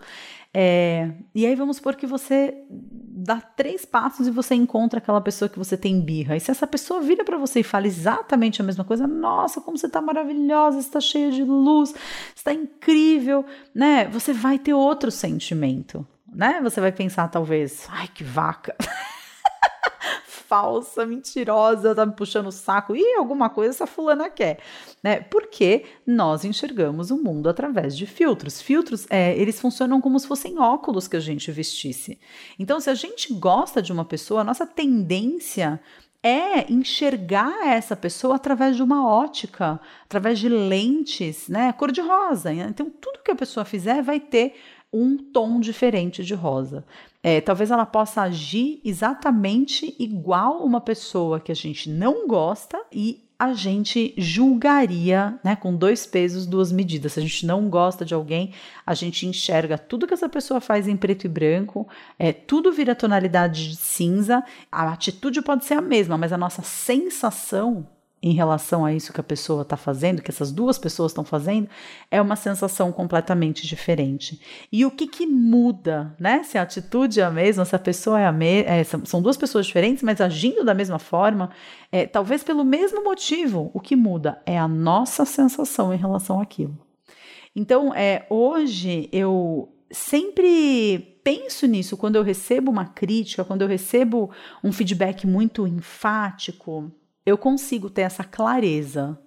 É, 0.53 1.11
e 1.35 1.45
aí 1.45 1.55
vamos 1.55 1.75
supor 1.75 1.97
que 1.97 2.07
você 2.07 2.55
dá 2.69 3.41
três 3.41 3.83
passos 3.83 4.25
e 4.25 4.31
você 4.31 4.55
encontra 4.55 4.99
aquela 4.99 5.19
pessoa 5.19 5.49
que 5.49 5.59
você 5.59 5.75
tem 5.75 5.99
birra. 5.99 6.37
E 6.37 6.39
se 6.39 6.51
essa 6.51 6.65
pessoa 6.65 7.01
vira 7.01 7.25
para 7.25 7.37
você 7.37 7.59
e 7.59 7.63
fala 7.63 7.85
exatamente 7.85 8.61
a 8.61 8.65
mesma 8.65 8.85
coisa, 8.85 9.05
nossa, 9.05 9.59
como 9.59 9.77
você 9.77 9.87
está 9.87 9.99
maravilhosa, 9.99 10.79
está 10.79 11.01
cheia 11.01 11.31
de 11.31 11.43
luz, 11.43 11.93
está 12.33 12.53
incrível, 12.53 13.43
né? 13.73 14.07
Você 14.07 14.31
vai 14.31 14.57
ter 14.57 14.73
outro 14.73 15.11
sentimento, 15.11 16.07
né? 16.27 16.59
Você 16.61 16.79
vai 16.81 16.91
pensar 16.91 17.27
talvez, 17.27 17.87
ai 17.89 18.07
que 18.07 18.23
vaca. 18.23 18.75
falsa, 20.47 21.05
mentirosa, 21.05 21.95
tá 21.95 22.05
me 22.05 22.13
puxando 22.13 22.47
o 22.47 22.51
saco. 22.51 22.95
E 22.95 23.15
alguma 23.15 23.49
coisa 23.49 23.71
essa 23.71 23.87
fulana 23.87 24.29
quer, 24.29 24.59
né? 25.03 25.19
Porque 25.19 25.85
nós 26.05 26.45
enxergamos 26.45 27.11
o 27.11 27.17
mundo 27.17 27.49
através 27.49 27.97
de 27.97 28.05
filtros. 28.05 28.61
Filtros, 28.61 29.05
é, 29.09 29.35
eles 29.37 29.59
funcionam 29.59 29.99
como 29.99 30.19
se 30.19 30.27
fossem 30.27 30.59
óculos 30.59 31.07
que 31.07 31.17
a 31.17 31.19
gente 31.19 31.51
vestisse. 31.51 32.19
Então, 32.59 32.79
se 32.79 32.89
a 32.89 32.95
gente 32.95 33.33
gosta 33.33 33.81
de 33.81 33.91
uma 33.91 34.05
pessoa, 34.05 34.41
a 34.41 34.43
nossa 34.43 34.65
tendência 34.65 35.79
é 36.21 36.71
enxergar 36.71 37.67
essa 37.67 37.95
pessoa 37.95 38.35
através 38.35 38.75
de 38.75 38.81
uma 38.81 39.07
ótica, 39.07 39.79
através 40.05 40.39
de 40.39 40.49
lentes, 40.49 41.47
né? 41.47 41.71
Cor 41.73 41.91
de 41.91 42.01
rosa. 42.01 42.51
Então, 42.51 42.89
tudo 42.89 43.21
que 43.23 43.31
a 43.31 43.35
pessoa 43.35 43.63
fizer 43.63 44.01
vai 44.01 44.19
ter 44.19 44.55
um 44.91 45.17
tom 45.17 45.59
diferente 45.59 46.23
de 46.23 46.33
rosa. 46.33 46.85
É, 47.21 47.41
talvez 47.41 47.71
ela 47.71 47.85
possa 47.85 48.21
agir 48.21 48.79
exatamente 48.83 49.95
igual 49.99 50.63
uma 50.63 50.79
pessoa 50.79 51.39
que 51.39 51.51
a 51.51 51.55
gente 51.55 51.89
não 51.89 52.27
gosta 52.27 52.79
e 52.91 53.25
a 53.37 53.53
gente 53.53 54.13
julgaria, 54.17 55.37
né, 55.43 55.55
com 55.55 55.75
dois 55.75 56.05
pesos, 56.05 56.45
duas 56.45 56.71
medidas. 56.71 57.13
Se 57.13 57.19
a 57.19 57.21
gente 57.21 57.45
não 57.45 57.69
gosta 57.69 58.05
de 58.05 58.13
alguém, 58.13 58.53
a 58.85 58.93
gente 58.93 59.25
enxerga 59.25 59.77
tudo 59.77 60.07
que 60.07 60.13
essa 60.13 60.29
pessoa 60.29 60.61
faz 60.61 60.87
em 60.87 60.95
preto 60.95 61.25
e 61.25 61.29
branco, 61.29 61.87
é, 62.17 62.31
tudo 62.31 62.71
vira 62.71 62.95
tonalidade 62.95 63.69
de 63.69 63.75
cinza. 63.75 64.43
A 64.71 64.89
atitude 64.93 65.41
pode 65.41 65.65
ser 65.65 65.73
a 65.73 65.81
mesma, 65.81 66.17
mas 66.17 66.31
a 66.31 66.37
nossa 66.37 66.61
sensação 66.61 67.85
em 68.25 68.33
relação 68.33 68.83
a 68.83 68.91
isso 68.91 69.13
que 69.13 69.19
a 69.19 69.23
pessoa 69.23 69.61
está 69.61 69.77
fazendo, 69.77 70.19
que 70.19 70.31
essas 70.31 70.51
duas 70.51 70.79
pessoas 70.79 71.11
estão 71.11 71.23
fazendo, 71.23 71.69
é 72.09 72.19
uma 72.19 72.35
sensação 72.35 72.91
completamente 72.91 73.67
diferente. 73.67 74.41
E 74.71 74.83
o 74.83 74.89
que, 74.89 75.05
que 75.05 75.27
muda, 75.27 76.15
né? 76.19 76.41
Se 76.41 76.57
a 76.57 76.63
atitude 76.63 77.21
é 77.21 77.23
a 77.23 77.29
mesma, 77.29 77.63
se 77.65 77.75
a 77.75 77.79
pessoa 77.79 78.19
é 78.19 78.25
a 78.25 78.31
mesma, 78.31 78.71
é, 78.71 78.83
são 78.83 79.21
duas 79.21 79.37
pessoas 79.37 79.67
diferentes, 79.67 80.01
mas 80.01 80.19
agindo 80.19 80.65
da 80.65 80.73
mesma 80.73 80.97
forma, 80.97 81.51
é, 81.91 82.07
talvez 82.07 82.43
pelo 82.43 82.65
mesmo 82.65 83.03
motivo, 83.03 83.69
o 83.75 83.79
que 83.79 83.95
muda 83.95 84.41
é 84.43 84.57
a 84.57 84.67
nossa 84.67 85.23
sensação 85.23 85.93
em 85.93 85.97
relação 85.97 86.41
àquilo. 86.41 86.75
Então, 87.55 87.93
é, 87.93 88.25
hoje 88.27 89.07
eu 89.11 89.71
sempre 89.91 91.19
penso 91.23 91.67
nisso 91.67 91.95
quando 91.95 92.15
eu 92.15 92.23
recebo 92.23 92.71
uma 92.71 92.85
crítica, 92.85 93.45
quando 93.45 93.61
eu 93.61 93.67
recebo 93.67 94.31
um 94.63 94.71
feedback 94.71 95.27
muito 95.27 95.67
enfático 95.67 96.91
eu 97.25 97.37
consigo 97.37 97.89
ter 97.89 98.01
essa 98.01 98.23
clareza 98.23 99.19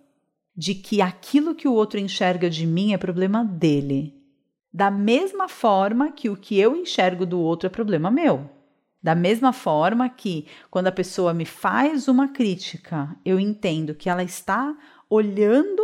de 0.56 0.74
que 0.74 1.00
aquilo 1.00 1.54
que 1.54 1.68
o 1.68 1.72
outro 1.72 1.98
enxerga 1.98 2.48
de 2.48 2.66
mim 2.66 2.92
é 2.92 2.98
problema 2.98 3.44
dele. 3.44 4.14
Da 4.72 4.90
mesma 4.90 5.48
forma 5.48 6.12
que 6.12 6.28
o 6.28 6.36
que 6.36 6.58
eu 6.58 6.76
enxergo 6.76 7.24
do 7.24 7.40
outro 7.40 7.66
é 7.66 7.70
problema 7.70 8.10
meu. 8.10 8.50
Da 9.02 9.14
mesma 9.14 9.52
forma 9.52 10.08
que 10.08 10.46
quando 10.70 10.88
a 10.88 10.92
pessoa 10.92 11.32
me 11.32 11.44
faz 11.44 12.08
uma 12.08 12.28
crítica, 12.28 13.16
eu 13.24 13.38
entendo 13.38 13.94
que 13.94 14.10
ela 14.10 14.22
está 14.22 14.76
olhando 15.08 15.82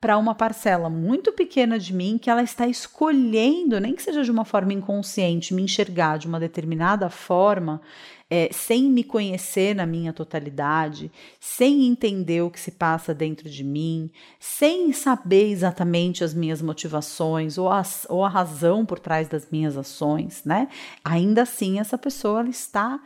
para 0.00 0.16
uma 0.16 0.34
parcela 0.34 0.88
muito 0.88 1.32
pequena 1.32 1.78
de 1.78 1.92
mim 1.92 2.16
que 2.16 2.30
ela 2.30 2.42
está 2.42 2.66
escolhendo, 2.66 3.78
nem 3.80 3.94
que 3.94 4.02
seja 4.02 4.22
de 4.22 4.30
uma 4.30 4.44
forma 4.44 4.72
inconsciente, 4.72 5.52
me 5.52 5.62
enxergar 5.62 6.18
de 6.18 6.26
uma 6.26 6.40
determinada 6.40 7.10
forma, 7.10 7.82
é, 8.30 8.48
sem 8.52 8.84
me 8.84 9.02
conhecer 9.02 9.74
na 9.74 9.84
minha 9.84 10.12
totalidade, 10.12 11.10
sem 11.40 11.88
entender 11.88 12.42
o 12.42 12.50
que 12.50 12.60
se 12.60 12.70
passa 12.70 13.12
dentro 13.12 13.50
de 13.50 13.64
mim, 13.64 14.08
sem 14.38 14.92
saber 14.92 15.50
exatamente 15.50 16.22
as 16.22 16.32
minhas 16.32 16.62
motivações 16.62 17.58
ou, 17.58 17.68
as, 17.68 18.06
ou 18.08 18.24
a 18.24 18.28
razão 18.28 18.86
por 18.86 19.00
trás 19.00 19.28
das 19.28 19.50
minhas 19.50 19.76
ações, 19.76 20.42
né? 20.44 20.68
Ainda 21.04 21.42
assim, 21.42 21.80
essa 21.80 21.98
pessoa 21.98 22.48
está 22.48 23.00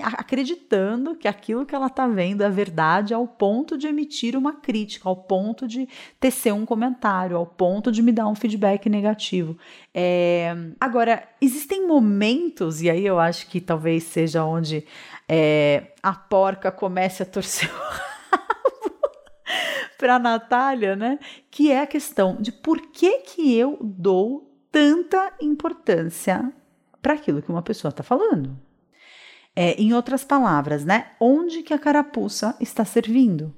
acreditando 0.00 1.14
que 1.14 1.28
aquilo 1.28 1.66
que 1.66 1.74
ela 1.74 1.88
está 1.88 2.06
vendo 2.06 2.42
é 2.42 2.48
verdade 2.48 3.12
ao 3.12 3.28
ponto 3.28 3.76
de 3.76 3.86
emitir 3.86 4.34
uma 4.36 4.54
crítica, 4.54 5.08
ao 5.08 5.16
ponto 5.16 5.68
de 5.68 5.86
tecer 6.18 6.52
um 6.52 6.64
comentário, 6.64 7.36
ao 7.36 7.44
ponto 7.44 7.92
de 7.92 8.02
me 8.02 8.10
dar 8.10 8.26
um 8.26 8.34
feedback 8.34 8.88
negativo. 8.88 9.56
É... 9.92 10.54
Agora, 10.80 11.28
existem 11.40 11.86
momentos, 11.86 12.80
e 12.80 12.88
aí 12.88 13.04
eu 13.04 13.20
acho 13.20 13.46
que 13.48 13.60
talvez 13.60 14.04
seja 14.04 14.44
onde 14.44 14.86
é, 15.28 15.92
a 16.02 16.14
porca 16.14 16.72
comece 16.72 17.22
a 17.22 17.26
torcer 17.26 17.68
o 17.72 17.78
rabo 17.78 18.12
para 19.98 20.16
a 20.16 20.18
Natália, 20.18 20.96
né? 20.96 21.18
Que 21.50 21.70
é 21.70 21.80
a 21.80 21.86
questão 21.86 22.36
de 22.40 22.50
por 22.50 22.80
que, 22.90 23.18
que 23.18 23.56
eu 23.56 23.78
dou 23.80 24.50
tanta 24.70 25.34
importância 25.40 26.50
para 27.02 27.12
aquilo 27.12 27.42
que 27.42 27.50
uma 27.50 27.62
pessoa 27.62 27.90
está 27.90 28.02
falando. 28.02 28.58
É, 29.54 29.80
em 29.80 29.92
outras 29.92 30.24
palavras, 30.24 30.84
né? 30.84 31.12
Onde 31.20 31.62
que 31.62 31.74
a 31.74 31.78
carapuça 31.78 32.56
está 32.60 32.84
servindo? 32.84 33.54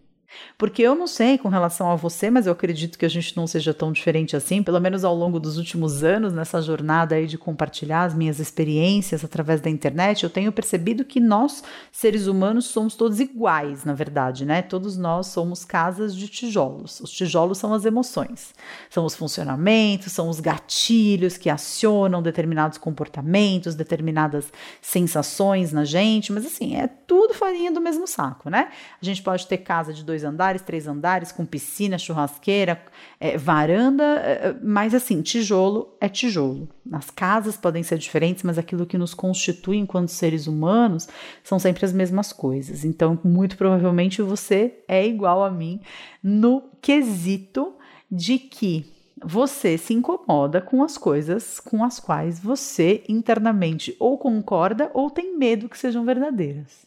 Porque 0.56 0.82
eu 0.82 0.94
não 0.94 1.06
sei 1.06 1.38
com 1.38 1.48
relação 1.48 1.90
a 1.90 1.96
você, 1.96 2.30
mas 2.30 2.46
eu 2.46 2.52
acredito 2.52 2.98
que 2.98 3.04
a 3.04 3.08
gente 3.08 3.36
não 3.36 3.46
seja 3.46 3.74
tão 3.74 3.92
diferente 3.92 4.36
assim, 4.36 4.62
pelo 4.62 4.80
menos 4.80 5.04
ao 5.04 5.14
longo 5.14 5.40
dos 5.40 5.58
últimos 5.58 6.04
anos, 6.04 6.32
nessa 6.32 6.60
jornada 6.62 7.14
aí 7.14 7.26
de 7.26 7.36
compartilhar 7.36 8.04
as 8.04 8.14
minhas 8.14 8.38
experiências 8.38 9.24
através 9.24 9.60
da 9.60 9.70
internet, 9.70 10.24
eu 10.24 10.30
tenho 10.30 10.52
percebido 10.52 11.04
que 11.04 11.20
nós, 11.20 11.62
seres 11.92 12.26
humanos, 12.26 12.66
somos 12.66 12.94
todos 12.94 13.20
iguais, 13.20 13.84
na 13.84 13.94
verdade, 13.94 14.44
né? 14.44 14.62
Todos 14.62 14.96
nós 14.96 15.28
somos 15.28 15.64
casas 15.64 16.14
de 16.14 16.28
tijolos. 16.28 17.00
Os 17.00 17.10
tijolos 17.10 17.58
são 17.58 17.72
as 17.72 17.84
emoções, 17.84 18.54
são 18.88 19.04
os 19.04 19.14
funcionamentos, 19.14 20.12
são 20.12 20.28
os 20.28 20.40
gatilhos 20.40 21.36
que 21.36 21.50
acionam 21.50 22.22
determinados 22.22 22.78
comportamentos, 22.78 23.74
determinadas 23.74 24.52
sensações 24.80 25.72
na 25.72 25.84
gente, 25.84 26.32
mas 26.32 26.46
assim, 26.46 26.76
é 26.76 26.86
tudo 26.86 27.34
farinha 27.34 27.70
do 27.70 27.80
mesmo 27.80 28.06
saco, 28.06 28.48
né? 28.48 28.70
A 29.00 29.04
gente 29.04 29.22
pode 29.22 29.46
ter 29.46 29.58
casa 29.58 29.92
de 29.92 30.04
dois 30.04 30.23
andares, 30.24 30.62
três 30.62 30.86
andares, 30.86 31.30
com 31.30 31.44
piscina, 31.44 31.98
churrasqueira, 31.98 32.82
é, 33.20 33.36
varanda, 33.36 34.02
é, 34.02 34.56
mas 34.62 34.94
assim, 34.94 35.22
tijolo 35.22 35.94
é 36.00 36.08
tijolo. 36.08 36.68
As 36.92 37.10
casas 37.10 37.56
podem 37.56 37.82
ser 37.82 37.98
diferentes, 37.98 38.42
mas 38.42 38.58
aquilo 38.58 38.86
que 38.86 38.98
nos 38.98 39.14
constitui 39.14 39.76
enquanto 39.76 40.08
seres 40.08 40.46
humanos 40.46 41.08
são 41.42 41.58
sempre 41.58 41.84
as 41.84 41.92
mesmas 41.92 42.32
coisas. 42.32 42.84
Então, 42.84 43.18
muito 43.22 43.56
provavelmente 43.56 44.22
você 44.22 44.74
é 44.88 45.06
igual 45.06 45.44
a 45.44 45.50
mim 45.50 45.80
no 46.22 46.62
quesito 46.80 47.74
de 48.10 48.38
que 48.38 48.94
você 49.24 49.78
se 49.78 49.94
incomoda 49.94 50.60
com 50.60 50.82
as 50.82 50.98
coisas 50.98 51.58
com 51.58 51.82
as 51.82 51.98
quais 51.98 52.38
você 52.38 53.02
internamente 53.08 53.96
ou 53.98 54.18
concorda 54.18 54.90
ou 54.92 55.10
tem 55.10 55.36
medo 55.36 55.68
que 55.68 55.78
sejam 55.78 56.04
verdadeiras. 56.04 56.84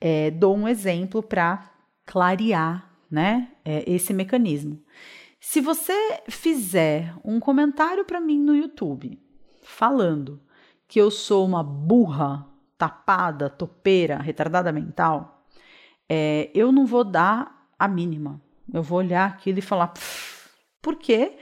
É, 0.00 0.30
dou 0.30 0.56
um 0.56 0.68
exemplo 0.68 1.22
para 1.22 1.70
clarear 2.04 2.90
né, 3.10 3.50
é, 3.64 3.84
esse 3.90 4.12
mecanismo. 4.12 4.82
Se 5.40 5.60
você 5.60 6.22
fizer 6.28 7.14
um 7.24 7.38
comentário 7.38 8.04
para 8.04 8.20
mim 8.20 8.38
no 8.38 8.56
YouTube 8.56 9.20
falando 9.62 10.40
que 10.88 11.00
eu 11.00 11.10
sou 11.10 11.44
uma 11.44 11.62
burra, 11.62 12.46
tapada, 12.78 13.50
topeira, 13.50 14.18
retardada 14.18 14.72
mental, 14.72 15.46
é, 16.08 16.50
eu 16.54 16.72
não 16.72 16.86
vou 16.86 17.04
dar 17.04 17.68
a 17.78 17.86
mínima. 17.86 18.40
Eu 18.72 18.82
vou 18.82 18.98
olhar 18.98 19.26
aquilo 19.26 19.58
e 19.58 19.62
falar, 19.62 19.92
por 20.80 20.96
quê? 20.96 21.36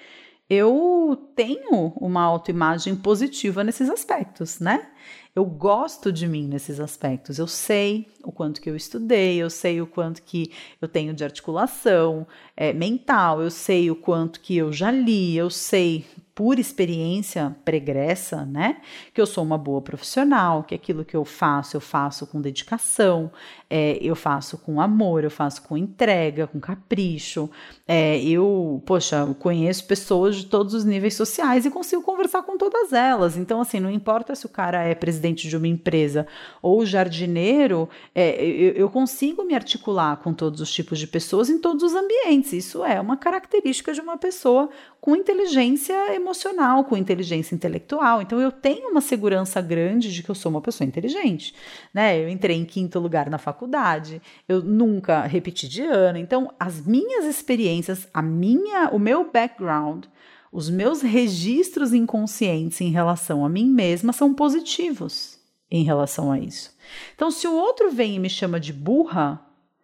eu 0.54 1.32
tenho 1.34 1.94
uma 1.96 2.22
autoimagem 2.22 2.94
positiva 2.94 3.64
nesses 3.64 3.88
aspectos, 3.88 4.60
né? 4.60 4.90
Eu 5.34 5.46
gosto 5.46 6.12
de 6.12 6.28
mim 6.28 6.46
nesses 6.46 6.78
aspectos. 6.78 7.38
Eu 7.38 7.46
sei 7.46 8.06
o 8.22 8.30
quanto 8.30 8.60
que 8.60 8.68
eu 8.68 8.76
estudei, 8.76 9.38
eu 9.38 9.48
sei 9.48 9.80
o 9.80 9.86
quanto 9.86 10.22
que 10.22 10.52
eu 10.80 10.86
tenho 10.86 11.14
de 11.14 11.24
articulação 11.24 12.26
é, 12.54 12.72
mental, 12.72 13.40
eu 13.40 13.50
sei 13.50 13.90
o 13.90 13.96
quanto 13.96 14.40
que 14.40 14.56
eu 14.56 14.70
já 14.70 14.90
li, 14.90 15.34
eu 15.34 15.48
sei 15.48 16.04
por 16.34 16.58
experiência 16.58 17.54
pregressa, 17.64 18.44
né? 18.44 18.80
Que 19.12 19.20
eu 19.20 19.26
sou 19.26 19.44
uma 19.44 19.58
boa 19.58 19.82
profissional, 19.82 20.62
que 20.64 20.74
aquilo 20.74 21.04
que 21.04 21.14
eu 21.14 21.24
faço, 21.24 21.76
eu 21.76 21.80
faço 21.80 22.26
com 22.26 22.40
dedicação, 22.40 23.30
é, 23.68 23.98
eu 24.00 24.16
faço 24.16 24.56
com 24.56 24.80
amor, 24.80 25.24
eu 25.24 25.30
faço 25.30 25.62
com 25.62 25.76
entrega, 25.76 26.46
com 26.46 26.58
capricho. 26.58 27.50
É, 27.86 28.18
eu, 28.22 28.82
poxa, 28.86 29.26
conheço 29.38 29.86
pessoas 29.86 30.36
de 30.36 30.46
todos 30.46 30.72
os 30.72 30.84
níveis 30.84 31.14
sociais 31.14 31.66
e 31.66 31.70
consigo 31.70 32.02
conversar 32.02 32.21
com 32.40 32.56
todas 32.56 32.92
elas. 32.92 33.36
Então, 33.36 33.60
assim, 33.60 33.80
não 33.80 33.90
importa 33.90 34.36
se 34.36 34.46
o 34.46 34.48
cara 34.48 34.84
é 34.84 34.94
presidente 34.94 35.48
de 35.48 35.56
uma 35.56 35.66
empresa 35.66 36.24
ou 36.62 36.86
jardineiro, 36.86 37.88
é, 38.14 38.40
eu, 38.44 38.74
eu 38.74 38.88
consigo 38.88 39.42
me 39.42 39.56
articular 39.56 40.18
com 40.18 40.32
todos 40.32 40.60
os 40.60 40.72
tipos 40.72 41.00
de 41.00 41.08
pessoas 41.08 41.50
em 41.50 41.58
todos 41.58 41.82
os 41.82 41.94
ambientes. 41.94 42.52
Isso 42.52 42.84
é 42.84 43.00
uma 43.00 43.16
característica 43.16 43.92
de 43.92 44.00
uma 44.00 44.16
pessoa 44.16 44.70
com 45.02 45.16
inteligência 45.16 46.14
emocional, 46.14 46.84
com 46.84 46.96
inteligência 46.96 47.56
intelectual. 47.56 48.22
Então 48.22 48.40
eu 48.40 48.52
tenho 48.52 48.88
uma 48.88 49.00
segurança 49.00 49.60
grande 49.60 50.14
de 50.14 50.22
que 50.22 50.30
eu 50.30 50.34
sou 50.34 50.48
uma 50.48 50.60
pessoa 50.60 50.86
inteligente, 50.86 51.52
né? 51.92 52.22
Eu 52.22 52.28
entrei 52.28 52.56
em 52.56 52.64
quinto 52.64 53.00
lugar 53.00 53.28
na 53.28 53.36
faculdade, 53.36 54.22
eu 54.48 54.62
nunca 54.62 55.22
repeti 55.22 55.68
de 55.68 55.82
ano. 55.82 56.18
Então 56.18 56.54
as 56.58 56.86
minhas 56.86 57.24
experiências, 57.24 58.06
a 58.14 58.22
minha, 58.22 58.90
o 58.90 58.98
meu 59.00 59.28
background, 59.28 60.04
os 60.52 60.68
meus 60.68 61.00
registros 61.00 61.94
inconscientes 61.94 62.82
em 62.82 62.90
relação 62.90 63.44
a 63.44 63.48
mim 63.48 63.66
mesma 63.66 64.12
são 64.12 64.34
positivos 64.34 65.40
em 65.70 65.82
relação 65.82 66.30
a 66.30 66.38
isso. 66.38 66.76
Então 67.14 67.30
se 67.30 67.48
o 67.48 67.54
outro 67.54 67.90
vem 67.90 68.16
e 68.16 68.18
me 68.18 68.28
chama 68.28 68.60
de 68.60 68.70
burra, 68.70 69.40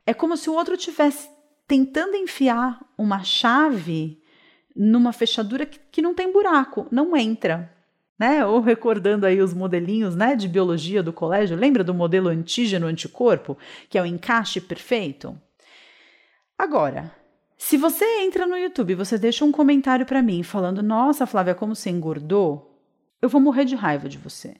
é 0.06 0.12
como 0.12 0.36
se 0.36 0.50
o 0.50 0.54
outro 0.54 0.76
tivesse 0.76 1.30
tentando 1.66 2.14
enfiar 2.16 2.78
uma 2.98 3.24
chave 3.24 4.22
numa 4.76 5.12
fechadura 5.12 5.64
que, 5.64 5.80
que 5.90 6.02
não 6.02 6.14
tem 6.14 6.30
buraco, 6.30 6.86
não 6.90 7.16
entra. 7.16 7.74
Né? 8.18 8.44
Ou 8.44 8.60
recordando 8.60 9.24
aí 9.24 9.40
os 9.40 9.54
modelinhos 9.54 10.14
né, 10.14 10.36
de 10.36 10.48
biologia 10.48 11.02
do 11.02 11.12
colégio, 11.12 11.56
lembra 11.56 11.82
do 11.82 11.94
modelo 11.94 12.28
antígeno-anticorpo, 12.28 13.56
que 13.88 13.96
é 13.96 14.02
o 14.02 14.06
encaixe 14.06 14.60
perfeito? 14.60 15.40
Agora, 16.58 17.12
se 17.58 17.76
você 17.76 18.04
entra 18.20 18.46
no 18.46 18.56
YouTube 18.56 18.92
e 18.92 18.94
você 18.94 19.18
deixa 19.18 19.44
um 19.44 19.50
comentário 19.50 20.06
para 20.06 20.22
mim 20.22 20.44
falando: 20.44 20.80
Nossa, 20.82 21.26
Flávia, 21.26 21.56
como 21.56 21.74
você 21.74 21.90
engordou, 21.90 22.80
eu 23.20 23.28
vou 23.28 23.40
morrer 23.40 23.64
de 23.64 23.74
raiva 23.74 24.08
de 24.08 24.16
você. 24.16 24.54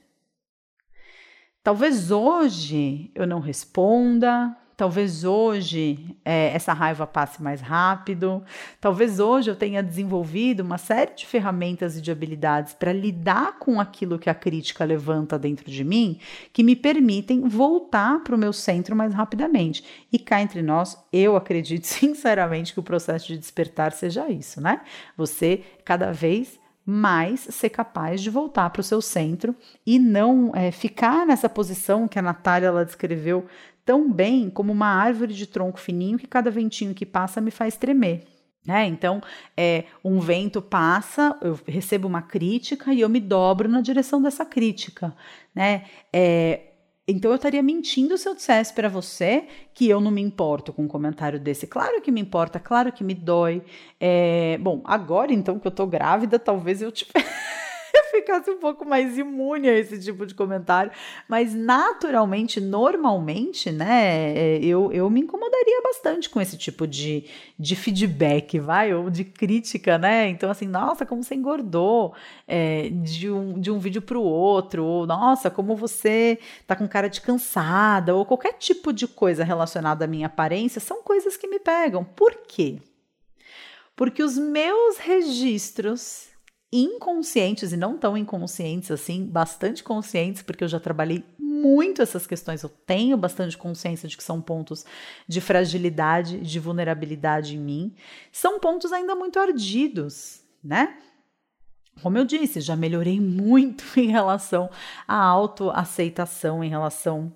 Talvez 1.62 2.10
hoje 2.10 3.12
eu 3.14 3.26
não 3.26 3.38
responda, 3.38 4.56
Talvez 4.78 5.24
hoje 5.24 6.16
é, 6.24 6.52
essa 6.54 6.72
raiva 6.72 7.04
passe 7.04 7.42
mais 7.42 7.60
rápido. 7.60 8.44
Talvez 8.80 9.18
hoje 9.18 9.50
eu 9.50 9.56
tenha 9.56 9.82
desenvolvido 9.82 10.60
uma 10.60 10.78
série 10.78 11.16
de 11.16 11.26
ferramentas 11.26 11.96
e 11.96 12.00
de 12.00 12.12
habilidades 12.12 12.74
para 12.74 12.92
lidar 12.92 13.58
com 13.58 13.80
aquilo 13.80 14.20
que 14.20 14.30
a 14.30 14.34
crítica 14.34 14.84
levanta 14.84 15.36
dentro 15.36 15.68
de 15.68 15.82
mim, 15.82 16.20
que 16.52 16.62
me 16.62 16.76
permitem 16.76 17.40
voltar 17.48 18.22
para 18.22 18.36
o 18.36 18.38
meu 18.38 18.52
centro 18.52 18.94
mais 18.94 19.12
rapidamente. 19.12 19.82
E 20.12 20.18
cá 20.18 20.40
entre 20.40 20.62
nós, 20.62 20.96
eu 21.12 21.34
acredito 21.34 21.82
sinceramente 21.88 22.72
que 22.72 22.78
o 22.78 22.84
processo 22.84 23.26
de 23.26 23.36
despertar 23.36 23.90
seja 23.90 24.30
isso, 24.30 24.60
né? 24.60 24.82
Você 25.16 25.64
cada 25.84 26.12
vez 26.12 26.56
mais 26.86 27.40
ser 27.40 27.68
capaz 27.68 28.22
de 28.22 28.30
voltar 28.30 28.70
para 28.70 28.80
o 28.80 28.84
seu 28.84 29.02
centro 29.02 29.54
e 29.84 29.98
não 29.98 30.52
é, 30.54 30.70
ficar 30.70 31.26
nessa 31.26 31.46
posição 31.46 32.08
que 32.08 32.18
a 32.18 32.22
Natália 32.22 32.68
ela 32.68 32.82
descreveu 32.82 33.44
tão 33.88 34.12
bem 34.12 34.50
como 34.50 34.70
uma 34.70 34.88
árvore 34.88 35.32
de 35.32 35.46
tronco 35.46 35.80
fininho 35.80 36.18
que 36.18 36.26
cada 36.26 36.50
ventinho 36.50 36.92
que 36.92 37.06
passa 37.06 37.40
me 37.40 37.50
faz 37.50 37.74
tremer. 37.74 38.22
Né? 38.66 38.84
Então, 38.84 39.22
é, 39.56 39.84
um 40.04 40.20
vento 40.20 40.60
passa, 40.60 41.34
eu 41.40 41.58
recebo 41.66 42.06
uma 42.06 42.20
crítica 42.20 42.92
e 42.92 43.00
eu 43.00 43.08
me 43.08 43.18
dobro 43.18 43.66
na 43.66 43.80
direção 43.80 44.20
dessa 44.20 44.44
crítica. 44.44 45.16
Né? 45.54 45.86
É, 46.12 46.64
então 47.08 47.30
eu 47.30 47.36
estaria 47.36 47.62
mentindo 47.62 48.18
se 48.18 48.28
eu 48.28 48.34
dissesse 48.34 48.74
para 48.74 48.90
você 48.90 49.46
que 49.72 49.88
eu 49.88 50.02
não 50.02 50.10
me 50.10 50.20
importo 50.20 50.70
com 50.70 50.82
um 50.82 50.88
comentário 50.88 51.40
desse. 51.40 51.66
Claro 51.66 52.02
que 52.02 52.12
me 52.12 52.20
importa, 52.20 52.60
claro 52.60 52.92
que 52.92 53.02
me 53.02 53.14
dói. 53.14 53.62
É, 53.98 54.58
bom, 54.60 54.82
agora 54.84 55.32
então 55.32 55.58
que 55.58 55.66
eu 55.66 55.72
tô 55.72 55.86
grávida, 55.86 56.38
talvez 56.38 56.82
eu 56.82 56.92
tivesse. 56.92 57.26
ficasse 58.10 58.50
um 58.50 58.58
pouco 58.58 58.84
mais 58.84 59.16
imune 59.18 59.68
a 59.68 59.78
esse 59.78 59.98
tipo 59.98 60.26
de 60.26 60.34
comentário. 60.34 60.90
Mas 61.28 61.54
naturalmente, 61.54 62.60
normalmente, 62.60 63.70
né, 63.70 64.32
é, 64.36 64.64
eu, 64.64 64.92
eu 64.92 65.08
me 65.10 65.20
incomodaria 65.20 65.80
bastante 65.82 66.28
com 66.28 66.40
esse 66.40 66.56
tipo 66.56 66.86
de, 66.86 67.24
de 67.58 67.76
feedback, 67.76 68.58
vai, 68.58 68.94
ou 68.94 69.10
de 69.10 69.24
crítica, 69.24 69.98
né? 69.98 70.28
Então, 70.28 70.50
assim, 70.50 70.66
nossa, 70.66 71.06
como 71.06 71.22
você 71.22 71.34
engordou 71.34 72.14
é, 72.46 72.88
de, 72.90 73.30
um, 73.30 73.60
de 73.60 73.70
um 73.70 73.78
vídeo 73.78 74.02
para 74.02 74.18
o 74.18 74.22
outro, 74.22 74.84
ou 74.84 75.06
nossa, 75.06 75.50
como 75.50 75.76
você 75.76 76.38
tá 76.66 76.74
com 76.76 76.88
cara 76.88 77.08
de 77.08 77.20
cansada, 77.20 78.14
ou 78.14 78.24
qualquer 78.24 78.54
tipo 78.54 78.92
de 78.92 79.06
coisa 79.06 79.44
relacionada 79.44 80.04
à 80.04 80.08
minha 80.08 80.26
aparência, 80.26 80.80
são 80.80 81.02
coisas 81.02 81.36
que 81.36 81.46
me 81.46 81.58
pegam. 81.58 82.04
Por 82.04 82.34
quê? 82.46 82.78
Porque 83.98 84.22
os 84.22 84.38
meus 84.38 84.96
registros 84.98 86.28
inconscientes 86.72 87.72
e 87.72 87.76
não 87.76 87.96
tão 87.96 88.16
inconscientes 88.16 88.90
assim, 88.90 89.24
bastante 89.24 89.82
conscientes, 89.82 90.42
porque 90.42 90.64
eu 90.64 90.68
já 90.68 90.78
trabalhei 90.78 91.24
muito 91.38 92.02
essas 92.02 92.26
questões, 92.26 92.62
eu 92.62 92.68
tenho 92.68 93.16
bastante 93.16 93.56
consciência 93.56 94.08
de 94.08 94.16
que 94.16 94.22
são 94.22 94.40
pontos 94.40 94.84
de 95.26 95.40
fragilidade, 95.40 96.40
de 96.40 96.60
vulnerabilidade 96.60 97.56
em 97.56 97.60
mim, 97.60 97.94
são 98.30 98.60
pontos 98.60 98.92
ainda 98.92 99.14
muito 99.14 99.38
ardidos, 99.38 100.42
né? 100.62 100.98
Como 102.02 102.16
eu 102.16 102.24
disse, 102.24 102.60
já 102.60 102.76
melhorei 102.76 103.20
muito 103.20 103.84
em 103.98 104.08
relação 104.08 104.70
à 105.06 105.16
autoaceitação, 105.16 106.62
em 106.62 106.68
relação 106.68 107.32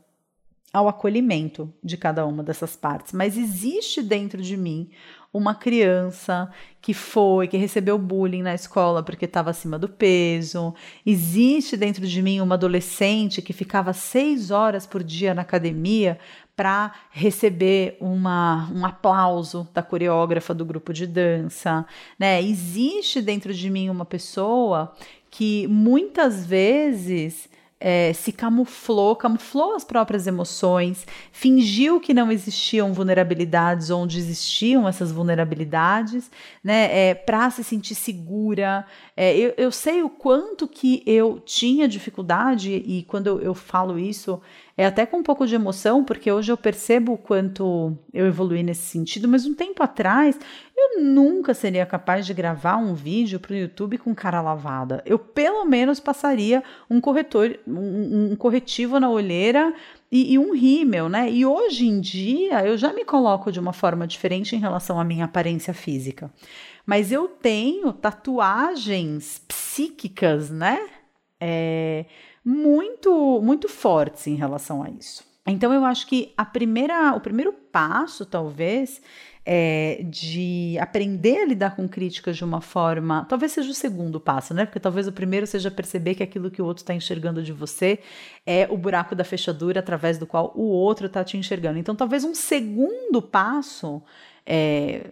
ao 0.72 0.88
acolhimento 0.88 1.72
de 1.82 1.96
cada 1.96 2.24
uma 2.24 2.42
dessas 2.42 2.76
partes, 2.76 3.12
mas 3.12 3.36
existe 3.36 4.02
dentro 4.02 4.40
de 4.40 4.56
mim 4.56 4.90
uma 5.32 5.54
criança 5.54 6.50
que 6.80 6.92
foi, 6.92 7.48
que 7.48 7.56
recebeu 7.56 7.96
bullying 7.96 8.42
na 8.42 8.54
escola 8.54 9.02
porque 9.02 9.24
estava 9.24 9.50
acima 9.50 9.78
do 9.78 9.88
peso. 9.88 10.74
Existe 11.06 11.76
dentro 11.76 12.06
de 12.06 12.20
mim 12.20 12.40
uma 12.40 12.56
adolescente 12.56 13.40
que 13.40 13.52
ficava 13.52 13.92
seis 13.92 14.50
horas 14.50 14.86
por 14.86 15.02
dia 15.02 15.32
na 15.32 15.42
academia 15.42 16.18
para 16.54 16.92
receber 17.10 17.96
uma, 17.98 18.70
um 18.74 18.84
aplauso 18.84 19.66
da 19.72 19.82
coreógrafa 19.82 20.52
do 20.52 20.66
grupo 20.66 20.92
de 20.92 21.06
dança. 21.06 21.86
Né? 22.18 22.42
Existe 22.42 23.22
dentro 23.22 23.54
de 23.54 23.70
mim 23.70 23.88
uma 23.88 24.04
pessoa 24.04 24.92
que 25.30 25.66
muitas 25.68 26.44
vezes 26.44 27.48
é, 27.84 28.12
se 28.12 28.30
camuflou, 28.30 29.16
camuflou 29.16 29.74
as 29.74 29.82
próprias 29.82 30.28
emoções, 30.28 31.04
fingiu 31.32 31.98
que 31.98 32.14
não 32.14 32.30
existiam 32.30 32.92
vulnerabilidades 32.92 33.90
onde 33.90 34.18
existiam 34.18 34.86
essas 34.86 35.10
vulnerabilidades, 35.10 36.30
né, 36.62 37.10
é, 37.10 37.14
para 37.14 37.50
se 37.50 37.64
sentir 37.64 37.96
segura. 37.96 38.86
É, 39.16 39.36
eu, 39.36 39.52
eu, 39.56 39.72
sei 39.72 40.00
o 40.00 40.08
quanto 40.08 40.68
que 40.68 41.02
eu 41.04 41.42
tinha 41.44 41.88
dificuldade, 41.88 42.70
e 42.70 43.02
quando 43.02 43.26
eu, 43.26 43.40
eu 43.40 43.54
falo 43.54 43.98
isso, 43.98 44.40
é 44.76 44.86
até 44.86 45.04
com 45.04 45.18
um 45.18 45.22
pouco 45.22 45.46
de 45.46 45.54
emoção, 45.54 46.04
porque 46.04 46.32
hoje 46.32 46.50
eu 46.50 46.56
percebo 46.56 47.12
o 47.12 47.18
quanto 47.18 47.96
eu 48.12 48.26
evolui 48.26 48.62
nesse 48.62 48.82
sentido, 48.82 49.28
mas 49.28 49.44
um 49.44 49.54
tempo 49.54 49.82
atrás 49.82 50.38
eu 50.76 51.02
nunca 51.02 51.52
seria 51.52 51.84
capaz 51.84 52.24
de 52.24 52.32
gravar 52.32 52.76
um 52.76 52.94
vídeo 52.94 53.38
para 53.38 53.52
o 53.52 53.56
YouTube 53.56 53.98
com 53.98 54.14
cara 54.14 54.40
lavada. 54.40 55.02
Eu 55.04 55.18
pelo 55.18 55.64
menos 55.64 56.00
passaria 56.00 56.62
um 56.90 57.00
corretor, 57.00 57.58
um, 57.66 58.32
um 58.32 58.36
corretivo 58.36 58.98
na 58.98 59.10
olheira 59.10 59.74
e, 60.10 60.34
e, 60.34 60.38
um 60.38 60.54
rímel, 60.54 61.08
né? 61.08 61.30
E 61.30 61.44
hoje 61.44 61.86
em 61.86 62.00
dia 62.00 62.64
eu 62.66 62.76
já 62.76 62.92
me 62.92 63.04
coloco 63.04 63.52
de 63.52 63.60
uma 63.60 63.72
forma 63.72 64.06
diferente 64.06 64.56
em 64.56 64.58
relação 64.58 64.98
à 64.98 65.04
minha 65.04 65.26
aparência 65.26 65.72
física. 65.72 66.30
Mas 66.84 67.12
eu 67.12 67.28
tenho 67.28 67.92
tatuagens 67.92 69.40
psíquicas, 69.46 70.50
né? 70.50 70.80
É, 71.40 72.06
muito, 72.44 73.40
muito 73.42 73.68
fortes 73.68 74.26
em 74.26 74.34
relação 74.34 74.82
a 74.82 74.90
isso. 74.90 75.24
Então 75.46 75.72
eu 75.72 75.84
acho 75.84 76.06
que 76.06 76.32
a 76.36 76.44
primeira, 76.44 77.14
o 77.14 77.20
primeiro 77.20 77.52
passo, 77.52 78.24
talvez, 78.24 79.02
é, 79.44 80.04
de 80.04 80.76
aprender 80.80 81.42
a 81.42 81.46
lidar 81.46 81.74
com 81.74 81.88
críticas 81.88 82.36
de 82.36 82.44
uma 82.44 82.60
forma. 82.60 83.26
Talvez 83.28 83.52
seja 83.52 83.70
o 83.70 83.74
segundo 83.74 84.20
passo, 84.20 84.54
né? 84.54 84.64
Porque 84.64 84.78
talvez 84.78 85.08
o 85.08 85.12
primeiro 85.12 85.46
seja 85.46 85.70
perceber 85.70 86.14
que 86.14 86.22
aquilo 86.22 86.50
que 86.50 86.62
o 86.62 86.64
outro 86.64 86.82
está 86.82 86.94
enxergando 86.94 87.42
de 87.42 87.52
você 87.52 87.98
é 88.46 88.68
o 88.70 88.76
buraco 88.76 89.14
da 89.16 89.24
fechadura 89.24 89.80
através 89.80 90.16
do 90.16 90.26
qual 90.26 90.52
o 90.54 90.62
outro 90.62 91.06
está 91.06 91.24
te 91.24 91.36
enxergando. 91.36 91.78
Então, 91.78 91.96
talvez 91.96 92.22
um 92.22 92.34
segundo 92.34 93.20
passo 93.20 94.00
é, 94.46 95.10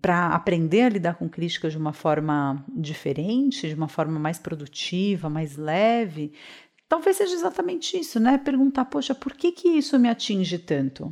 para 0.00 0.28
aprender 0.28 0.82
a 0.82 0.88
lidar 0.88 1.14
com 1.14 1.28
críticas 1.28 1.72
de 1.72 1.78
uma 1.78 1.92
forma 1.92 2.64
diferente, 2.68 3.68
de 3.68 3.74
uma 3.74 3.88
forma 3.88 4.18
mais 4.18 4.38
produtiva, 4.38 5.28
mais 5.28 5.56
leve, 5.56 6.32
talvez 6.92 7.16
seja 7.16 7.32
exatamente 7.32 7.98
isso, 7.98 8.20
né? 8.20 8.36
Perguntar, 8.36 8.84
poxa, 8.84 9.14
por 9.14 9.32
que 9.32 9.50
que 9.50 9.66
isso 9.66 9.98
me 9.98 10.10
atinge 10.10 10.58
tanto? 10.58 11.10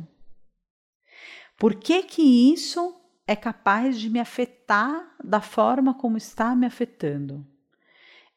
Por 1.57 1.73
que 1.73 2.03
que 2.03 2.53
isso 2.53 2.93
é 3.25 3.35
capaz 3.35 3.99
de 3.99 4.07
me 4.07 4.19
afetar 4.19 5.15
da 5.23 5.41
forma 5.41 5.95
como 5.95 6.17
está 6.17 6.55
me 6.55 6.67
afetando? 6.67 7.43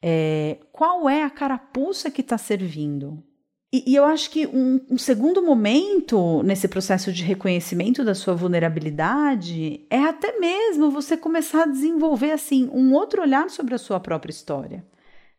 É, 0.01 0.57
qual 0.73 1.07
é 1.07 1.23
a 1.23 1.29
carapuça 1.29 2.11
que 2.11 2.23
está 2.23 2.39
servindo? 2.39 3.23
E, 3.71 3.93
e, 3.93 3.95
eu 3.95 4.07
acho 4.07 4.31
que 4.31 4.47
um, 4.47 4.81
um, 4.89 4.97
segundo 4.97 5.43
momento 5.43 6.43
nesse 6.45 6.67
processo 6.67 7.13
de 7.13 7.25
reconhecimento 7.25 8.03
da 8.03 8.15
sua 8.15 8.35
vulnerabilidade 8.35 9.85
é 9.91 10.03
até 10.03 10.39
mesmo 10.39 10.91
você 10.91 11.15
começar 11.15 11.65
a 11.65 11.71
desenvolver 11.71 12.31
assim 12.31 12.71
um 12.73 12.95
outro 12.95 13.21
olhar 13.21 13.51
sobre 13.51 13.75
a 13.75 13.79
sua 13.79 14.01
própria 14.01 14.31
história 14.31 14.83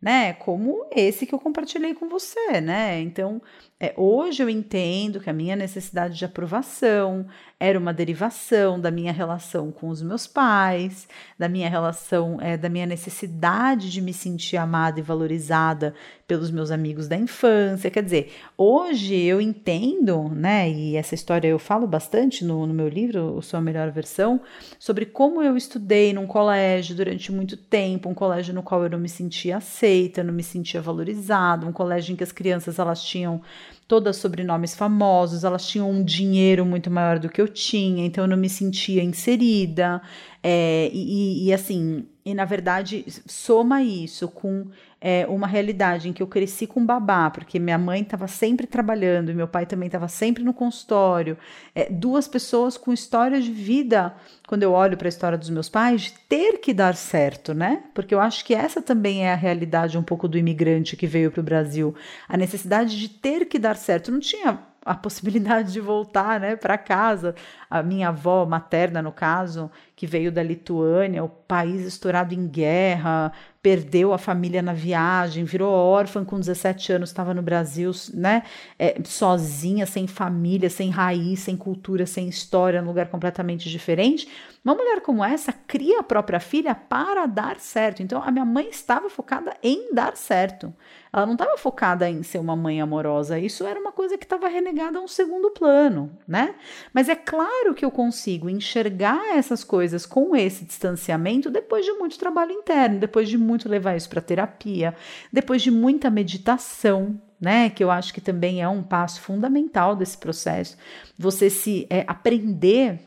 né? 0.06 0.34
Como 0.34 0.86
esse 0.92 1.26
que 1.26 1.34
eu 1.34 1.40
compartilhei 1.40 1.96
com 1.96 2.08
você, 2.08 2.62
né? 2.62 3.02
Então, 3.02 3.42
é, 3.80 3.92
hoje 3.98 4.44
eu 4.44 4.48
entendo 4.48 5.20
que 5.20 5.32
a 5.32 5.34
minha 5.34 5.56
necessidade 5.56 6.16
de 6.16 6.24
aprovação 6.24 7.26
era 7.58 7.80
uma 7.80 7.94
derivação 7.94 8.80
da 8.80 8.92
minha 8.92 9.14
relação 9.14 9.72
com 9.72 9.88
os 9.88 10.02
meus 10.02 10.28
pais, 10.28 11.08
da 11.40 11.48
minha 11.48 11.70
relação, 11.70 12.38
é, 12.42 12.58
da 12.58 12.68
minha 12.68 12.86
necessidade 12.86 13.90
de 13.90 14.02
me 14.02 14.12
sentir 14.12 14.58
amada 14.58 15.00
e 15.00 15.04
valorizada 15.04 15.96
pelos 16.28 16.52
meus 16.52 16.70
amigos 16.70 17.08
da 17.08 17.16
infância. 17.16 17.90
Quer 17.90 18.04
dizer, 18.04 18.34
hoje 18.58 19.16
eu 19.16 19.40
entendo, 19.40 20.28
né? 20.30 20.70
E 20.70 20.98
essa 20.98 21.16
história 21.16 21.48
eu 21.48 21.58
falo 21.58 21.88
bastante 21.88 22.44
no, 22.44 22.68
no 22.68 22.74
meu 22.74 22.90
livro, 22.90 23.42
Sua 23.42 23.62
Melhor 23.62 23.90
Versão, 23.90 24.42
sobre 24.78 25.06
como 25.06 25.42
eu 25.42 25.56
estudei 25.56 26.12
num 26.14 26.28
colégio 26.28 26.96
durante 26.96 27.32
muito 27.32 27.56
tempo, 27.56 28.10
um 28.10 28.14
colégio 28.14 28.54
no 28.54 28.64
qual 28.64 28.84
eu 28.84 28.90
não 28.90 29.00
me 29.00 29.10
sentia 29.10 29.58
aceita, 29.58 30.24
não 30.24 30.34
me 30.34 30.44
sentia 30.44 30.82
valorizada, 30.82 31.66
um 31.66 31.72
colégio 31.72 32.12
em 32.12 32.16
que 32.18 32.24
as 32.24 32.34
crianças 32.34 32.80
elas 32.80 33.02
tinham 33.02 33.42
todas 33.88 34.18
sobrenomes 34.18 34.76
famosos, 34.76 35.44
elas 35.44 35.68
tinham 35.68 35.90
um 35.92 36.04
dinheiro 36.04 36.66
muito 36.66 36.90
maior 36.90 37.20
do 37.20 37.30
que 37.30 37.42
eu 37.42 37.48
tinha, 37.48 38.06
então 38.06 38.24
eu 38.24 38.28
não 38.28 38.38
me 38.38 38.50
sentia 38.50 39.04
inserida. 39.04 40.02
É, 40.48 40.92
e, 40.94 41.48
e, 41.48 41.54
assim, 41.54 42.06
e 42.24 42.36
na 42.36 42.46
verdade, 42.46 43.04
soma 43.26 43.82
isso 43.82 44.28
com 44.28 44.68
é, 45.02 45.26
uma 45.28 45.48
realidade 45.48 46.08
em 46.08 46.14
que 46.14 46.22
eu 46.22 46.28
cresci 46.28 46.68
com 46.68 46.86
babá, 46.86 47.32
porque 47.32 47.58
minha 47.58 47.80
mãe 47.80 48.04
estava 48.04 48.28
sempre 48.28 48.68
trabalhando 48.68 49.34
meu 49.34 49.48
pai 49.48 49.66
também 49.66 49.88
estava 49.88 50.08
sempre 50.08 50.44
no 50.44 50.54
consultório. 50.54 51.36
É, 51.74 51.90
duas 51.90 52.28
pessoas 52.28 52.78
com 52.78 52.94
história 52.94 53.42
de 53.42 53.52
vida, 53.52 54.14
quando 54.48 54.62
eu 54.62 54.72
olho 54.72 54.96
para 54.98 55.08
a 55.08 55.10
história 55.10 55.36
dos 55.36 55.50
meus 55.50 55.68
pais, 55.68 56.02
de 56.02 56.14
ter 56.30 56.60
que 56.60 56.76
dar 56.76 56.96
certo, 56.96 57.56
né? 57.56 57.82
Porque 57.96 58.14
eu 58.14 58.20
acho 58.20 58.46
que 58.46 58.54
essa 58.54 58.84
também 58.84 59.26
é 59.26 59.34
a 59.34 59.36
realidade 59.36 59.98
um 59.98 60.04
pouco 60.04 60.28
do 60.28 60.38
imigrante 60.38 60.96
que 60.96 61.08
veio 61.08 61.32
para 61.32 61.42
o 61.42 61.44
Brasil. 61.44 61.96
A 62.30 62.38
necessidade 62.38 63.00
de 63.00 63.10
ter 63.10 63.46
que 63.46 63.58
dar 63.58 63.76
certo. 63.76 64.12
Não 64.12 64.20
tinha 64.20 64.60
a 64.86 64.94
possibilidade 64.94 65.74
de 65.74 65.82
voltar 65.82 66.40
né, 66.40 66.56
para 66.56 66.78
casa. 66.78 67.34
A 67.68 67.82
minha 67.82 68.10
avó 68.10 68.46
materna, 68.46 69.02
no 69.02 69.12
caso, 69.12 69.72
que 69.96 70.06
veio 70.06 70.32
da 70.32 70.44
Lituânia, 70.44 71.24
o 71.24 71.28
país 71.28 71.82
estourado 71.82 72.36
em 72.36 72.48
guerra, 72.48 73.32
perdeu 73.64 74.14
a 74.14 74.20
família 74.20 74.62
na 74.62 74.74
viagem, 74.74 75.44
virou 75.44 75.74
órfã 75.74 76.24
com 76.24 76.40
17 76.40 76.94
anos, 76.94 77.10
estava 77.10 77.34
no 77.34 77.42
Brasil, 77.42 77.90
né, 78.14 78.44
é, 78.78 78.96
sozinha, 79.04 79.88
sem 79.88 80.06
família, 80.06 80.70
sem 80.70 80.92
raiz, 80.92 81.40
sem 81.40 81.58
cultura, 81.58 82.06
sem 82.06 82.28
história, 82.30 82.80
num 82.80 82.90
lugar 82.90 83.08
completamente 83.08 83.68
diferente. 83.68 84.30
Uma 84.64 84.76
mulher 84.76 85.02
como 85.02 85.24
essa 85.24 85.52
cria 85.52 86.00
a 86.00 86.04
própria 86.04 86.40
filha 86.40 86.76
para 86.76 87.26
dar 87.26 87.60
certo. 87.60 88.04
Então, 88.04 88.22
a 88.24 88.30
minha 88.30 88.46
mãe 88.46 88.70
estava 88.70 89.10
focada 89.10 89.56
em 89.64 89.94
dar 89.94 90.16
certo. 90.16 90.72
Ela 91.16 91.26
não 91.26 91.36
estava 91.36 91.58
focada 91.58 92.10
em 92.10 92.24
ser 92.24 92.40
uma 92.40 92.58
mãe 92.58 92.82
amorosa. 92.82 93.40
Isso 93.40 93.66
era 93.66 93.80
uma 93.80 93.94
coisa 93.94 94.18
que 94.18 94.26
estava 94.26 94.50
renegada 94.50 95.00
a 95.00 95.02
um 95.02 95.08
segundo 95.08 95.50
plano, 95.50 96.12
né? 96.28 96.56
Mas 96.94 97.08
é 97.08 97.16
claro 97.16 97.74
que 97.74 97.86
eu 97.86 97.90
consigo 97.90 98.50
enxergar 98.50 99.34
essas 99.34 99.64
coisas 99.64 100.06
com 100.06 100.36
esse 100.36 100.66
distanciamento 100.66 101.50
depois 101.50 101.86
de 101.86 101.94
muito 101.94 102.20
trabalho 102.20 102.52
interno, 102.52 103.00
depois 103.00 103.30
de 103.30 103.38
muito 103.38 103.70
levar 103.70 103.96
isso 103.96 104.10
para 104.10 104.20
terapia, 104.20 104.94
depois 105.32 105.62
de 105.62 105.72
muita 105.72 106.10
meditação, 106.10 107.18
né? 107.40 107.70
Que 107.70 107.82
eu 107.82 107.90
acho 107.90 108.14
que 108.14 108.20
também 108.20 108.62
é 108.62 108.68
um 108.68 108.84
passo 108.84 109.22
fundamental 109.22 109.96
desse 109.96 110.18
processo. 110.18 110.76
Você 111.18 111.50
se 111.50 111.88
é, 111.90 112.04
aprender 112.08 113.00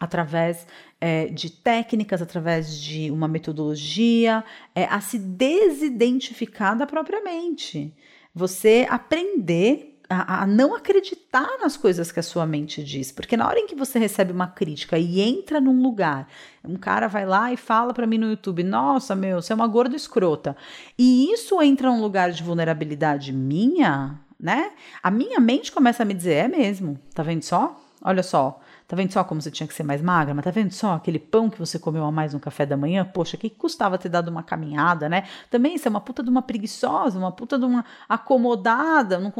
através 0.00 0.66
é, 1.00 1.26
de 1.26 1.50
técnicas, 1.50 2.22
através 2.22 2.80
de 2.80 3.10
uma 3.10 3.28
metodologia, 3.28 4.44
é, 4.74 4.84
a 4.84 5.00
se 5.00 5.18
desidentificar 5.18 6.76
da 6.76 6.86
própria 6.86 7.22
mente. 7.22 7.94
Você 8.34 8.86
aprender 8.88 9.94
a, 10.08 10.42
a, 10.42 10.46
não 10.46 10.74
acreditar 10.74 11.58
nas 11.60 11.76
coisas 11.76 12.12
que 12.12 12.20
a 12.20 12.22
sua 12.22 12.46
mente 12.46 12.82
diz, 12.82 13.10
porque 13.10 13.36
na 13.36 13.46
hora 13.46 13.58
em 13.58 13.66
que 13.66 13.74
você 13.74 13.98
recebe 13.98 14.32
uma 14.32 14.46
crítica 14.46 14.98
e 14.98 15.20
entra 15.20 15.60
num 15.60 15.82
lugar, 15.82 16.28
um 16.64 16.76
cara 16.76 17.08
vai 17.08 17.24
lá 17.24 17.52
e 17.52 17.56
fala 17.56 17.94
para 17.94 18.06
mim 18.06 18.18
no 18.18 18.30
YouTube: 18.30 18.62
Nossa, 18.62 19.14
meu, 19.14 19.40
você 19.40 19.52
é 19.52 19.56
uma 19.56 19.66
gorda 19.66 19.96
escrota, 19.96 20.56
e 20.98 21.32
isso 21.32 21.60
entra 21.62 21.90
num 21.90 22.00
lugar 22.00 22.30
de 22.30 22.42
vulnerabilidade 22.42 23.32
minha, 23.32 24.20
né? 24.38 24.72
A 25.02 25.10
minha 25.10 25.40
mente 25.40 25.72
começa 25.72 26.02
a 26.02 26.06
me 26.06 26.14
dizer: 26.14 26.34
É 26.34 26.48
mesmo, 26.48 26.98
tá 27.14 27.22
vendo 27.22 27.42
só? 27.42 27.80
Olha 28.02 28.22
só, 28.22 28.60
Tá 28.94 28.96
vendo 28.96 29.12
só 29.12 29.24
como 29.24 29.42
você 29.42 29.50
tinha 29.50 29.66
que 29.66 29.74
ser 29.74 29.82
mais 29.82 30.00
magra? 30.00 30.32
Mas 30.32 30.44
tá 30.44 30.52
vendo 30.52 30.70
só 30.70 30.92
aquele 30.92 31.18
pão 31.18 31.50
que 31.50 31.58
você 31.58 31.80
comeu 31.80 32.04
a 32.04 32.12
mais 32.12 32.32
no 32.32 32.38
café 32.38 32.64
da 32.64 32.76
manhã? 32.76 33.04
Poxa, 33.04 33.36
que 33.36 33.50
custava 33.50 33.98
ter 33.98 34.08
dado 34.08 34.28
uma 34.28 34.44
caminhada, 34.44 35.08
né? 35.08 35.26
Também 35.50 35.76
você 35.76 35.88
é 35.88 35.90
uma 35.90 36.00
puta 36.00 36.22
de 36.22 36.30
uma 36.30 36.42
preguiçosa, 36.42 37.18
uma 37.18 37.32
puta 37.32 37.58
de 37.58 37.64
uma 37.64 37.84
acomodada. 38.08 39.18
Não, 39.18 39.32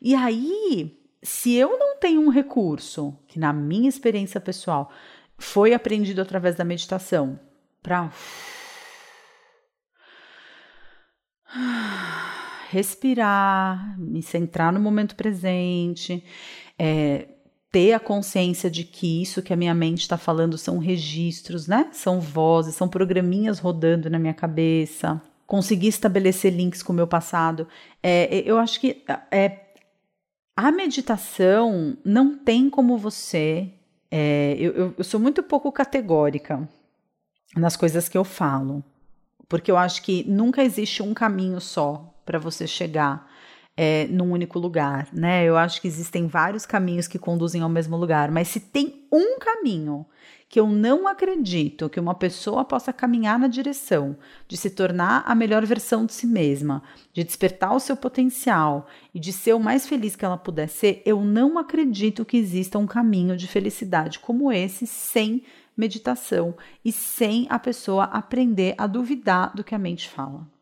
e 0.00 0.14
aí, 0.14 0.96
se 1.20 1.54
eu 1.54 1.76
não 1.76 1.98
tenho 1.98 2.20
um 2.20 2.28
recurso, 2.28 3.18
que 3.26 3.36
na 3.36 3.52
minha 3.52 3.88
experiência 3.88 4.40
pessoal 4.40 4.92
foi 5.36 5.74
aprendido 5.74 6.22
através 6.22 6.54
da 6.54 6.64
meditação, 6.64 7.36
para 7.82 8.12
respirar, 12.70 13.98
me 13.98 14.22
centrar 14.22 14.72
no 14.72 14.78
momento 14.78 15.16
presente, 15.16 16.24
é, 16.78 17.26
ter 17.70 17.92
a 17.92 18.00
consciência 18.00 18.70
de 18.70 18.84
que 18.84 19.22
isso 19.22 19.42
que 19.42 19.52
a 19.52 19.56
minha 19.56 19.74
mente 19.74 20.00
está 20.00 20.16
falando 20.16 20.56
são 20.56 20.78
registros, 20.78 21.66
né? 21.66 21.88
São 21.92 22.20
vozes, 22.20 22.74
são 22.74 22.88
programinhas 22.88 23.58
rodando 23.58 24.08
na 24.08 24.18
minha 24.18 24.34
cabeça. 24.34 25.20
Conseguir 25.46 25.88
estabelecer 25.88 26.52
links 26.52 26.82
com 26.82 26.92
o 26.92 26.96
meu 26.96 27.06
passado. 27.06 27.68
É, 28.02 28.42
eu 28.44 28.58
acho 28.58 28.80
que 28.80 29.04
é, 29.30 29.60
a 30.56 30.72
meditação 30.72 31.96
não 32.04 32.36
tem 32.38 32.70
como 32.70 32.96
você. 32.96 33.70
É, 34.10 34.56
eu, 34.58 34.94
eu 34.96 35.04
sou 35.04 35.20
muito 35.20 35.42
pouco 35.42 35.70
categórica 35.70 36.68
nas 37.56 37.76
coisas 37.76 38.08
que 38.08 38.16
eu 38.16 38.24
falo, 38.24 38.82
porque 39.48 39.70
eu 39.70 39.76
acho 39.76 40.02
que 40.02 40.24
nunca 40.28 40.62
existe 40.62 41.02
um 41.02 41.14
caminho 41.14 41.60
só 41.60 42.14
para 42.24 42.38
você 42.38 42.66
chegar 42.66 43.28
é, 43.80 44.08
num 44.08 44.32
único 44.32 44.58
lugar, 44.58 45.06
né? 45.12 45.44
Eu 45.44 45.56
acho 45.56 45.80
que 45.80 45.86
existem 45.86 46.26
vários 46.26 46.66
caminhos 46.66 47.06
que 47.06 47.16
conduzem 47.16 47.62
ao 47.62 47.68
mesmo 47.68 47.96
lugar, 47.96 48.28
mas 48.28 48.48
se 48.48 48.58
tem 48.58 49.06
um 49.12 49.38
caminho 49.38 50.04
que 50.48 50.58
eu 50.58 50.66
não 50.66 51.06
acredito 51.06 51.88
que 51.88 52.00
uma 52.00 52.14
pessoa 52.14 52.64
possa 52.64 52.92
caminhar 52.92 53.38
na 53.38 53.46
direção 53.46 54.16
de 54.48 54.56
se 54.56 54.70
tornar 54.70 55.22
a 55.24 55.32
melhor 55.32 55.64
versão 55.64 56.04
de 56.04 56.12
si 56.12 56.26
mesma, 56.26 56.82
de 57.12 57.22
despertar 57.22 57.72
o 57.72 57.78
seu 57.78 57.96
potencial 57.96 58.88
e 59.14 59.20
de 59.20 59.32
ser 59.32 59.52
o 59.52 59.60
mais 59.60 59.86
feliz 59.86 60.16
que 60.16 60.24
ela 60.24 60.36
puder 60.36 60.68
ser, 60.68 61.00
eu 61.06 61.20
não 61.20 61.56
acredito 61.56 62.24
que 62.24 62.36
exista 62.36 62.80
um 62.80 62.86
caminho 62.86 63.36
de 63.36 63.46
felicidade 63.46 64.18
como 64.18 64.50
esse 64.50 64.88
sem 64.88 65.44
meditação 65.76 66.56
e 66.84 66.90
sem 66.90 67.46
a 67.48 67.60
pessoa 67.60 68.04
aprender 68.06 68.74
a 68.76 68.88
duvidar 68.88 69.54
do 69.54 69.62
que 69.62 69.72
a 69.72 69.78
mente 69.78 70.08
fala. 70.08 70.57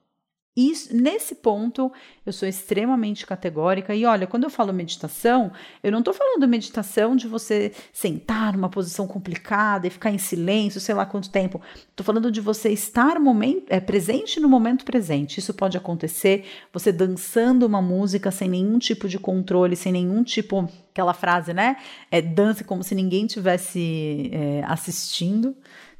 Isso, 0.56 0.96
nesse 0.96 1.34
ponto, 1.34 1.92
eu 2.24 2.32
sou 2.32 2.48
extremamente 2.48 3.26
categórica. 3.26 3.94
E 3.94 4.06
olha, 4.06 4.26
quando 4.26 4.44
eu 4.44 4.50
falo 4.50 4.72
meditação, 4.72 5.52
eu 5.82 5.92
não 5.92 5.98
estou 5.98 6.14
falando 6.14 6.48
meditação 6.48 7.14
de 7.14 7.28
você 7.28 7.72
sentar 7.92 8.54
numa 8.54 8.70
posição 8.70 9.06
complicada 9.06 9.86
e 9.86 9.90
ficar 9.90 10.10
em 10.10 10.16
silêncio, 10.16 10.80
sei 10.80 10.94
lá 10.94 11.04
quanto 11.04 11.28
tempo. 11.28 11.60
Estou 11.90 12.02
falando 12.02 12.32
de 12.32 12.40
você 12.40 12.70
estar 12.70 13.20
momento, 13.20 13.66
é, 13.68 13.80
presente 13.80 14.40
no 14.40 14.48
momento 14.48 14.86
presente. 14.86 15.40
Isso 15.40 15.52
pode 15.52 15.76
acontecer 15.76 16.46
você 16.72 16.90
dançando 16.90 17.66
uma 17.66 17.82
música 17.82 18.30
sem 18.30 18.48
nenhum 18.48 18.78
tipo 18.78 19.10
de 19.10 19.18
controle, 19.18 19.76
sem 19.76 19.92
nenhum 19.92 20.22
tipo. 20.22 20.66
Aquela 20.90 21.12
frase, 21.12 21.52
né? 21.52 21.76
É, 22.10 22.22
dance 22.22 22.64
como 22.64 22.82
se 22.82 22.94
ninguém 22.94 23.26
tivesse 23.26 24.30
é, 24.32 24.64
assistindo, 24.64 25.54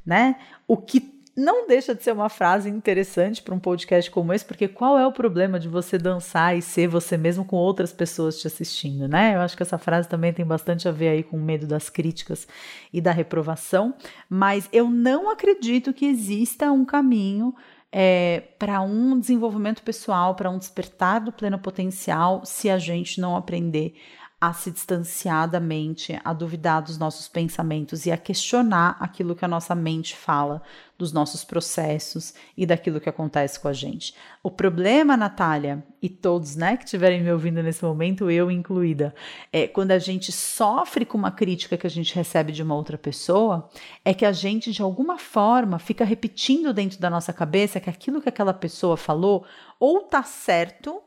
né? 0.07 0.36
O 0.66 0.78
que 0.78 1.15
não 1.37 1.66
deixa 1.66 1.95
de 1.95 2.03
ser 2.03 2.12
uma 2.12 2.30
frase 2.30 2.70
interessante 2.70 3.43
para 3.43 3.55
um 3.55 3.59
podcast 3.59 4.11
como 4.11 4.32
esse, 4.32 4.45
porque 4.45 4.66
qual 4.66 4.99
é 4.99 5.07
o 5.07 5.12
problema 5.12 5.61
de 5.61 5.68
você 5.68 5.99
dançar 5.99 6.57
e 6.57 6.62
ser 6.62 6.89
você 6.89 7.18
mesmo 7.18 7.45
com 7.45 7.57
outras 7.57 7.93
pessoas 7.93 8.41
te 8.41 8.47
assistindo, 8.47 9.07
né? 9.07 9.37
Eu 9.37 9.41
acho 9.41 9.55
que 9.55 9.62
essa 9.62 9.76
frase 9.76 10.09
também 10.09 10.32
tem 10.32 10.47
bastante 10.47 10.89
a 10.89 10.93
ver 10.93 11.09
aí 11.09 11.22
com 11.22 11.37
o 11.37 11.43
medo 11.43 11.66
das 11.66 11.91
críticas 11.91 12.49
e 12.91 13.03
da 13.03 13.12
reprovação, 13.12 13.95
mas 14.30 14.66
eu 14.72 14.89
não 14.89 15.30
acredito 15.30 15.93
que 15.93 16.07
exista 16.07 16.72
um 16.72 16.87
caminho 16.87 17.55
é, 17.93 18.43
para 18.59 18.80
um 18.80 19.18
desenvolvimento 19.18 19.82
pessoal, 19.82 20.34
para 20.34 20.51
um 20.51 20.59
despertar 20.59 21.20
do 21.20 21.32
pleno 21.32 21.59
potencial, 21.59 22.43
se 22.45 22.70
a 22.70 22.78
gente 22.78 23.20
não 23.20 23.37
aprender 23.37 23.95
a 24.39 24.53
se 24.53 24.70
distanciar 24.70 25.49
da 25.49 25.59
mente, 25.59 26.20
a 26.22 26.32
duvidar 26.34 26.82
dos 26.82 26.99
nossos 26.99 27.26
pensamentos 27.26 28.05
e 28.05 28.12
a 28.12 28.18
questionar 28.18 28.95
aquilo 29.01 29.34
que 29.34 29.47
a 29.47 29.49
nossa 29.49 29.74
mente 29.74 30.14
fala 30.14 30.61
dos 30.99 31.11
nossos 31.11 31.43
processos 31.43 32.34
e 32.55 32.66
daquilo 32.66 33.01
que 33.01 33.09
acontece 33.09 33.59
com 33.59 33.66
a 33.66 33.72
gente. 33.72 34.14
O 34.43 34.51
problema, 34.51 35.16
Natália, 35.16 35.82
e 36.03 36.11
todos 36.11 36.55
né, 36.55 36.76
que 36.76 36.84
estiverem 36.84 37.22
me 37.22 37.32
ouvindo 37.32 37.62
nesse 37.62 37.82
momento, 37.82 38.30
eu 38.30 38.51
incluída, 38.51 39.14
é 39.51 39.66
quando 39.66 39.93
a 39.93 39.99
gente 39.99 40.30
sofre 40.30 41.07
com 41.07 41.16
uma 41.16 41.30
crítica 41.30 41.78
que 41.78 41.87
a 41.87 41.91
gente 41.91 42.14
recebe 42.14 42.53
de 42.53 42.62
uma 42.62 42.74
outra 42.74 42.99
pessoa, 42.99 43.70
é 44.05 44.12
que 44.12 44.26
a 44.26 44.32
gente, 44.32 44.70
de 44.70 44.82
alguma 44.82 45.18
forma, 45.18 45.78
fica 45.78 46.05
repetindo 46.05 46.74
dentro 46.74 47.01
da 47.01 47.09
nossa 47.09 47.32
cabeça 47.32 47.80
que 47.80 47.89
aquilo 47.89 48.20
que 48.20 48.28
aquela 48.28 48.53
pessoa 48.53 48.99
falou 48.99 49.47
ou 49.80 50.03
tá 50.03 50.22
certo 50.22 51.03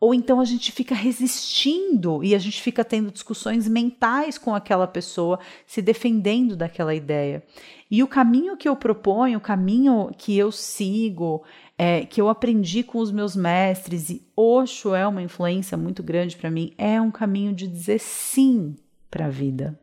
ou 0.00 0.14
então 0.14 0.40
a 0.40 0.44
gente 0.44 0.70
fica 0.70 0.94
resistindo 0.94 2.22
e 2.22 2.34
a 2.34 2.38
gente 2.38 2.62
fica 2.62 2.84
tendo 2.84 3.10
discussões 3.10 3.66
mentais 3.66 4.38
com 4.38 4.54
aquela 4.54 4.86
pessoa, 4.86 5.40
se 5.66 5.82
defendendo 5.82 6.56
daquela 6.56 6.94
ideia. 6.94 7.42
E 7.90 8.02
o 8.02 8.08
caminho 8.08 8.56
que 8.56 8.68
eu 8.68 8.76
proponho, 8.76 9.38
o 9.38 9.42
caminho 9.42 10.10
que 10.16 10.38
eu 10.38 10.52
sigo, 10.52 11.42
é, 11.76 12.04
que 12.04 12.20
eu 12.20 12.28
aprendi 12.28 12.84
com 12.84 12.98
os 12.98 13.10
meus 13.10 13.34
mestres, 13.34 14.08
e 14.08 14.22
Osho 14.36 14.94
é 14.94 15.06
uma 15.06 15.22
influência 15.22 15.76
muito 15.76 16.02
grande 16.02 16.36
para 16.36 16.50
mim, 16.50 16.72
é 16.78 17.00
um 17.00 17.10
caminho 17.10 17.52
de 17.52 17.66
dizer 17.66 17.98
sim 17.98 18.76
para 19.10 19.26
a 19.26 19.30
vida. 19.30 19.80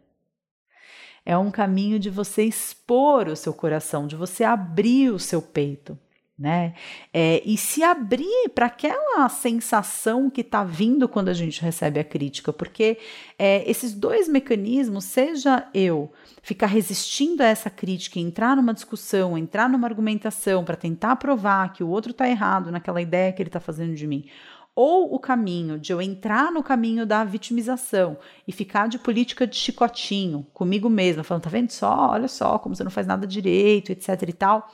É 1.25 1.37
um 1.37 1.49
caminho 1.49 1.99
de 1.99 2.09
você 2.09 2.43
expor 2.43 3.27
o 3.27 3.35
seu 3.35 3.53
coração, 3.53 4.05
de 4.07 4.15
você 4.15 4.43
abrir 4.43 5.09
o 5.09 5.19
seu 5.19 5.41
peito 5.41 5.97
né? 6.37 6.73
É, 7.13 7.41
e 7.45 7.57
se 7.57 7.81
abrir 7.81 8.49
para 8.53 8.65
aquela 8.65 9.29
sensação 9.29 10.29
que 10.29 10.41
está 10.41 10.65
vindo 10.65 11.07
quando 11.07 11.29
a 11.29 11.33
gente 11.33 11.61
recebe 11.61 11.99
a 11.99 12.03
crítica, 12.03 12.51
porque 12.51 12.97
é, 13.39 13.69
esses 13.69 13.93
dois 13.93 14.27
mecanismos, 14.27 15.05
seja 15.05 15.67
eu 15.73 16.11
ficar 16.41 16.67
resistindo 16.67 17.41
a 17.41 17.45
essa 17.45 17.69
crítica, 17.69 18.19
entrar 18.19 18.55
numa 18.55 18.73
discussão, 18.73 19.37
entrar 19.37 19.69
numa 19.69 19.87
argumentação 19.87 20.65
para 20.65 20.75
tentar 20.75 21.15
provar 21.15 21.71
que 21.71 21.83
o 21.83 21.87
outro 21.87 22.11
está 22.11 22.27
errado 22.27 22.69
naquela 22.69 23.01
ideia 23.01 23.31
que 23.31 23.41
ele 23.41 23.49
está 23.49 23.61
fazendo 23.61 23.95
de 23.95 24.05
mim, 24.05 24.29
ou 24.75 25.15
o 25.15 25.19
caminho 25.19 25.79
de 25.79 25.93
eu 25.93 26.01
entrar 26.01 26.51
no 26.51 26.61
caminho 26.61 27.05
da 27.05 27.23
vitimização 27.23 28.17
e 28.45 28.51
ficar 28.51 28.89
de 28.89 28.99
política 28.99 29.47
de 29.47 29.55
chicotinho 29.55 30.45
comigo 30.53 30.89
mesma, 30.89 31.23
falando, 31.23 31.43
tá 31.43 31.49
vendo 31.49 31.71
só, 31.71 32.09
olha 32.11 32.27
só 32.27 32.59
como 32.59 32.75
você 32.75 32.83
não 32.83 32.91
faz 32.91 33.07
nada 33.07 33.25
direito, 33.25 33.93
etc 33.93 34.21
e 34.27 34.33
tal. 34.33 34.69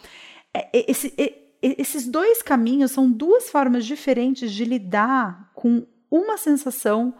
É, 0.53 0.91
esse, 0.91 1.13
esses 1.61 2.07
dois 2.07 2.41
caminhos 2.41 2.91
são 2.91 3.11
duas 3.11 3.49
formas 3.49 3.85
diferentes 3.85 4.51
de 4.51 4.65
lidar 4.65 5.51
com 5.53 5.85
uma 6.09 6.37
sensação 6.37 7.15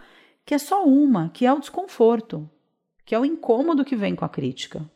que 0.46 0.54
é 0.54 0.58
só 0.58 0.84
uma, 0.86 1.30
que 1.30 1.46
é 1.46 1.54
o 1.54 1.60
desconforto, 1.60 2.50
que 3.06 3.14
é 3.14 3.20
o 3.20 3.26
incômodo 3.26 3.86
que 3.86 3.96
vem 3.96 4.16
com 4.16 4.26
a 4.26 4.30
crítica. 4.30 4.90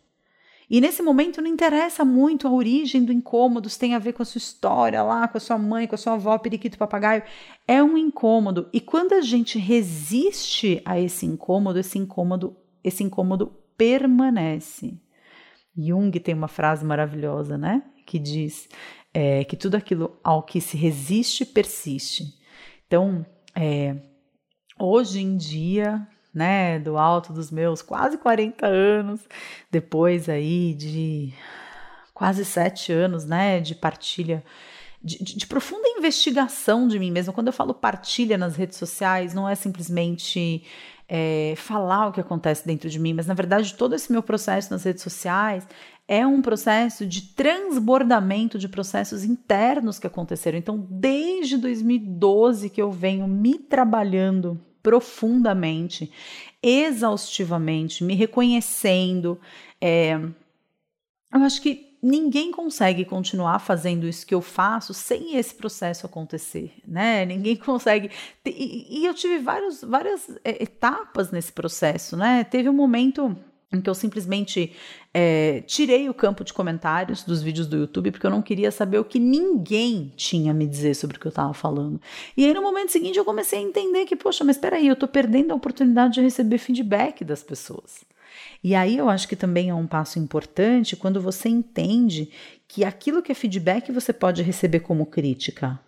E 0.70 0.82
nesse 0.82 1.04
momento 1.04 1.42
não 1.42 1.50
interessa 1.50 2.04
muito 2.04 2.48
a 2.48 2.52
origem 2.52 3.04
do 3.04 3.14
incômodo, 3.14 3.70
se 3.70 3.78
tem 3.78 3.94
a 3.94 4.00
ver 4.00 4.14
com 4.14 4.24
a 4.24 4.26
sua 4.26 4.40
história 4.40 5.04
lá, 5.04 5.28
com 5.28 5.38
a 5.38 5.42
sua 5.42 5.58
mãe, 5.60 5.86
com 5.86 5.94
a 5.94 5.98
sua 5.98 6.14
avó, 6.14 6.38
periquito, 6.40 6.78
papagaio. 6.78 7.22
É 7.68 7.84
um 7.84 7.96
incômodo. 7.98 8.68
E 8.74 8.82
quando 8.82 9.14
a 9.14 9.22
gente 9.22 9.60
resiste 9.60 10.82
a 10.84 11.00
esse 11.00 11.26
incômodo, 11.26 11.78
esse 11.78 12.00
incômodo, 12.00 12.58
esse 12.84 13.04
incômodo 13.04 13.54
permanece. 13.78 15.00
Jung 15.78 16.12
tem 16.20 16.34
uma 16.34 16.48
frase 16.48 16.84
maravilhosa, 16.84 17.58
né? 17.58 17.84
Que 18.06 18.18
diz: 18.18 18.68
é, 19.16 19.46
que 19.46 19.56
tudo 19.56 19.76
aquilo 19.76 20.20
ao 20.22 20.44
que 20.44 20.60
se 20.60 20.76
resiste 20.76 21.46
persiste. 21.46 22.38
Então, 22.86 23.26
é, 23.56 23.96
hoje 24.78 25.22
em 25.22 25.38
dia, 25.38 26.06
né, 26.34 26.78
do 26.80 26.98
alto 26.98 27.32
dos 27.32 27.50
meus 27.50 27.82
quase 27.82 28.18
40 28.18 28.68
anos, 28.68 29.22
depois 29.72 30.28
aí 30.28 30.74
de 30.74 31.34
quase 32.14 32.44
sete 32.44 32.92
anos, 32.92 33.24
né, 33.24 33.62
de 33.62 33.74
partilha, 33.74 34.44
de, 35.02 35.24
de, 35.24 35.38
de, 35.38 35.48
profunda 35.48 35.88
investigação 35.98 36.86
de 36.86 37.00
mim 37.00 37.10
mesma. 37.10 37.32
Quando 37.32 37.48
eu 37.48 37.54
falo 37.54 37.74
partilha 37.74 38.38
nas 38.38 38.58
redes 38.58 38.78
sociais, 38.78 39.34
não 39.34 39.48
é 39.48 39.56
simplesmente 39.56 40.66
é, 41.08 41.54
falar 41.56 42.08
o 42.08 42.12
que 42.12 42.20
acontece 42.20 42.68
dentro 42.68 42.90
de 42.90 43.00
mim, 43.00 43.14
mas 43.14 43.28
na 43.28 43.34
verdade 43.34 43.76
todo 43.76 43.96
esse 43.96 44.12
meu 44.12 44.22
processo 44.22 44.72
nas 44.72 44.84
redes 44.84 45.04
sociais 45.04 45.66
é 46.08 46.26
um 46.26 46.42
processo 46.42 47.06
de 47.06 47.22
transbordamento 47.34 48.60
de 48.60 48.70
processos 48.70 49.24
internos 49.24 49.98
que 49.98 50.08
aconteceram. 50.08 50.58
Então, 50.58 50.86
desde 50.90 51.58
2012 51.58 52.70
que 52.70 52.82
eu 52.82 52.92
venho 52.92 53.28
me 53.28 53.58
trabalhando 53.58 54.60
profundamente, 54.84 56.12
exaustivamente, 56.62 58.04
me 58.04 58.14
reconhecendo. 58.14 59.40
É, 59.82 60.14
eu 60.14 61.42
acho 61.42 61.60
que 61.60 61.98
ninguém 62.04 62.52
consegue 62.52 63.04
continuar 63.04 63.58
fazendo 63.58 64.08
isso 64.08 64.28
que 64.28 64.36
eu 64.36 64.42
faço 64.42 64.94
sem 64.94 65.38
esse 65.38 65.56
processo 65.56 66.06
acontecer, 66.06 66.72
né? 66.88 67.26
Ninguém 67.26 67.56
consegue. 67.58 68.12
E, 68.46 69.00
e 69.00 69.06
eu 69.08 69.14
tive 69.16 69.40
vários, 69.40 69.82
várias 69.82 70.30
é, 70.44 70.62
etapas 70.62 71.32
nesse 71.32 71.52
processo, 71.52 72.16
né? 72.16 72.44
Teve 72.44 72.70
um 72.70 72.74
momento 72.74 73.36
em 73.76 73.82
que 73.82 73.90
eu 73.90 73.96
simplesmente 73.96 74.74
é, 75.14 75.62
tirei 75.68 76.10
o 76.10 76.14
campo 76.14 76.44
de 76.44 76.54
comentários 76.54 77.24
dos 77.24 77.42
vídeos 77.42 77.68
do 77.68 77.78
YouTube 77.78 78.12
porque 78.12 78.26
eu 78.26 78.32
não 78.32 78.42
queria 78.42 78.72
saber 78.72 79.00
o 79.00 79.06
que 79.06 79.20
ninguém 79.20 80.12
tinha 80.16 80.52
a 80.52 80.54
me 80.54 80.66
dizer 80.66 80.96
sobre 80.96 81.18
o 81.18 81.20
que 81.20 81.28
eu 81.28 81.30
estava 81.30 81.54
falando. 81.54 82.02
E 82.36 82.46
aí 82.46 82.54
no 82.54 82.62
momento 82.62 82.92
seguinte 82.92 83.18
eu 83.18 83.26
comecei 83.26 83.60
a 83.60 83.62
entender 83.62 84.06
que, 84.06 84.16
poxa, 84.16 84.44
mas 84.44 84.56
espera 84.56 84.78
aí, 84.78 84.88
eu 84.88 84.94
estou 84.94 85.08
perdendo 85.08 85.52
a 85.52 85.56
oportunidade 85.56 86.16
de 86.16 86.22
receber 86.22 86.58
feedback 86.58 87.24
das 87.24 87.44
pessoas. 87.44 88.04
E 88.64 88.74
aí 88.76 88.98
eu 88.98 89.10
acho 89.10 89.28
que 89.28 89.36
também 89.36 89.70
é 89.70 89.76
um 89.76 89.88
passo 89.88 90.20
importante 90.20 90.96
quando 90.96 91.22
você 91.22 91.50
entende 91.50 92.30
que 92.68 92.84
aquilo 92.84 93.22
que 93.22 93.32
é 93.32 93.36
feedback 93.36 93.92
você 93.92 94.12
pode 94.12 94.42
receber 94.42 94.80
como 94.80 95.06
crítica. 95.06 95.80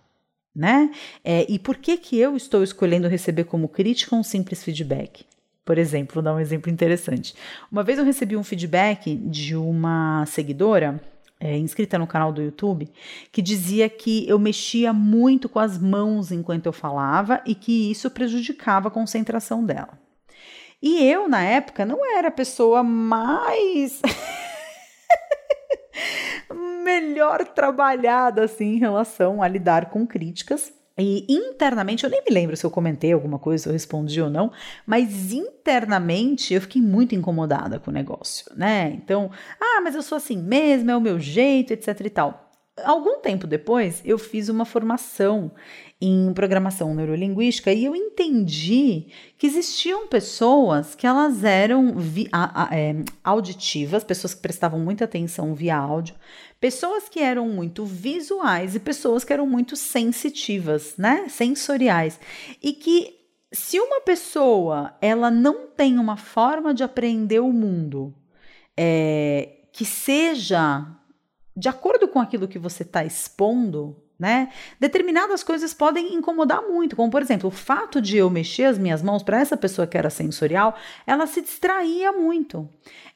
Né? 0.55 0.91
É, 1.23 1.45
e 1.47 1.59
por 1.59 1.77
que, 1.77 1.97
que 1.97 2.17
eu 2.17 2.35
estou 2.35 2.63
escolhendo 2.63 3.07
receber 3.07 3.43
como 3.43 3.67
crítica 3.67 4.15
um 4.15 4.23
simples 4.23 4.63
feedback? 4.63 5.23
Por 5.67 5.77
exemplo, 5.77 6.13
vou 6.13 6.23
dar 6.23 6.33
um 6.33 6.39
exemplo 6.39 6.71
interessante. 6.71 7.35
Uma 7.69 7.83
vez 7.83 7.99
eu 7.99 8.05
recebi 8.05 8.37
um 8.37 8.43
feedback 8.43 9.13
de 9.17 9.53
uma 9.53 10.25
seguidora 10.25 10.97
é, 11.41 11.57
inscrita 11.57 11.99
no 11.99 12.07
canal 12.07 12.31
do 12.31 12.41
YouTube, 12.41 12.89
que 13.33 13.41
dizia 13.41 13.89
que 13.89 14.25
eu 14.29 14.39
mexia 14.39 14.93
muito 14.93 15.49
com 15.49 15.59
as 15.59 15.77
mãos 15.77 16.31
enquanto 16.31 16.67
eu 16.67 16.71
falava 16.71 17.41
e 17.45 17.53
que 17.53 17.91
isso 17.91 18.09
prejudicava 18.09 18.87
a 18.87 18.91
concentração 18.91 19.65
dela. 19.65 19.99
E 20.81 21.03
eu, 21.03 21.27
na 21.27 21.43
época, 21.43 21.85
não 21.85 21.99
era 22.17 22.29
a 22.29 22.31
pessoa 22.31 22.81
mais. 22.81 24.01
melhor 26.81 27.43
trabalhada 27.43 28.45
assim 28.45 28.75
em 28.75 28.79
relação 28.79 29.43
a 29.43 29.47
lidar 29.49 29.89
com 29.89 30.07
críticas 30.07 30.71
e 30.97 31.25
internamente, 31.29 32.03
eu 32.03 32.09
nem 32.09 32.23
me 32.23 32.31
lembro 32.31 32.57
se 32.57 32.65
eu 32.65 32.71
comentei 32.71 33.13
alguma 33.13 33.37
coisa, 33.37 33.63
se 33.63 33.69
eu 33.69 33.73
respondi 33.73 34.21
ou 34.21 34.29
não, 34.29 34.51
mas 34.85 35.31
internamente 35.31 36.53
eu 36.53 36.61
fiquei 36.61 36.81
muito 36.81 37.13
incomodada 37.13 37.79
com 37.79 37.91
o 37.91 37.93
negócio, 37.93 38.45
né? 38.55 38.91
Então, 38.93 39.29
ah, 39.61 39.81
mas 39.83 39.95
eu 39.95 40.01
sou 40.01 40.15
assim 40.15 40.37
mesmo, 40.37 40.89
é 40.89 40.97
o 40.97 41.01
meu 41.01 41.19
jeito, 41.19 41.71
etc 41.71 41.99
e 42.01 42.09
tal. 42.09 42.46
Algum 42.83 43.19
tempo 43.19 43.47
depois, 43.47 44.01
eu 44.05 44.19
fiz 44.19 44.49
uma 44.49 44.63
formação 44.63 45.51
em 45.99 46.31
programação 46.33 46.93
neurolinguística 46.93 47.73
e 47.73 47.85
eu 47.85 47.95
entendi 47.95 49.07
que 49.35 49.47
existiam 49.47 50.07
pessoas 50.07 50.93
que 50.93 51.07
elas 51.07 51.43
eram 51.43 51.95
é, 52.71 52.95
auditivas, 53.23 54.03
pessoas 54.03 54.35
que 54.35 54.41
prestavam 54.41 54.79
muita 54.79 55.05
atenção 55.05 55.55
via 55.55 55.75
áudio, 55.75 56.13
pessoas 56.59 57.09
que 57.09 57.19
eram 57.19 57.49
muito 57.49 57.83
visuais 57.83 58.75
e 58.75 58.79
pessoas 58.79 59.23
que 59.23 59.33
eram 59.33 59.47
muito 59.47 59.75
sensitivas, 59.75 60.95
né, 60.97 61.27
sensoriais, 61.29 62.19
e 62.61 62.73
que 62.73 63.15
se 63.51 63.79
uma 63.79 64.01
pessoa 64.01 64.95
ela 65.01 65.31
não 65.31 65.65
tem 65.67 65.97
uma 65.97 66.17
forma 66.17 66.75
de 66.75 66.83
aprender 66.83 67.39
o 67.39 67.51
mundo 67.51 68.13
é, 68.75 69.61
que 69.71 69.83
seja 69.85 70.85
de 71.57 71.67
acordo 71.67 72.07
com 72.07 72.19
aquilo 72.19 72.47
que 72.47 72.59
você 72.59 72.83
está 72.83 73.03
expondo, 73.03 73.97
né? 74.19 74.49
Determinadas 74.79 75.43
coisas 75.43 75.73
podem 75.73 76.15
incomodar 76.15 76.61
muito, 76.61 76.95
como 76.95 77.11
por 77.11 77.21
exemplo, 77.21 77.49
o 77.49 77.51
fato 77.51 78.01
de 78.01 78.17
eu 78.17 78.29
mexer 78.29 78.63
as 78.63 78.77
minhas 78.77 79.01
mãos 79.01 79.21
para 79.21 79.39
essa 79.39 79.55
pessoa 79.55 79.85
que 79.85 79.97
era 79.97 80.09
sensorial, 80.09 80.75
ela 81.05 81.27
se 81.27 81.41
distraía 81.41 82.11
muito. 82.11 82.67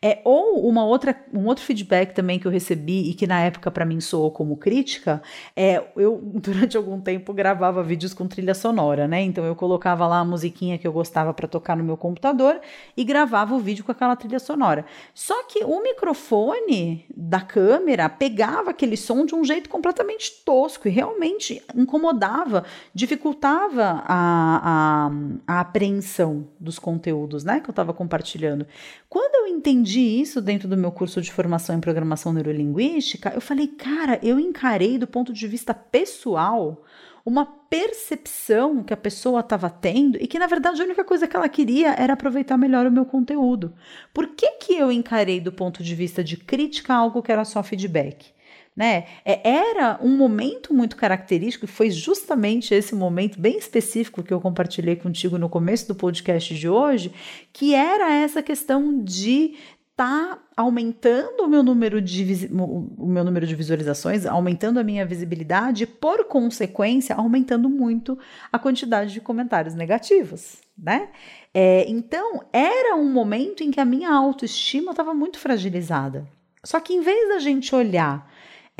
É, 0.03 0.19
ou 0.23 0.67
uma 0.67 0.83
outra, 0.83 1.15
um 1.31 1.45
outro 1.45 1.63
feedback 1.63 2.13
também 2.13 2.39
que 2.39 2.47
eu 2.47 2.51
recebi 2.51 3.09
e 3.09 3.13
que 3.13 3.27
na 3.27 3.39
época 3.41 3.69
para 3.69 3.85
mim 3.85 3.99
soou 4.01 4.31
como 4.31 4.57
crítica, 4.57 5.21
é 5.55 5.83
eu 5.95 6.19
durante 6.41 6.75
algum 6.75 6.99
tempo 6.99 7.33
gravava 7.33 7.83
vídeos 7.83 8.13
com 8.13 8.27
trilha 8.27 8.55
sonora, 8.55 9.07
né? 9.07 9.21
Então 9.21 9.45
eu 9.45 9.55
colocava 9.55 10.07
lá 10.07 10.19
a 10.19 10.25
musiquinha 10.25 10.77
que 10.77 10.87
eu 10.87 10.91
gostava 10.91 11.33
para 11.33 11.47
tocar 11.47 11.77
no 11.77 11.83
meu 11.83 11.97
computador 11.97 12.59
e 12.97 13.03
gravava 13.03 13.53
o 13.53 13.59
vídeo 13.59 13.83
com 13.83 13.91
aquela 13.91 14.15
trilha 14.15 14.39
sonora. 14.39 14.85
Só 15.13 15.43
que 15.43 15.63
o 15.63 15.81
microfone 15.81 17.05
da 17.15 17.41
câmera 17.41 18.09
pegava 18.09 18.71
aquele 18.71 18.97
som 18.97 19.25
de 19.25 19.35
um 19.35 19.43
jeito 19.43 19.69
completamente 19.69 20.43
tosco 20.43 20.87
realmente 20.91 21.61
incomodava, 21.75 22.63
dificultava 22.93 24.03
a, 24.05 25.07
a, 25.07 25.11
a 25.47 25.59
apreensão 25.61 26.47
dos 26.59 26.77
conteúdos 26.77 27.43
né, 27.43 27.59
que 27.59 27.69
eu 27.69 27.71
estava 27.71 27.93
compartilhando. 27.93 28.67
Quando 29.09 29.35
eu 29.35 29.47
entendi 29.47 30.01
isso 30.01 30.41
dentro 30.41 30.67
do 30.67 30.77
meu 30.77 30.91
curso 30.91 31.21
de 31.21 31.31
formação 31.31 31.75
em 31.75 31.81
programação 31.81 32.31
neurolinguística, 32.31 33.31
eu 33.33 33.41
falei, 33.41 33.67
cara, 33.67 34.19
eu 34.21 34.39
encarei 34.39 34.97
do 34.97 35.07
ponto 35.07 35.33
de 35.33 35.47
vista 35.47 35.73
pessoal 35.73 36.83
uma 37.25 37.45
percepção 37.45 38.83
que 38.83 38.93
a 38.93 38.97
pessoa 38.97 39.41
estava 39.41 39.69
tendo 39.69 40.17
e 40.19 40.27
que 40.27 40.39
na 40.39 40.47
verdade 40.47 40.81
a 40.81 40.85
única 40.85 41.03
coisa 41.03 41.27
que 41.27 41.35
ela 41.35 41.47
queria 41.47 41.93
era 41.93 42.13
aproveitar 42.13 42.57
melhor 42.57 42.85
o 42.85 42.91
meu 42.91 43.05
conteúdo. 43.05 43.73
Por 44.13 44.27
que, 44.29 44.51
que 44.53 44.73
eu 44.73 44.91
encarei 44.91 45.39
do 45.39 45.51
ponto 45.51 45.83
de 45.83 45.95
vista 45.95 46.23
de 46.23 46.37
crítica 46.37 46.93
algo 46.93 47.21
que 47.21 47.31
era 47.31 47.45
só 47.45 47.61
feedback? 47.61 48.33
Né? 48.75 49.05
É, 49.25 49.47
era 49.47 49.99
um 50.01 50.15
momento 50.15 50.73
muito 50.73 50.95
característico, 50.95 51.65
e 51.65 51.67
foi 51.67 51.89
justamente 51.89 52.73
esse 52.73 52.95
momento 52.95 53.39
bem 53.39 53.57
específico 53.57 54.23
que 54.23 54.33
eu 54.33 54.39
compartilhei 54.39 54.95
contigo 54.95 55.37
no 55.37 55.49
começo 55.49 55.87
do 55.87 55.95
podcast 55.95 56.55
de 56.55 56.69
hoje, 56.69 57.11
que 57.51 57.75
era 57.75 58.13
essa 58.13 58.41
questão 58.41 59.03
de 59.03 59.55
está 59.91 60.39
aumentando 60.57 61.43
o 61.43 61.47
meu 61.47 61.61
número 61.61 62.01
de 62.01 62.49
o 62.51 63.05
meu 63.05 63.23
número 63.23 63.45
de 63.45 63.53
visualizações, 63.55 64.25
aumentando 64.25 64.79
a 64.79 64.83
minha 64.83 65.05
visibilidade, 65.05 65.83
e, 65.83 65.87
por 65.87 66.25
consequência, 66.25 67.15
aumentando 67.15 67.69
muito 67.69 68.17
a 68.51 68.57
quantidade 68.57 69.13
de 69.13 69.21
comentários 69.21 69.75
negativos, 69.75 70.57
né? 70.77 71.09
É, 71.53 71.85
então, 71.87 72.41
era 72.51 72.95
um 72.95 73.11
momento 73.11 73.63
em 73.63 73.69
que 73.69 73.79
a 73.79 73.85
minha 73.85 74.11
autoestima 74.11 74.91
estava 74.91 75.13
muito 75.13 75.37
fragilizada. 75.37 76.25
Só 76.63 76.79
que 76.79 76.93
em 76.93 77.01
vez 77.01 77.29
da 77.29 77.39
gente 77.39 77.75
olhar 77.75 78.31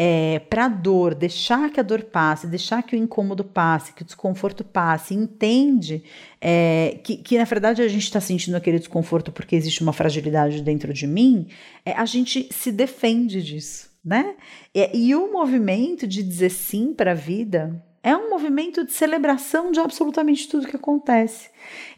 é, 0.03 0.39
para 0.39 0.65
a 0.65 0.67
dor, 0.67 1.13
deixar 1.13 1.69
que 1.69 1.79
a 1.79 1.83
dor 1.83 2.01
passe, 2.01 2.47
deixar 2.47 2.81
que 2.81 2.95
o 2.95 2.97
incômodo 2.97 3.43
passe, 3.43 3.93
que 3.93 4.01
o 4.01 4.05
desconforto 4.05 4.63
passe, 4.63 5.13
entende 5.13 6.03
é, 6.41 6.97
que, 7.03 7.17
que 7.17 7.37
na 7.37 7.43
verdade 7.43 7.83
a 7.83 7.87
gente 7.87 8.05
está 8.05 8.19
sentindo 8.19 8.57
aquele 8.57 8.79
desconforto 8.79 9.31
porque 9.31 9.55
existe 9.55 9.83
uma 9.83 9.93
fragilidade 9.93 10.63
dentro 10.63 10.91
de 10.91 11.05
mim, 11.05 11.49
é, 11.85 11.91
a 11.91 12.05
gente 12.05 12.49
se 12.51 12.71
defende 12.71 13.43
disso, 13.43 13.91
né? 14.03 14.33
É, 14.73 14.89
e 14.97 15.13
o 15.13 15.31
movimento 15.31 16.07
de 16.07 16.23
dizer 16.23 16.49
sim 16.49 16.95
para 16.95 17.11
a 17.11 17.13
vida 17.13 17.85
é 18.03 18.15
um 18.15 18.29
movimento 18.29 18.83
de 18.83 18.91
celebração 18.91 19.71
de 19.71 19.79
absolutamente 19.79 20.47
tudo 20.47 20.67
que 20.67 20.75
acontece. 20.75 21.49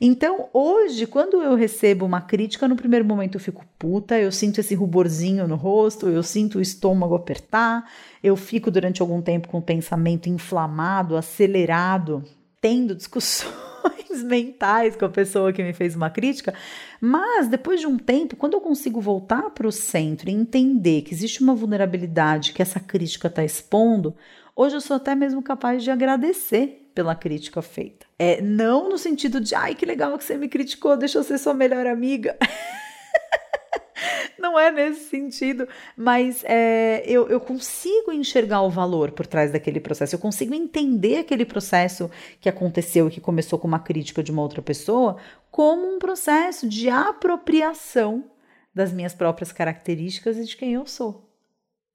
Então, 0.02 0.50
hoje, 0.52 1.08
quando 1.08 1.42
eu 1.42 1.56
recebo 1.56 2.06
uma 2.06 2.20
crítica, 2.20 2.68
no 2.68 2.76
primeiro 2.76 3.06
momento 3.06 3.36
eu 3.36 3.40
fico 3.40 3.66
puta, 3.80 4.20
eu 4.20 4.32
sinto 4.32 4.60
esse 4.60 4.76
ruborzinho 4.76 5.48
no 5.48 5.56
rosto, 5.56 6.10
eu 6.10 6.22
sinto 6.22 6.58
o 6.58 6.62
estômago 6.62 7.16
apertar, 7.16 7.90
eu 8.22 8.36
fico 8.36 8.70
durante 8.70 9.02
algum 9.02 9.22
tempo 9.22 9.48
com 9.48 9.60
o 9.60 9.62
pensamento 9.62 10.28
inflamado, 10.28 11.16
acelerado, 11.16 12.24
tendo 12.60 12.94
discussões 12.94 13.54
mentais 14.24 14.98
com 14.98 15.06
a 15.06 15.10
pessoa 15.10 15.54
que 15.54 15.64
me 15.64 15.74
fez 15.74 15.96
uma 15.96 16.10
crítica, 16.10 16.54
mas 17.00 17.48
depois 17.48 17.80
de 17.80 17.88
um 17.88 17.98
tempo, 17.98 18.36
quando 18.36 18.56
eu 18.56 18.62
consigo 18.62 19.00
voltar 19.00 19.50
para 19.52 19.68
o 19.68 19.72
centro 19.72 20.30
e 20.30 20.34
entender 20.34 21.04
que 21.04 21.14
existe 21.14 21.42
uma 21.42 21.56
vulnerabilidade 21.56 22.52
que 22.52 22.62
essa 22.62 22.80
crítica 22.80 23.28
está 23.28 23.44
expondo, 23.44 24.14
Hoje 24.56 24.76
eu 24.76 24.82
sou 24.82 24.98
até 24.98 25.16
mesmo 25.16 25.42
capaz 25.42 25.84
de 25.84 25.90
agradecer 25.90 26.92
pela 26.94 27.16
crítica 27.16 27.60
feita. 27.62 28.06
É, 28.20 28.40
não 28.40 28.88
no 28.88 29.00
sentido 29.00 29.42
de, 29.42 29.56
ai, 29.56 29.74
que 29.74 29.86
legal 29.86 30.16
que 30.16 30.24
você 30.24 30.38
me 30.38 30.48
criticou, 30.48 30.96
deixa 30.96 31.18
eu 31.18 31.24
ser 31.24 31.40
sua 31.40 31.56
melhor 31.56 31.88
amiga. 31.88 32.38
não 34.38 34.60
é 34.60 34.70
nesse 34.70 35.10
sentido, 35.10 35.68
mas 35.98 36.44
é, 36.46 37.04
eu, 37.08 37.28
eu 37.30 37.40
consigo 37.40 38.12
enxergar 38.12 38.62
o 38.62 38.70
valor 38.70 39.12
por 39.12 39.26
trás 39.26 39.52
daquele 39.52 39.80
processo, 39.80 40.14
eu 40.14 40.20
consigo 40.20 40.54
entender 40.54 41.18
aquele 41.18 41.46
processo 41.46 42.12
que 42.40 42.48
aconteceu 42.48 43.08
e 43.08 43.12
que 43.12 43.22
começou 43.22 43.58
com 43.58 43.68
uma 43.68 43.80
crítica 43.80 44.22
de 44.22 44.32
uma 44.32 44.44
outra 44.44 44.62
pessoa 44.62 45.18
como 45.50 45.96
um 45.96 45.98
processo 45.98 46.70
de 46.70 46.90
apropriação 46.90 48.26
das 48.74 48.94
minhas 48.94 49.16
próprias 49.16 49.52
características 49.52 50.38
e 50.38 50.46
de 50.46 50.56
quem 50.56 50.74
eu 50.74 50.86
sou. 50.86 51.33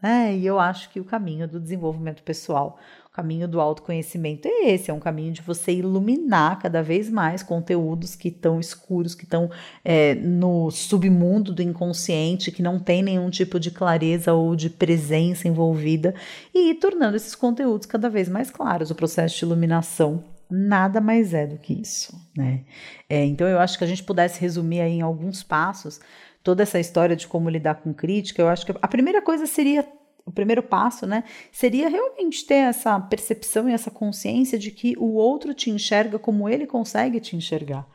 É, 0.02 0.32
e 0.34 0.46
eu 0.46 0.60
acho 0.60 0.90
que 0.90 1.00
o 1.00 1.04
caminho 1.04 1.48
do 1.48 1.58
desenvolvimento 1.58 2.22
pessoal, 2.22 2.78
o 3.06 3.10
caminho 3.10 3.48
do 3.48 3.60
autoconhecimento 3.60 4.46
é 4.46 4.70
esse: 4.70 4.90
é 4.92 4.94
um 4.94 5.00
caminho 5.00 5.32
de 5.32 5.42
você 5.42 5.72
iluminar 5.72 6.60
cada 6.60 6.82
vez 6.82 7.10
mais 7.10 7.42
conteúdos 7.42 8.14
que 8.14 8.28
estão 8.28 8.60
escuros, 8.60 9.14
que 9.16 9.24
estão 9.24 9.50
é, 9.84 10.14
no 10.14 10.70
submundo 10.70 11.52
do 11.52 11.62
inconsciente, 11.62 12.52
que 12.52 12.62
não 12.62 12.78
tem 12.78 13.02
nenhum 13.02 13.28
tipo 13.28 13.58
de 13.58 13.72
clareza 13.72 14.32
ou 14.32 14.54
de 14.54 14.70
presença 14.70 15.48
envolvida, 15.48 16.14
e 16.54 16.70
ir 16.70 16.74
tornando 16.76 17.16
esses 17.16 17.34
conteúdos 17.34 17.86
cada 17.86 18.08
vez 18.08 18.28
mais 18.28 18.52
claros. 18.52 18.92
O 18.92 18.94
processo 18.94 19.36
de 19.36 19.44
iluminação 19.44 20.22
nada 20.48 21.00
mais 21.00 21.34
é 21.34 21.46
do 21.46 21.58
que 21.58 21.74
isso, 21.74 22.14
né? 22.36 22.62
É, 23.08 23.24
então 23.24 23.46
eu 23.46 23.58
acho 23.58 23.76
que 23.76 23.84
a 23.84 23.86
gente 23.86 24.02
pudesse 24.02 24.40
resumir 24.40 24.80
aí 24.80 24.92
em 24.92 25.02
alguns 25.02 25.42
passos 25.42 26.00
toda 26.48 26.62
essa 26.62 26.80
história 26.80 27.14
de 27.14 27.28
como 27.28 27.50
lidar 27.50 27.74
com 27.74 27.92
crítica, 27.92 28.40
eu 28.40 28.48
acho 28.48 28.64
que 28.64 28.72
a 28.80 28.88
primeira 28.88 29.20
coisa 29.20 29.44
seria 29.44 29.86
o 30.24 30.32
primeiro 30.32 30.62
passo, 30.62 31.06
né, 31.06 31.24
seria 31.52 31.90
realmente 31.90 32.46
ter 32.46 32.54
essa 32.54 32.98
percepção 32.98 33.68
e 33.68 33.74
essa 33.74 33.90
consciência 33.90 34.58
de 34.58 34.70
que 34.70 34.94
o 34.96 35.12
outro 35.12 35.52
te 35.52 35.68
enxerga 35.68 36.18
como 36.18 36.48
ele 36.48 36.66
consegue 36.66 37.20
te 37.20 37.36
enxergar. 37.36 37.86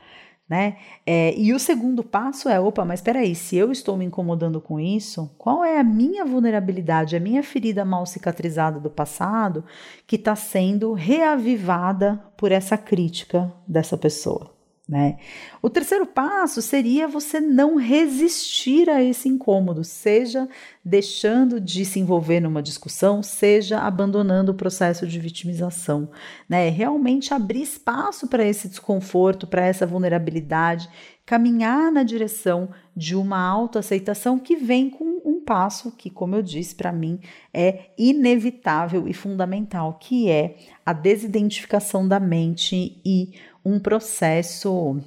Né? 0.47 0.77
É, 1.03 1.33
e 1.35 1.51
o 1.51 1.57
segundo 1.57 2.03
passo 2.03 2.47
é: 2.47 2.59
opa, 2.59 2.85
mas 2.85 2.99
espera 2.99 3.21
aí, 3.21 3.33
se 3.33 3.55
eu 3.55 3.71
estou 3.71 3.97
me 3.97 4.05
incomodando 4.05 4.61
com 4.61 4.79
isso, 4.79 5.33
qual 5.35 5.63
é 5.63 5.79
a 5.79 5.83
minha 5.83 6.23
vulnerabilidade, 6.23 7.15
a 7.15 7.19
minha 7.19 7.41
ferida 7.41 7.83
mal 7.83 8.05
cicatrizada 8.05 8.79
do 8.79 8.89
passado 8.89 9.63
que 10.05 10.15
está 10.15 10.35
sendo 10.35 10.93
reavivada 10.93 12.23
por 12.37 12.51
essa 12.51 12.77
crítica 12.77 13.51
dessa 13.67 13.97
pessoa? 13.97 14.52
Né? 14.87 15.17
O 15.61 15.69
terceiro 15.69 16.05
passo 16.05 16.61
seria 16.61 17.07
você 17.07 17.39
não 17.39 17.77
resistir 17.77 18.89
a 18.89 19.01
esse 19.01 19.29
incômodo, 19.29 19.81
seja 19.81 20.47
deixando 20.83 21.61
de 21.61 21.85
se 21.85 22.01
envolver 22.01 22.41
numa 22.41 22.61
discussão, 22.61 23.23
seja 23.23 23.79
abandonando 23.79 24.51
o 24.51 24.55
processo 24.55 25.07
de 25.07 25.17
vitimização. 25.19 26.11
Né? 26.49 26.67
Realmente 26.67 27.33
abrir 27.33 27.61
espaço 27.61 28.27
para 28.27 28.45
esse 28.45 28.67
desconforto, 28.67 29.47
para 29.47 29.65
essa 29.65 29.87
vulnerabilidade, 29.87 30.89
caminhar 31.25 31.89
na 31.89 32.03
direção 32.03 32.69
de 32.95 33.15
uma 33.15 33.39
autoaceitação 33.39 34.37
que 34.37 34.57
vem 34.57 34.89
com 34.89 35.21
um 35.23 35.39
passo 35.39 35.95
que, 35.95 36.09
como 36.09 36.35
eu 36.35 36.41
disse, 36.41 36.75
para 36.75 36.91
mim 36.91 37.19
é 37.53 37.91
inevitável 37.97 39.07
e 39.07 39.13
fundamental, 39.13 39.97
que 39.99 40.29
é 40.29 40.57
a 40.85 40.91
desidentificação 40.91 42.05
da 42.05 42.19
mente 42.19 43.01
e 43.05 43.31
um 43.65 43.79
processo 43.79 44.99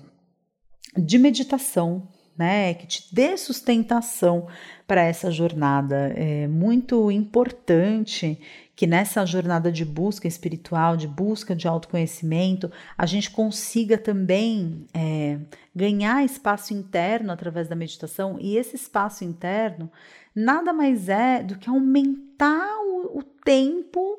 de 0.96 1.18
meditação, 1.18 2.08
né, 2.36 2.74
que 2.74 2.86
te 2.86 3.14
dê 3.14 3.36
sustentação 3.36 4.46
para 4.86 5.02
essa 5.02 5.30
jornada. 5.30 6.12
É 6.14 6.46
muito 6.46 7.10
importante 7.10 8.38
que 8.74 8.86
nessa 8.86 9.24
jornada 9.24 9.72
de 9.72 9.86
busca 9.86 10.28
espiritual, 10.28 10.98
de 10.98 11.08
busca 11.08 11.56
de 11.56 11.66
autoconhecimento, 11.66 12.70
a 12.96 13.06
gente 13.06 13.30
consiga 13.30 13.96
também 13.96 14.86
é, 14.92 15.38
ganhar 15.74 16.22
espaço 16.24 16.74
interno 16.74 17.32
através 17.32 17.68
da 17.68 17.74
meditação, 17.74 18.36
e 18.38 18.56
esse 18.56 18.76
espaço 18.76 19.24
interno 19.24 19.90
nada 20.34 20.74
mais 20.74 21.08
é 21.08 21.42
do 21.42 21.56
que 21.56 21.70
aumentar 21.70 22.76
o, 22.82 23.18
o 23.18 23.22
tempo 23.22 24.18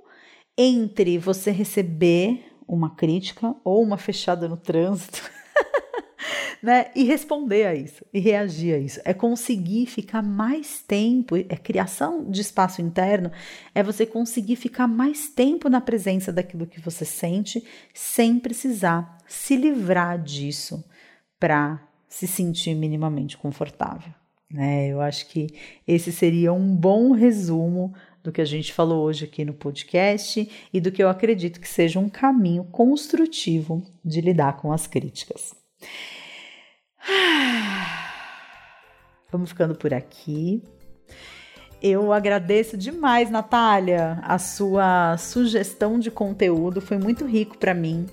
entre 0.57 1.19
você 1.19 1.51
receber 1.51 2.43
uma 2.67 2.95
crítica 2.95 3.55
ou 3.63 3.81
uma 3.81 3.97
fechada 3.97 4.47
no 4.47 4.57
trânsito. 4.57 5.21
né? 6.61 6.91
E 6.95 7.03
responder 7.03 7.65
a 7.65 7.75
isso, 7.75 8.03
e 8.13 8.19
reagir 8.19 8.73
a 8.73 8.77
isso. 8.77 8.99
É 9.05 9.13
conseguir 9.13 9.85
ficar 9.85 10.21
mais 10.21 10.81
tempo, 10.81 11.35
é 11.35 11.55
criação 11.55 12.29
de 12.29 12.41
espaço 12.41 12.81
interno, 12.81 13.31
é 13.73 13.83
você 13.83 14.05
conseguir 14.05 14.55
ficar 14.55 14.87
mais 14.87 15.29
tempo 15.29 15.69
na 15.69 15.81
presença 15.81 16.31
daquilo 16.31 16.67
que 16.67 16.81
você 16.81 17.05
sente, 17.05 17.63
sem 17.93 18.39
precisar 18.39 19.17
se 19.27 19.55
livrar 19.55 20.21
disso 20.21 20.83
para 21.39 21.81
se 22.07 22.27
sentir 22.27 22.73
minimamente 22.73 23.37
confortável. 23.37 24.13
Né? 24.49 24.87
Eu 24.87 25.01
acho 25.01 25.27
que 25.27 25.47
esse 25.85 26.11
seria 26.11 26.53
um 26.53 26.75
bom 26.75 27.11
resumo 27.11 27.93
do 28.27 28.31
que 28.33 28.41
a 28.41 28.45
gente 28.45 28.73
falou 28.73 29.05
hoje 29.05 29.23
aqui 29.23 29.45
no 29.45 29.53
podcast 29.53 30.51
e 30.73 30.81
do 30.81 30.91
que 30.91 31.01
eu 31.01 31.07
acredito 31.07 31.61
que 31.61 31.67
seja 31.67 31.97
um 31.97 32.09
caminho 32.09 32.65
construtivo 32.65 33.81
de 34.03 34.19
lidar 34.19 34.57
com 34.57 34.73
as 34.73 34.85
críticas. 34.85 35.55
Vamos 39.31 39.51
ficando 39.51 39.75
por 39.75 39.93
aqui. 39.93 40.61
Eu 41.81 42.11
agradeço 42.11 42.75
demais, 42.75 43.29
Natália, 43.29 44.19
a 44.23 44.37
sua 44.37 45.15
sugestão 45.15 45.97
de 45.97 46.11
conteúdo. 46.11 46.81
Foi 46.81 46.97
muito 46.97 47.25
rico 47.25 47.57
para 47.57 47.73
mim 47.73 48.07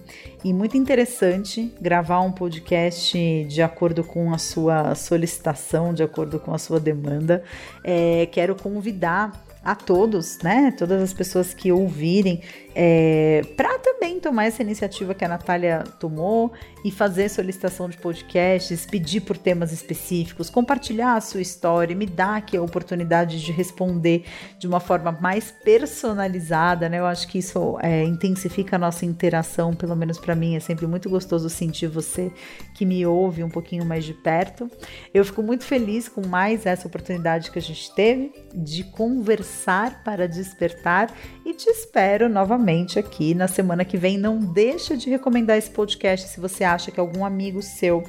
e 0.44 0.52
muito 0.52 0.76
interessante 0.76 1.74
gravar 1.80 2.20
um 2.20 2.30
podcast 2.30 3.18
de 3.48 3.62
acordo 3.62 4.04
com 4.04 4.32
a 4.32 4.38
sua 4.38 4.94
solicitação, 4.94 5.92
de 5.92 6.04
acordo 6.04 6.38
com 6.38 6.54
a 6.54 6.58
sua 6.58 6.78
demanda. 6.78 7.42
É, 7.82 8.26
quero 8.26 8.54
convidar 8.54 9.44
a 9.64 9.74
todos, 9.74 10.38
né? 10.42 10.70
Todas 10.70 11.02
as 11.02 11.12
pessoas 11.12 11.54
que 11.54 11.72
ouvirem 11.72 12.42
é, 12.74 13.42
para 13.56 13.78
também 13.78 14.18
tomar 14.18 14.46
essa 14.46 14.62
iniciativa 14.62 15.14
que 15.14 15.24
a 15.24 15.28
Natália 15.28 15.84
tomou 16.00 16.52
e 16.84 16.90
fazer 16.90 17.28
solicitação 17.28 17.88
de 17.88 17.96
podcasts, 17.96 18.84
pedir 18.86 19.20
por 19.20 19.38
temas 19.38 19.72
específicos, 19.72 20.50
compartilhar 20.50 21.16
a 21.16 21.20
sua 21.20 21.40
história, 21.40 21.94
me 21.94 22.06
dar 22.06 22.36
aqui 22.36 22.56
a 22.56 22.62
oportunidade 22.62 23.40
de 23.42 23.52
responder 23.52 24.24
de 24.58 24.66
uma 24.66 24.80
forma 24.80 25.12
mais 25.12 25.52
personalizada, 25.64 26.88
né? 26.88 26.98
Eu 26.98 27.06
acho 27.06 27.28
que 27.28 27.38
isso 27.38 27.78
é, 27.80 28.02
intensifica 28.02 28.76
a 28.76 28.78
nossa 28.78 29.06
interação, 29.06 29.74
pelo 29.74 29.94
menos 29.94 30.18
para 30.18 30.34
mim 30.34 30.56
é 30.56 30.60
sempre 30.60 30.86
muito 30.86 31.08
gostoso 31.08 31.48
sentir 31.48 31.86
você 31.86 32.32
que 32.74 32.84
me 32.84 33.06
ouve 33.06 33.44
um 33.44 33.50
pouquinho 33.50 33.84
mais 33.84 34.04
de 34.04 34.14
perto. 34.14 34.70
Eu 35.12 35.24
fico 35.24 35.42
muito 35.42 35.64
feliz 35.64 36.08
com 36.08 36.26
mais 36.26 36.66
essa 36.66 36.88
oportunidade 36.88 37.50
que 37.50 37.58
a 37.58 37.62
gente 37.62 37.94
teve 37.94 38.32
de 38.52 38.84
conversar 38.84 40.02
para 40.02 40.26
despertar 40.26 41.12
e 41.44 41.54
te 41.54 41.68
espero 41.68 42.28
novamente 42.64 42.98
aqui 42.98 43.34
na 43.34 43.46
semana 43.46 43.84
que 43.84 43.98
vem. 43.98 44.16
Não 44.16 44.38
deixa 44.38 44.96
de 44.96 45.10
recomendar 45.10 45.58
esse 45.58 45.70
podcast 45.70 46.28
se 46.28 46.40
você 46.40 46.64
acha 46.64 46.90
que 46.90 46.98
algum 46.98 47.24
amigo 47.24 47.60
seu 47.60 48.02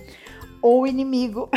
ou 0.61 0.87
inimigo 0.87 1.49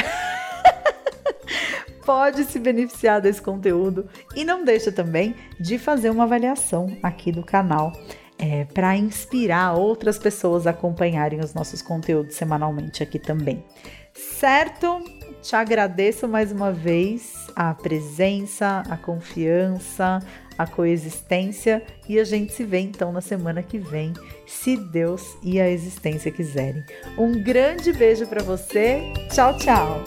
pode 2.05 2.42
se 2.44 2.59
beneficiar 2.59 3.20
desse 3.20 3.40
conteúdo 3.40 4.09
e 4.34 4.44
não 4.44 4.64
deixa 4.64 4.90
também 4.90 5.36
de 5.61 5.78
fazer 5.78 6.11
uma 6.11 6.24
avaliação 6.24 6.96
aqui 7.01 7.30
do 7.30 7.44
canal 7.44 7.92
é, 8.36 8.64
para 8.64 8.96
inspirar 8.96 9.74
outras 9.74 10.18
pessoas 10.18 10.66
a 10.66 10.70
acompanharem 10.70 11.38
os 11.38 11.55
nossos 11.55 11.80
conteúdos 11.80 12.34
semanalmente 12.34 13.01
aqui 13.01 13.20
também. 13.20 13.64
Certo? 14.12 15.01
Te 15.43 15.55
agradeço 15.55 16.28
mais 16.28 16.53
uma 16.53 16.72
vez 16.72 17.47
a 17.55 17.72
presença, 17.74 18.82
a 18.89 18.97
confiança, 18.97 20.20
a 20.57 20.66
coexistência 20.66 21.82
e 22.09 22.18
a 22.18 22.24
gente 22.24 22.53
se 22.53 22.64
vê 22.64 22.80
então 22.80 23.12
na 23.12 23.20
semana 23.20 23.62
que 23.62 23.78
vem, 23.78 24.12
se 24.47 24.76
Deus 24.76 25.36
e 25.43 25.61
a 25.61 25.70
existência 25.70 26.32
quiserem. 26.32 26.82
Um 27.16 27.43
grande 27.43 27.93
beijo 27.93 28.26
para 28.26 28.43
você. 28.43 29.01
Tchau, 29.32 29.57
tchau. 29.57 30.03